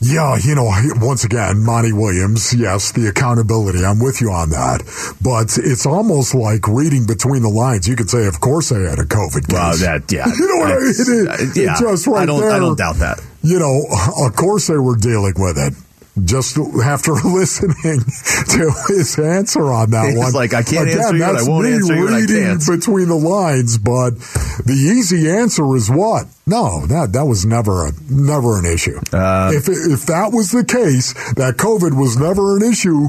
Yeah, 0.04 0.36
you 0.42 0.56
know, 0.56 0.66
once 0.96 1.24
again, 1.24 1.64
Monty 1.64 1.94
Williams, 1.94 2.56
yes, 2.56 2.92
the 2.92 3.08
accountability. 3.08 3.86
I'm 3.86 4.00
with 4.00 4.20
you 4.20 4.32
on 4.32 4.50
that. 4.50 4.82
But 5.22 5.60
it's 5.62 5.86
almost 5.86 6.34
like 6.34 6.68
reading 6.68 7.06
between 7.06 7.44
the 7.44 7.50
lines. 7.50 7.88
You 7.88 7.96
could 7.96 8.10
say, 8.10 8.26
of 8.26 8.42
course, 8.42 8.72
I 8.72 8.80
had 8.80 8.98
a 8.98 9.06
COVID 9.06 9.48
case. 9.48 9.54
Well, 9.54 9.78
that, 9.78 10.12
yeah. 10.12 10.26
you 10.40 10.48
know 10.48 10.58
what 10.58 10.72
I 10.72 10.80
mean? 10.80 10.90
It, 10.90 11.30
uh, 11.30 11.62
yeah. 11.62 11.76
just 11.80 12.08
right 12.08 12.24
I 12.24 12.26
don't, 12.26 12.40
there. 12.42 12.50
I 12.50 12.58
don't 12.58 12.76
doubt 12.76 12.96
that. 12.96 13.22
You 13.44 13.60
know, 13.60 13.82
of 14.26 14.36
course 14.36 14.68
they 14.68 14.78
were 14.78 14.96
dealing 14.96 15.34
with 15.38 15.58
it 15.58 15.74
just 16.26 16.58
after 16.84 17.14
listening 17.26 18.02
to 18.50 18.72
his 18.90 19.18
answer 19.18 19.72
on 19.72 19.92
that 19.92 20.10
He's 20.10 20.18
one. 20.18 20.34
like, 20.34 20.54
I 20.54 20.62
can't 20.62 20.90
Again, 20.90 21.00
answer 21.00 21.14
you, 21.16 21.20
that's 21.20 21.48
I 21.48 21.50
won't 21.50 21.66
me 21.66 21.74
answer 21.74 21.96
you, 21.96 22.08
reading 22.08 22.60
between 22.68 23.08
the 23.08 23.16
lines, 23.16 23.78
but 23.78 24.12
the 24.66 24.74
easy 24.74 25.30
answer 25.30 25.76
is 25.76 25.90
what? 25.90 26.26
No, 26.46 26.86
that 26.88 27.14
that 27.14 27.24
was 27.26 27.46
never 27.46 27.88
a 27.88 27.92
never 28.10 28.60
an 28.60 28.66
issue. 28.66 29.00
Uh, 29.14 29.52
if 29.54 29.70
if 29.70 30.06
that 30.08 30.32
was 30.34 30.52
the 30.52 30.66
case, 30.66 31.14
that 31.36 31.56
COVID 31.56 31.98
was 31.98 32.18
never 32.18 32.58
an 32.58 32.64
issue, 32.64 33.08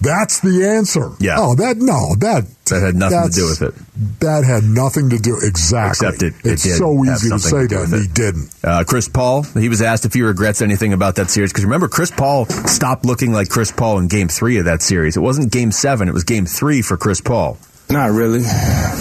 that's 0.00 0.38
the 0.40 0.64
answer. 0.64 1.10
Yeah. 1.18 1.36
Oh, 1.38 1.56
that 1.56 1.78
no, 1.78 2.14
that 2.20 2.46
That 2.70 2.80
had 2.80 2.94
nothing 2.94 3.30
to 3.30 3.30
do 3.30 3.44
with 3.46 3.62
it. 3.62 4.20
That 4.20 4.44
had 4.44 4.64
nothing 4.64 5.10
to 5.10 5.18
do 5.18 5.38
exactly. 5.42 6.08
Except 6.08 6.22
it, 6.22 6.34
it 6.46 6.52
it's 6.52 6.62
did 6.62 6.76
so 6.76 7.04
easy 7.04 7.28
to 7.28 7.38
say 7.38 7.66
do 7.66 7.76
that, 7.76 7.92
and 7.92 8.02
he 8.02 8.08
didn't. 8.08 8.54
Uh, 8.64 8.84
Chris 8.86 9.06
Paul, 9.08 9.42
he 9.42 9.68
was 9.68 9.82
asked 9.82 10.06
if 10.06 10.14
he 10.14 10.22
regrets 10.22 10.62
anything 10.62 10.94
about 10.94 11.16
that 11.16 11.28
series. 11.28 11.52
Because 11.52 11.64
remember, 11.64 11.88
Chris 11.88 12.10
Paul 12.10 12.46
stopped 12.46 13.04
looking 13.04 13.32
like 13.32 13.50
Chris 13.50 13.70
Paul 13.70 13.98
in 13.98 14.08
game 14.08 14.28
three 14.28 14.56
of 14.58 14.64
that 14.64 14.80
series. 14.80 15.16
It 15.16 15.20
wasn't 15.20 15.52
game 15.52 15.72
seven, 15.72 16.08
it 16.08 16.14
was 16.14 16.24
game 16.24 16.46
three 16.46 16.80
for 16.80 16.96
Chris 16.96 17.20
Paul. 17.20 17.58
Not 17.90 18.12
really, 18.12 18.44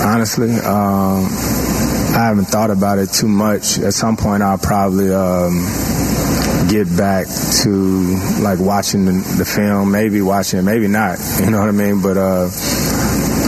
honestly. 0.01 0.51
Um, 0.51 1.23
I 2.13 2.25
haven't 2.27 2.45
thought 2.45 2.69
about 2.69 2.99
it 2.99 3.11
too 3.11 3.29
much. 3.29 3.79
At 3.79 3.93
some 3.93 4.17
point, 4.17 4.43
I'll 4.43 4.57
probably 4.57 5.11
um, 5.11 5.65
get 6.69 6.85
back 6.95 7.27
to 7.63 8.19
like 8.41 8.59
watching 8.59 9.05
the, 9.05 9.13
the 9.37 9.45
film, 9.45 9.91
maybe 9.91 10.21
watching 10.21 10.59
it, 10.59 10.63
maybe 10.63 10.89
not. 10.89 11.17
You 11.39 11.49
know 11.49 11.59
what 11.59 11.69
I 11.69 11.71
mean? 11.71 12.01
But 12.01 12.17
uh, 12.17 12.49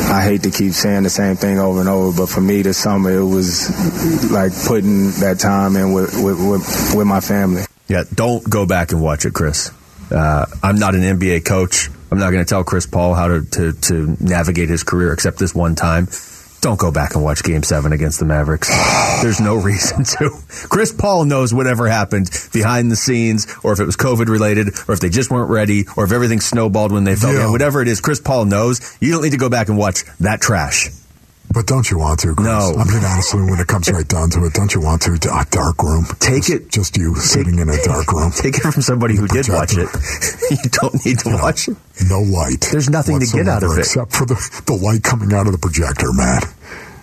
I 0.06 0.24
hate 0.24 0.44
to 0.44 0.52
keep 0.52 0.74
saying 0.74 1.04
the 1.04 1.10
same 1.10 1.36
thing 1.36 1.60
over 1.60 1.80
and 1.80 1.90
over. 1.90 2.16
But 2.16 2.30
for 2.30 2.42
me, 2.42 2.62
this 2.62 2.78
summer, 2.78 3.12
it 3.12 3.24
was 3.24 3.70
like 4.32 4.52
putting 4.68 5.12
that 5.22 5.40
time 5.40 5.76
in 5.76 5.94
with 5.94 6.14
with, 6.22 6.40
with, 6.40 6.94
with 6.96 7.08
my 7.08 7.20
family. 7.20 7.64
Yeah, 7.88 8.04
don't 8.14 8.48
go 8.50 8.66
back 8.66 8.92
and 8.92 9.02
watch 9.02 9.26
it, 9.26 9.34
Chris. 9.34 9.72
Uh, 10.12 10.46
I'm 10.64 10.78
not 10.78 10.96
an 10.96 11.02
NBA 11.02 11.46
coach. 11.46 11.90
I'm 12.12 12.20
not 12.20 12.32
going 12.32 12.44
to 12.44 12.50
tell 12.50 12.64
Chris 12.64 12.86
Paul 12.86 13.14
how 13.14 13.28
to, 13.28 13.42
to, 13.44 13.74
to 13.74 14.18
navigate 14.20 14.70
his 14.70 14.84
career 14.84 15.12
except 15.12 15.38
this 15.38 15.54
one 15.54 15.76
time. 15.76 16.08
Don't 16.66 16.80
go 16.80 16.90
back 16.92 17.14
and 17.14 17.24
watch 17.24 17.44
Game 17.44 17.62
7 17.62 17.92
against 17.94 18.18
the 18.18 18.26
Mavericks. 18.26 18.70
There's 19.22 19.40
no 19.40 19.56
reason 19.56 20.04
to. 20.04 20.32
Chris 20.68 20.92
Paul 20.92 21.26
knows 21.26 21.54
whatever 21.54 21.88
happened 21.88 22.32
behind 22.54 22.92
the 22.92 22.96
scenes, 22.96 23.46
or 23.64 23.72
if 23.72 23.80
it 23.80 23.86
was 23.86 23.96
COVID 23.96 24.30
related, 24.30 24.70
or 24.88 24.96
if 24.96 25.00
they 25.00 25.10
just 25.10 25.30
weren't 25.30 25.52
ready, 25.52 25.86
or 25.96 26.06
if 26.06 26.12
everything 26.12 26.42
snowballed 26.42 26.92
when 26.92 27.04
they 27.04 27.16
fell 27.16 27.32
Yeah. 27.32 27.40
down. 27.44 27.52
Whatever 27.52 27.84
it 27.84 27.88
is, 27.88 28.02
Chris 28.02 28.20
Paul 28.20 28.46
knows. 28.46 28.98
You 29.00 29.12
don't 29.12 29.22
need 29.22 29.30
to 29.34 29.38
go 29.38 29.48
back 29.48 29.70
and 29.70 29.78
watch 29.78 30.06
that 30.22 30.42
trash. 30.42 30.90
But 31.56 31.68
don't 31.68 31.90
you 31.90 31.98
want 31.98 32.20
to, 32.20 32.36
Chris? 32.36 32.46
No. 32.46 32.76
I 32.76 32.84
mean, 32.84 33.02
honestly, 33.06 33.42
when 33.42 33.58
it 33.62 33.68
comes 33.68 33.90
right 33.90 34.06
down 34.06 34.30
to 34.32 34.44
it, 34.44 34.52
don't 34.52 34.76
you 34.76 34.82
want 34.82 35.02
to? 35.04 35.14
A 35.14 35.46
dark 35.50 35.82
room. 35.82 36.04
Take 36.20 36.44
just, 36.44 36.52
it. 36.52 36.70
Just 36.70 36.98
you 36.98 37.16
sitting 37.16 37.60
in 37.60 37.70
a 37.70 37.82
dark 37.82 38.12
room. 38.12 38.32
Take 38.36 38.58
it 38.58 38.62
from 38.62 38.82
somebody 38.82 39.16
who 39.16 39.26
did 39.26 39.48
watch 39.48 39.72
it. 39.72 39.88
you 40.52 40.70
don't 40.70 41.06
need 41.06 41.20
to 41.20 41.30
watch 41.42 41.70
it. 41.70 41.78
No 42.10 42.20
light. 42.20 42.68
There's 42.70 42.90
nothing 42.90 43.22
to 43.22 43.26
get 43.26 43.48
out 43.48 43.64
of 43.64 43.72
it. 43.72 43.88
Except 43.88 44.12
for 44.12 44.26
the, 44.26 44.36
the 44.66 44.76
light 44.76 45.04
coming 45.04 45.32
out 45.32 45.48
of 45.48 45.54
the 45.54 45.58
projector, 45.58 46.12
man. 46.12 46.42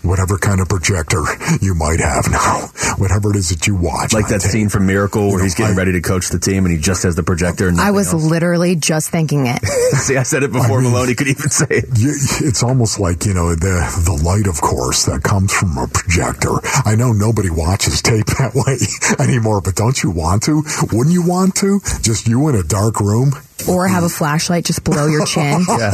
Whatever 0.03 0.37
kind 0.39 0.61
of 0.61 0.69
projector 0.69 1.23
you 1.61 1.75
might 1.75 2.01
have 2.01 2.29
now. 2.31 2.69
Whatever 2.99 3.31
it 3.31 3.37
is 3.37 3.51
that 3.51 3.67
you 3.67 3.75
watch. 3.77 4.13
Like 4.13 4.25
on 4.25 4.31
that 4.33 4.41
tape. 4.43 4.51
scene 4.51 4.69
from 4.69 4.87
Miracle 4.87 5.29
where 5.31 5.43
he's 5.43 5.55
getting 5.55 5.77
ready 5.77 5.93
to 5.93 6.01
coach 6.01 6.29
the 6.31 6.39
team 6.39 6.65
and 6.67 6.75
he 6.75 6.81
just 6.81 7.05
has 7.05 7.15
the 7.15 7.23
projector. 7.23 7.69
And 7.69 7.81
I 7.81 7.93
was 7.93 8.13
else. 8.13 8.23
literally 8.25 8.75
just 8.77 9.11
thinking 9.11 9.47
it. 9.47 9.65
See, 10.03 10.17
I 10.17 10.25
said 10.25 10.43
it 10.43 10.53
before 10.53 10.79
I 10.81 10.83
mean- 10.83 10.93
Maloney 10.93 11.15
could 11.15 11.29
even 11.29 11.49
say 11.51 11.67
it. 11.71 11.85
You, 11.99 12.11
it's 12.41 12.63
almost 12.63 12.99
like 13.01 13.25
you 13.27 13.35
know 13.35 13.55
the 13.55 13.79
the 14.05 14.21
light, 14.25 14.47
of 14.47 14.61
course, 14.61 15.07
that 15.07 15.23
comes 15.23 15.53
from 15.53 15.77
a 15.79 15.87
projector. 15.87 16.51
I 16.85 16.97
know 16.97 17.13
nobody 17.13 17.51
watches 17.51 18.03
tape 18.03 18.27
that 18.39 18.53
way 18.55 18.79
anymore, 19.25 19.61
but 19.61 19.77
don't 19.77 20.03
you 20.03 20.11
want 20.11 20.43
to? 20.45 20.63
Wouldn't 20.93 21.13
you 21.15 21.23
want 21.27 21.55
to? 21.57 21.81
Just 22.03 22.27
you 22.27 22.49
in 22.49 22.57
a 22.57 22.63
dark 22.63 23.01
room. 23.01 23.33
Or 23.69 23.87
have 23.87 24.03
a 24.03 24.09
flashlight 24.09 24.65
just 24.65 24.83
below 24.83 25.07
your 25.07 25.25
chin. 25.27 25.65
Yeah. 25.69 25.91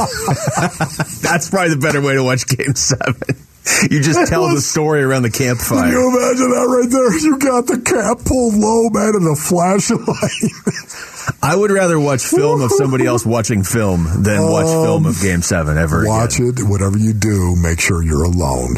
That's 1.23 1.51
probably 1.51 1.71
the 1.75 1.81
better 1.81 2.01
way 2.01 2.15
to 2.15 2.23
watch 2.25 2.47
Game 2.47 2.75
7. 2.75 3.15
You 3.91 4.01
just 4.03 4.29
tell 4.29 4.53
the 4.55 4.61
story 4.61 5.03
around 5.03 5.23
the 5.23 5.31
campfire. 5.31 5.83
Can 5.83 5.89
campfire. 5.91 5.93
you 5.93 6.09
imagine 6.09 6.51
that 6.51 6.67
right 6.67 6.91
there? 6.91 7.19
You 7.19 7.39
got 7.39 7.67
the 7.67 7.79
cap 7.79 8.19
pulled 8.27 8.55
low, 8.55 8.91
man, 8.91 9.15
and 9.15 9.27
a 9.31 9.37
flashlight. 9.37 10.53
I 11.43 11.55
would 11.55 11.71
rather 11.71 11.99
watch 11.99 12.23
film 12.23 12.61
of 12.61 12.73
somebody 12.73 13.07
else 13.07 13.25
watching 13.25 13.63
film 13.63 14.23
than 14.23 14.43
watch 14.43 14.67
film 14.67 15.07
of 15.07 15.21
Game 15.21 15.43
7 15.43 15.79
ever 15.79 16.03
again. 16.03 16.11
Watch 16.11 16.41
it. 16.41 16.63
Whatever 16.63 16.99
you 16.99 17.13
do, 17.13 17.55
make 17.57 17.81
sure 17.81 18.03
you're 18.03 18.25
alone. 18.25 18.77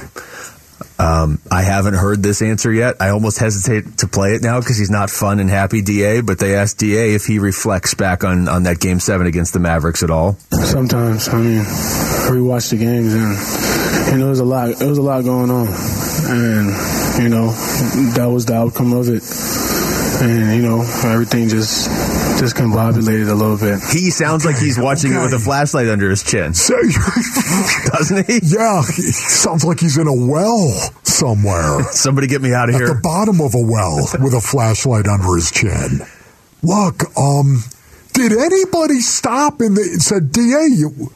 Um, 0.98 1.40
I 1.50 1.62
haven't 1.62 1.94
heard 1.94 2.22
this 2.22 2.42
answer 2.42 2.70
yet. 2.70 2.96
I 3.00 3.08
almost 3.08 3.38
hesitate 3.38 3.98
to 3.98 4.06
play 4.06 4.34
it 4.34 4.42
now 4.42 4.60
because 4.60 4.76
he's 4.76 4.90
not 4.90 5.08
fun 5.08 5.40
and 5.40 5.48
happy, 5.48 5.80
DA. 5.80 6.20
But 6.20 6.38
they 6.38 6.54
asked 6.54 6.78
DA 6.78 7.14
if 7.14 7.24
he 7.24 7.38
reflects 7.38 7.94
back 7.94 8.22
on, 8.22 8.48
on 8.48 8.64
that 8.64 8.80
Game 8.80 9.00
7 9.00 9.26
against 9.26 9.54
the 9.54 9.60
Mavericks 9.60 10.02
at 10.02 10.10
all. 10.10 10.34
Sometimes, 10.50 11.28
I 11.28 11.38
mean, 11.38 11.60
I 11.60 12.28
rewatch 12.30 12.70
the 12.70 12.76
games 12.76 13.14
and 13.14 13.36
you 14.10 14.18
know, 14.18 14.28
was 14.28 14.40
a 14.40 14.44
lot. 14.44 14.76
There 14.76 14.88
was 14.88 14.98
a 14.98 15.02
lot 15.02 15.24
going 15.24 15.50
on, 15.50 15.68
and 15.68 17.22
you 17.22 17.28
know, 17.28 17.52
that 18.14 18.28
was 18.32 18.46
the 18.46 18.54
outcome 18.54 18.92
of 18.92 19.08
it. 19.08 19.22
And 20.22 20.56
you 20.56 20.62
know, 20.62 20.82
everything 21.04 21.48
just 21.48 21.88
just 22.38 22.56
combobulated 22.56 23.28
a 23.28 23.34
little 23.34 23.56
bit. 23.56 23.80
He 23.92 24.10
sounds 24.10 24.44
like 24.44 24.56
he's 24.56 24.78
watching 24.78 25.12
it 25.12 25.20
with 25.20 25.32
a 25.32 25.38
flashlight 25.38 25.88
under 25.88 26.08
his 26.10 26.22
chin. 26.22 26.52
Doesn't 26.52 28.26
he? 28.26 28.40
yeah, 28.42 28.82
he 28.82 29.02
sounds 29.12 29.64
like 29.64 29.80
he's 29.80 29.98
in 29.98 30.06
a 30.06 30.14
well 30.14 30.68
somewhere. 31.04 31.82
Somebody 31.90 32.26
get 32.26 32.42
me 32.42 32.54
out 32.54 32.68
of 32.68 32.74
At 32.74 32.80
here. 32.80 32.90
At 32.90 32.94
the 32.96 33.00
bottom 33.02 33.40
of 33.40 33.54
a 33.54 33.62
well 33.62 34.08
with 34.20 34.34
a 34.34 34.40
flashlight 34.40 35.06
under 35.06 35.34
his 35.34 35.50
chin. 35.50 36.00
Look, 36.62 37.16
um, 37.16 37.62
did 38.12 38.32
anybody 38.32 39.00
stop 39.00 39.60
and, 39.60 39.76
they, 39.76 39.82
and 39.82 40.02
said, 40.02 40.32
"DA, 40.32 40.68
you, 40.68 41.12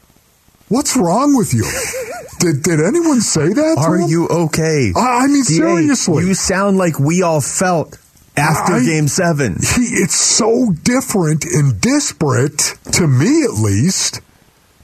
what's 0.68 0.96
wrong 0.96 1.36
with 1.36 1.52
you?" 1.54 1.64
did 2.40 2.62
Did 2.62 2.80
anyone 2.80 3.20
say 3.20 3.48
that? 3.48 3.74
to 3.76 3.80
Are 3.80 4.00
you 4.00 4.26
okay? 4.28 4.92
I 4.96 5.24
I 5.24 5.26
mean, 5.26 5.44
DA, 5.44 5.56
seriously. 5.56 6.24
You 6.26 6.34
sound 6.34 6.76
like 6.76 6.98
we 6.98 7.22
all 7.22 7.40
felt 7.40 7.98
after 8.36 8.74
I- 8.74 8.84
Game 8.84 9.08
7. 9.08 9.54
he, 9.76 9.82
it's 10.02 10.16
so 10.16 10.72
different 10.82 11.44
and 11.44 11.80
disparate 11.80 12.74
to 12.92 13.06
me, 13.06 13.44
at 13.44 13.54
least, 13.54 14.20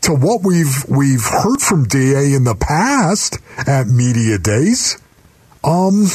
to 0.03 0.14
what 0.14 0.43
we've 0.43 0.85
we've 0.89 1.24
heard 1.24 1.61
from 1.61 1.85
DA 1.85 2.33
in 2.33 2.45
the 2.45 2.55
past 2.55 3.39
at 3.66 3.87
media 3.89 4.39
days. 4.39 4.97
Um, 5.62 6.07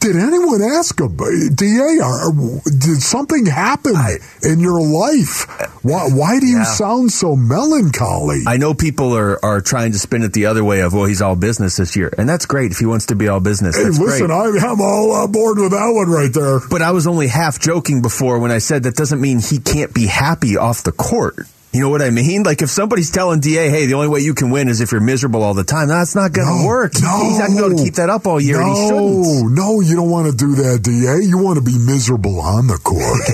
did 0.00 0.16
anyone 0.16 0.62
ask 0.62 1.00
him, 1.00 1.16
DA? 1.54 2.00
Are, 2.02 2.32
did 2.64 3.02
something 3.02 3.46
happen 3.46 3.94
in 4.42 4.60
your 4.60 4.80
life? 4.80 5.46
Why, 5.82 6.08
why 6.08 6.40
do 6.40 6.46
you 6.46 6.64
sound 6.64 7.12
so 7.12 7.36
melancholy? 7.36 8.42
I 8.46 8.56
know 8.56 8.74
people 8.74 9.16
are, 9.16 9.42
are 9.44 9.60
trying 9.60 9.92
to 9.92 9.98
spin 9.98 10.22
it 10.22 10.32
the 10.32 10.46
other 10.46 10.64
way 10.64 10.80
of, 10.80 10.92
well, 10.92 11.04
he's 11.04 11.22
all 11.22 11.36
business 11.36 11.76
this 11.76 11.96
year. 11.96 12.12
And 12.18 12.28
that's 12.28 12.46
great 12.46 12.72
if 12.72 12.78
he 12.78 12.86
wants 12.86 13.06
to 13.06 13.16
be 13.16 13.28
all 13.28 13.40
business. 13.40 13.76
hey, 13.76 13.84
That's 13.84 13.98
listen. 13.98 14.30
I, 14.30 14.50
I'm 14.62 14.80
all 14.80 15.12
on 15.12 15.32
board 15.32 15.58
with 15.58 15.70
that 15.70 15.90
one 15.92 16.10
right 16.10 16.32
there. 16.32 16.60
But 16.68 16.82
I 16.82 16.90
was 16.90 17.06
only 17.06 17.28
half 17.28 17.58
joking 17.60 18.02
before 18.02 18.38
when 18.38 18.50
I 18.50 18.58
said 18.58 18.82
that 18.84 18.96
doesn't 18.96 19.20
mean 19.20 19.40
he 19.40 19.58
can't 19.58 19.94
be 19.94 20.06
happy 20.06 20.56
off 20.56 20.82
the 20.82 20.92
court. 20.92 21.46
You 21.72 21.80
know 21.80 21.88
what 21.88 22.02
I 22.02 22.10
mean? 22.10 22.42
Like 22.42 22.60
if 22.60 22.68
somebody's 22.68 23.10
telling 23.10 23.40
DA, 23.40 23.70
hey, 23.70 23.86
the 23.86 23.94
only 23.94 24.08
way 24.08 24.20
you 24.20 24.34
can 24.34 24.50
win 24.50 24.68
is 24.68 24.82
if 24.82 24.92
you're 24.92 25.00
miserable 25.00 25.42
all 25.42 25.54
the 25.54 25.64
time, 25.64 25.88
that's 25.88 26.14
not 26.14 26.32
going 26.32 26.46
to 26.46 26.58
No, 26.62 26.66
work. 26.66 26.92
No. 27.00 27.24
He's 27.24 27.38
not 27.38 27.48
going 27.48 27.56
to 27.56 27.62
be 27.62 27.66
able 27.66 27.76
to 27.78 27.84
keep 27.84 27.94
that 27.94 28.10
up 28.10 28.26
all 28.26 28.38
year, 28.38 28.60
and 28.60 28.68
he 28.68 28.74
No, 28.74 28.88
shouldn't. 29.24 29.52
no, 29.54 29.80
you 29.80 29.96
don't 29.96 30.10
want 30.10 30.30
to 30.30 30.36
do 30.36 30.54
that, 30.56 30.82
DA. 30.82 31.24
You 31.26 31.38
want 31.38 31.56
to 31.56 31.64
be 31.64 31.78
miserable 31.78 32.40
on 32.40 32.66
the 32.66 32.76
court. 32.76 33.24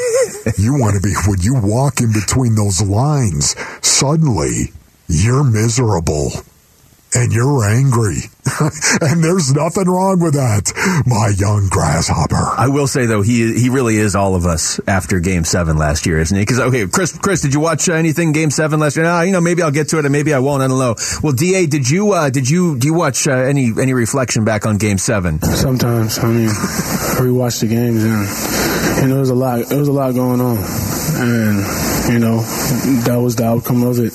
you 0.59 0.79
want 0.79 0.95
to 0.95 1.01
be, 1.01 1.15
when 1.27 1.41
you 1.41 1.55
walk 1.61 2.01
in 2.01 2.13
between 2.13 2.55
those 2.55 2.81
lines, 2.81 3.57
suddenly 3.83 4.73
you're 5.09 5.43
miserable 5.43 6.31
and 7.15 7.33
you're 7.33 7.65
angry. 7.65 8.19
and 9.01 9.23
there's 9.23 9.53
nothing 9.55 9.89
wrong 9.89 10.21
with 10.21 10.35
that, 10.35 10.73
my 11.07 11.33
young 11.37 11.69
grasshopper. 11.69 12.37
I 12.37 12.69
will 12.69 12.87
say 12.87 13.07
though, 13.07 13.23
he 13.23 13.59
he 13.59 13.69
really 13.69 13.97
is 13.97 14.15
all 14.17 14.35
of 14.35 14.47
us 14.47 14.81
after 14.87 15.21
Game 15.21 15.45
Seven 15.45 15.77
last 15.77 16.07
year, 16.07 16.19
isn't 16.19 16.37
he? 16.37 16.43
Because 16.43 16.61
okay, 16.61 16.87
Chris, 16.87 17.17
Chris, 17.17 17.43
did 17.43 17.55
you 17.55 17.61
watch 17.61 17.89
uh, 17.89 17.95
anything 17.95 18.33
Game 18.33 18.51
Seven 18.51 18.81
last 18.81 18.97
year? 18.97 19.05
No, 19.05 19.21
you 19.21 19.33
know, 19.33 19.41
maybe 19.41 19.63
I'll 19.63 19.71
get 19.71 19.89
to 19.91 19.99
it, 19.99 20.05
and 20.05 20.13
maybe 20.13 20.33
I 20.33 20.39
won't. 20.39 20.63
I 20.63 20.69
don't 20.69 20.79
know. 20.79 20.97
Well, 21.23 21.33
DA, 21.33 21.67
did 21.67 21.89
you 21.89 22.13
uh, 22.13 22.31
did 22.31 22.49
you 22.49 22.79
do 22.79 22.89
you 22.89 22.95
watch 22.95 23.29
uh, 23.29 23.33
any 23.33 23.73
any 23.81 23.93
reflection 23.93 24.45
back 24.45 24.67
on 24.67 24.79
Game 24.79 24.99
Seven? 24.99 25.41
Sometimes, 25.43 26.19
I 26.19 26.29
mean, 26.29 26.49
I 26.49 27.21
rewatch 27.21 27.61
the 27.61 27.69
games 27.69 28.03
and 28.03 28.27
you 29.03 29.09
know, 29.09 29.17
there's 29.17 29.31
a 29.31 29.35
lot. 29.35 29.67
There 29.67 29.79
was 29.79 29.89
a 29.89 29.93
lot 29.93 30.15
going 30.15 30.41
on, 30.41 30.59
and 30.59 32.13
you 32.13 32.19
know, 32.19 32.41
that 33.05 33.19
was 33.23 33.37
the 33.37 33.45
outcome 33.45 33.83
of 33.85 33.99
it. 33.99 34.13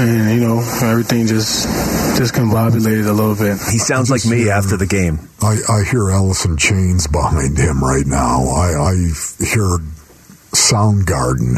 And 0.00 0.34
you 0.34 0.40
know, 0.40 0.58
everything 0.82 1.26
just 1.26 1.66
just 2.16 2.34
combobulated 2.34 3.06
a 3.06 3.12
little 3.12 3.34
bit. 3.36 3.58
He 3.70 3.78
sounds 3.78 4.10
like 4.10 4.24
me 4.24 4.48
after 4.50 4.76
the 4.76 4.86
game. 4.86 5.28
I, 5.42 5.58
I 5.68 5.84
hear 5.84 6.10
Alice 6.10 6.44
in 6.44 6.56
Chains 6.56 7.06
behind 7.06 7.58
him 7.58 7.82
right 7.82 8.06
now. 8.06 8.46
I, 8.48 8.90
I 8.90 8.94
hear 9.38 9.78
Soundgarden. 10.56 11.56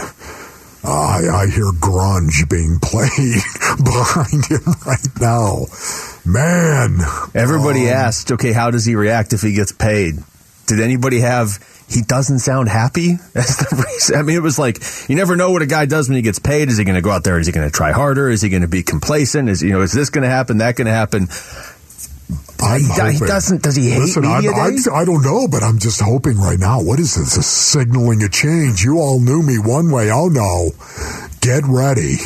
Uh, 0.85 0.89
I, 0.91 1.43
I 1.43 1.47
hear 1.47 1.71
grunge 1.73 2.49
being 2.49 2.79
played 2.81 3.09
behind 3.85 4.47
him 4.47 4.75
right 4.87 5.21
now. 5.21 5.67
Man, 6.25 6.99
Everybody 7.35 7.89
asked, 7.89 8.33
okay, 8.33 8.53
how 8.53 8.71
does 8.71 8.85
he 8.85 8.95
react 8.95 9.33
if 9.33 9.43
he 9.43 9.53
gets 9.55 9.73
paid? 9.73 10.15
Did 10.67 10.81
anybody 10.81 11.21
have? 11.21 11.59
He 11.89 12.03
doesn't 12.03 12.41
sound 12.41 12.69
happy. 12.69 13.15
That's 13.33 13.57
the 13.57 13.85
reason. 13.89 14.17
I 14.17 14.23
mean, 14.23 14.37
it 14.37 14.43
was 14.43 14.59
like 14.59 14.79
you 15.09 15.17
never 15.17 15.37
know 15.37 15.51
what 15.51 15.63
a 15.63 15.67
guy 15.67 15.87
does 15.87 16.09
when 16.09 16.17
he 16.17 16.23
gets 16.23 16.39
paid. 16.39 16.69
Is 16.69 16.77
he 16.77 16.85
going 16.85 16.97
to 16.97 17.01
go 17.03 17.11
out 17.11 17.25
there? 17.25 17.39
Is 17.39 17.47
he 17.47 17.53
going 17.53 17.67
to 17.67 17.73
try 17.75 17.93
harder? 17.93 18.29
Is 18.29 18.43
he 18.43 18.49
going 18.51 18.63
to 18.63 18.69
be 18.69 18.83
complacent? 18.83 19.49
Is 19.49 19.63
you 19.63 19.71
know, 19.73 19.81
is 19.81 19.93
this 19.93 20.11
going 20.11 20.23
to 20.23 20.29
happen? 20.29 20.59
That 20.59 20.77
going 20.77 20.87
to 20.87 20.93
happen? 20.93 21.29
I'm 22.61 22.81
he, 22.81 22.87
do- 22.87 22.93
he 22.93 23.13
hoping- 23.15 23.27
doesn't. 23.29 23.63
Does 23.63 23.77
he 23.77 23.89
hate 23.91 24.01
Listen, 24.01 24.23
media 24.23 24.51
I'm, 24.51 24.75
I'm. 24.75 24.95
I 24.95 25.05
don't 25.05 25.23
know, 25.25 25.49
but 25.49 25.63
I'm 25.63 25.79
just 25.79 26.01
hoping 26.03 26.37
right 26.39 26.59
now. 26.59 26.83
What 26.83 27.01
is 27.01 27.15
this? 27.15 27.37
This 27.37 27.47
signaling 27.47 28.23
a 28.23 28.29
change. 28.29 28.83
You 28.83 28.99
all 28.99 29.21
knew 29.21 29.43
me 29.43 29.59
one 29.59 29.91
way. 29.91 30.11
Oh 30.11 30.29
no, 30.29 30.71
get 31.41 31.65
ready. 31.67 32.17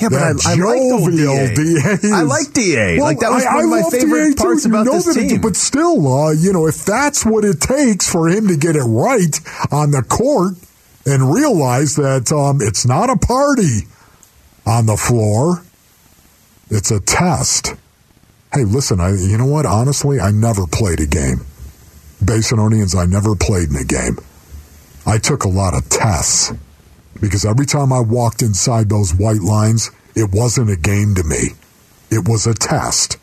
Yeah, 0.00 0.08
but 0.08 0.18
I, 0.22 0.32
That 0.32 0.46
I 0.46 0.54
like 0.54 0.58
jovial 0.58 1.34
DA. 1.46 1.54
DA 1.54 2.10
I 2.12 2.22
like 2.22 2.52
DA. 2.52 2.96
Well, 2.98 3.06
like 3.06 3.20
that 3.20 3.30
was 3.30 3.44
I- 3.44 3.54
one 3.54 3.56
I 3.56 3.64
of 3.64 3.70
my 3.70 3.80
love 3.82 3.92
favorite 3.92 4.28
DA 4.30 4.34
parts 4.42 4.62
too. 4.64 4.68
You 4.68 4.74
about 4.74 4.86
know 4.86 4.92
this 4.94 5.04
that 5.14 5.16
it- 5.16 5.28
team. 5.28 5.40
but 5.40 5.56
still, 5.56 6.12
uh, 6.12 6.30
you 6.32 6.52
know, 6.52 6.66
if 6.66 6.84
that's 6.84 7.24
what 7.24 7.44
it 7.44 7.60
takes 7.60 8.10
for 8.10 8.28
him 8.28 8.48
to 8.48 8.56
get 8.56 8.74
it 8.76 8.82
right 8.82 9.38
on 9.70 9.92
the 9.92 10.02
court 10.02 10.54
and 11.06 11.32
realize 11.32 11.94
that 11.96 12.32
um, 12.32 12.58
it's 12.60 12.84
not 12.84 13.08
a 13.08 13.16
party 13.16 13.86
on 14.66 14.86
the 14.86 14.96
floor, 14.96 15.62
it's 16.70 16.90
a 16.90 16.98
test. 16.98 17.74
Hey, 18.52 18.64
listen, 18.64 18.98
I 19.00 19.10
you 19.14 19.38
know 19.38 19.46
what? 19.46 19.64
Honestly, 19.66 20.18
I 20.18 20.30
never 20.32 20.66
played 20.66 20.98
a 21.00 21.06
game. 21.06 21.44
Basinonians, 22.22 22.96
I 22.96 23.04
never 23.06 23.36
played 23.36 23.68
in 23.70 23.76
a 23.76 23.84
game. 23.84 24.18
I 25.06 25.18
took 25.18 25.44
a 25.44 25.48
lot 25.48 25.74
of 25.74 25.88
tests 25.88 26.52
because 27.20 27.44
every 27.44 27.66
time 27.66 27.92
I 27.92 28.00
walked 28.00 28.42
inside 28.42 28.88
those 28.88 29.14
white 29.14 29.40
lines, 29.40 29.90
it 30.14 30.30
wasn't 30.32 30.70
a 30.70 30.76
game 30.76 31.14
to 31.16 31.24
me. 31.24 31.50
It 32.10 32.28
was 32.28 32.46
a 32.46 32.54
test. 32.54 33.18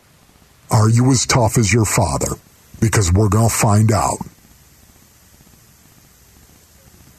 Are 0.70 0.88
you 0.88 1.10
as 1.10 1.26
tough 1.26 1.58
as 1.58 1.72
your 1.72 1.84
father? 1.84 2.34
Because 2.80 3.12
we're 3.12 3.28
going 3.28 3.48
to 3.48 3.54
find 3.54 3.92
out. 3.92 4.18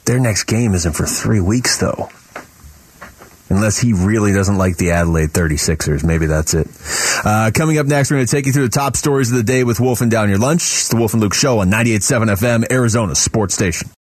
Their 0.04 0.20
next 0.20 0.44
game 0.44 0.74
isn't 0.74 0.92
for 0.92 1.06
three 1.06 1.40
weeks, 1.40 1.78
though. 1.78 2.10
Unless 3.48 3.78
he 3.78 3.92
really 3.92 4.32
doesn't 4.32 4.58
like 4.58 4.76
the 4.76 4.90
Adelaide 4.90 5.30
36ers. 5.30 6.02
Maybe 6.04 6.26
that's 6.26 6.54
it. 6.54 6.66
Uh, 7.24 7.50
coming 7.54 7.78
up 7.78 7.86
next, 7.86 8.10
we're 8.10 8.18
going 8.18 8.26
to 8.26 8.30
take 8.30 8.46
you 8.46 8.52
through 8.52 8.64
the 8.64 8.68
top 8.68 8.96
stories 8.96 9.30
of 9.30 9.36
the 9.36 9.42
day 9.42 9.64
with 9.64 9.80
Wolf 9.80 10.00
and 10.00 10.10
Down 10.10 10.28
Your 10.28 10.38
Lunch. 10.38 10.62
It's 10.62 10.88
the 10.88 10.96
Wolf 10.96 11.12
and 11.14 11.22
Luke 11.22 11.34
Show 11.34 11.60
on 11.60 11.70
98.7 11.70 12.36
FM, 12.36 12.72
Arizona 12.72 13.14
Sports 13.14 13.54
Station. 13.54 13.90